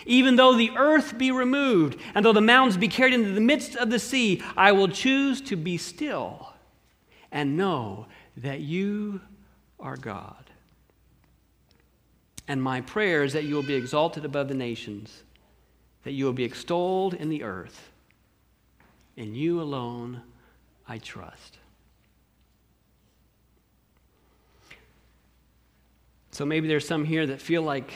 Even 0.06 0.36
though 0.36 0.56
the 0.56 0.72
earth 0.78 1.18
be 1.18 1.32
removed, 1.32 2.00
and 2.14 2.24
though 2.24 2.34
the 2.34 2.42
mountains 2.42 2.78
be 2.78 2.88
carried 2.88 3.16
into 3.16 3.32
the 3.32 3.42
midst 3.42 3.76
of 3.76 3.90
the 3.90 3.98
sea, 3.98 4.44
I 4.56 4.72
will 4.74 4.90
choose 4.90 5.42
to 5.42 5.56
be 5.56 5.78
still 5.78 6.54
and 7.32 7.58
know 7.58 8.06
that 8.36 8.60
you 8.60 9.22
are 9.80 9.98
God. 9.98 10.50
And 12.48 12.64
my 12.64 12.82
prayer 12.82 13.24
is 13.24 13.34
that 13.34 13.44
you 13.44 13.56
will 13.56 13.64
be 13.64 13.76
exalted 13.76 14.24
above 14.24 14.48
the 14.48 14.54
nations, 14.54 15.24
that 16.04 16.14
you 16.14 16.26
will 16.26 16.34
be 16.34 16.46
extolled 16.46 17.14
in 17.14 17.30
the 17.30 17.44
earth. 17.44 17.92
In 19.16 19.36
you 19.36 19.62
alone 19.62 20.22
I 20.88 21.00
trust. 21.00 21.58
So 26.32 26.46
maybe 26.46 26.68
there's 26.68 26.88
some 26.88 27.04
here 27.04 27.26
that 27.26 27.42
feel 27.42 27.64
like 27.64 27.92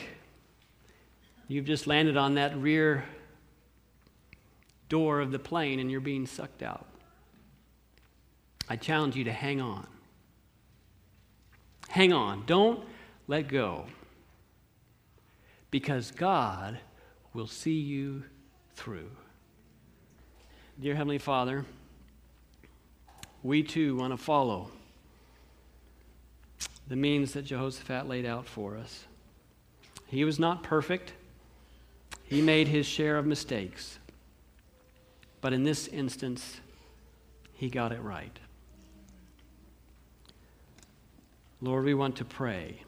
you've 1.48 1.64
just 1.64 1.86
landed 1.86 2.16
on 2.16 2.34
that 2.34 2.56
rear 2.56 3.04
door 4.88 5.20
of 5.20 5.30
the 5.30 5.38
plane 5.38 5.78
and 5.78 5.90
you're 5.90 6.00
being 6.00 6.26
sucked 6.26 6.62
out. 6.62 6.86
I 8.68 8.76
challenge 8.76 9.16
you 9.16 9.24
to 9.24 9.32
hang 9.32 9.60
on. 9.60 9.86
Hang 11.92 12.14
on. 12.14 12.44
Don't 12.46 12.80
let 13.28 13.48
go. 13.48 13.84
Because 15.70 16.10
God 16.10 16.78
will 17.34 17.46
see 17.46 17.78
you 17.80 18.24
through. 18.74 19.10
Dear 20.80 20.94
Heavenly 20.94 21.18
Father, 21.18 21.66
we 23.42 23.62
too 23.62 23.94
want 23.96 24.14
to 24.14 24.16
follow 24.16 24.70
the 26.88 26.96
means 26.96 27.34
that 27.34 27.44
Jehoshaphat 27.44 28.08
laid 28.08 28.24
out 28.24 28.46
for 28.46 28.74
us. 28.74 29.04
He 30.06 30.24
was 30.24 30.38
not 30.38 30.62
perfect, 30.62 31.12
he 32.24 32.40
made 32.40 32.68
his 32.68 32.86
share 32.86 33.18
of 33.18 33.26
mistakes. 33.26 33.98
But 35.42 35.52
in 35.52 35.62
this 35.62 35.88
instance, 35.88 36.62
he 37.52 37.68
got 37.68 37.92
it 37.92 38.00
right. 38.00 38.38
Lord, 41.64 41.84
we 41.84 41.94
want 41.94 42.16
to 42.16 42.24
pray 42.24 42.82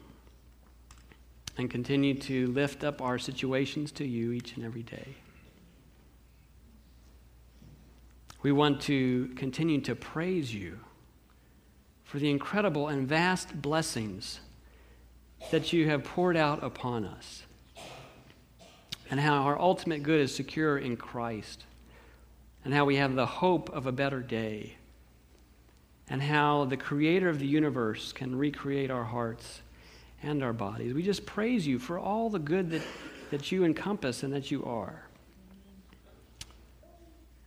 and 1.57 1.71
continue 1.71 2.13
to 2.13 2.47
lift 2.47 2.83
up 2.83 3.01
our 3.01 3.17
situations 3.17 3.93
to 3.93 4.05
you 4.05 4.33
each 4.33 4.57
and 4.57 4.65
every 4.65 4.83
day. 4.83 5.15
We 8.41 8.51
want 8.51 8.81
to 8.81 9.27
continue 9.37 9.79
to 9.79 9.95
praise 9.95 10.53
you 10.53 10.77
for 12.03 12.19
the 12.19 12.29
incredible 12.29 12.89
and 12.89 13.07
vast 13.07 13.61
blessings 13.61 14.41
that 15.51 15.71
you 15.71 15.87
have 15.89 16.03
poured 16.03 16.35
out 16.35 16.61
upon 16.61 17.05
us, 17.05 17.43
and 19.09 19.21
how 19.21 19.43
our 19.43 19.57
ultimate 19.57 20.03
good 20.03 20.19
is 20.19 20.35
secure 20.35 20.77
in 20.77 20.97
Christ, 20.97 21.63
and 22.65 22.73
how 22.73 22.83
we 22.83 22.97
have 22.97 23.15
the 23.15 23.25
hope 23.25 23.69
of 23.69 23.87
a 23.87 23.93
better 23.93 24.19
day, 24.19 24.75
and 26.09 26.21
how 26.21 26.65
the 26.65 26.77
Creator 26.77 27.29
of 27.29 27.39
the 27.39 27.47
universe 27.47 28.13
can 28.13 28.35
recreate 28.35 28.91
our 28.91 29.03
hearts 29.03 29.61
and 30.21 30.43
our 30.43 30.53
bodies. 30.53 30.93
We 30.93 31.03
just 31.03 31.25
praise 31.25 31.65
you 31.65 31.79
for 31.79 31.99
all 31.99 32.29
the 32.29 32.39
good 32.39 32.69
that, 32.71 32.81
that 33.31 33.51
you 33.51 33.63
encompass 33.63 34.23
and 34.23 34.33
that 34.33 34.51
you 34.51 34.63
are. 34.65 35.03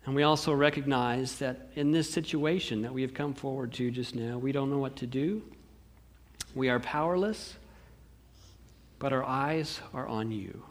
And 0.07 0.15
we 0.15 0.23
also 0.23 0.55
recognize 0.55 1.37
that 1.39 1.69
in 1.75 1.93
this 1.93 2.11
situation 2.11 2.83
that 2.83 2.93
we 2.93 3.03
have 3.03 3.13
come 3.13 3.35
forward 3.35 3.73
to 3.75 3.91
just 3.91 4.15
now, 4.15 4.39
we 4.39 4.53
don't 4.53 4.71
know 4.71 4.79
what 4.79 4.97
to 4.97 5.07
do. 5.07 5.43
We 6.55 6.71
are 6.71 6.81
powerless, 6.81 7.57
but 8.99 9.13
our 9.13 9.25
eyes 9.25 9.81
are 9.93 10.07
on 10.07 10.33
you. 10.33 10.63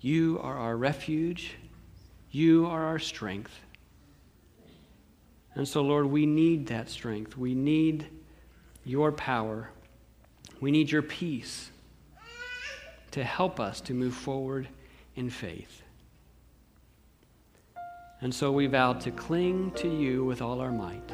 You 0.00 0.40
are 0.42 0.58
our 0.58 0.76
refuge. 0.76 1.54
You 2.32 2.66
are 2.66 2.84
our 2.86 2.98
strength. 2.98 3.52
And 5.54 5.68
so, 5.68 5.82
Lord, 5.82 6.06
we 6.06 6.26
need 6.26 6.66
that 6.68 6.88
strength. 6.88 7.36
We 7.36 7.54
need 7.54 8.06
your 8.84 9.12
power. 9.12 9.70
We 10.60 10.70
need 10.70 10.90
your 10.90 11.02
peace 11.02 11.70
to 13.10 13.22
help 13.22 13.60
us 13.60 13.80
to 13.82 13.94
move 13.94 14.14
forward 14.14 14.68
in 15.16 15.28
faith. 15.28 15.82
And 18.22 18.34
so 18.34 18.52
we 18.52 18.66
vow 18.66 18.94
to 18.94 19.10
cling 19.10 19.72
to 19.72 19.88
you 19.88 20.24
with 20.24 20.40
all 20.40 20.60
our 20.60 20.70
might 20.70 21.12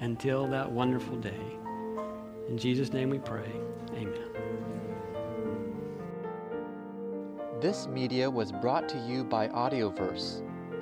until 0.00 0.46
that 0.46 0.70
wonderful 0.70 1.16
day. 1.16 1.58
In 2.48 2.56
Jesus' 2.56 2.92
name 2.92 3.10
we 3.10 3.18
pray. 3.18 3.50
Amen. 3.92 4.30
This 7.60 7.86
media 7.88 8.30
was 8.30 8.52
brought 8.52 8.88
to 8.88 8.98
you 9.06 9.22
by 9.24 9.48
Audioverse, 9.48 10.42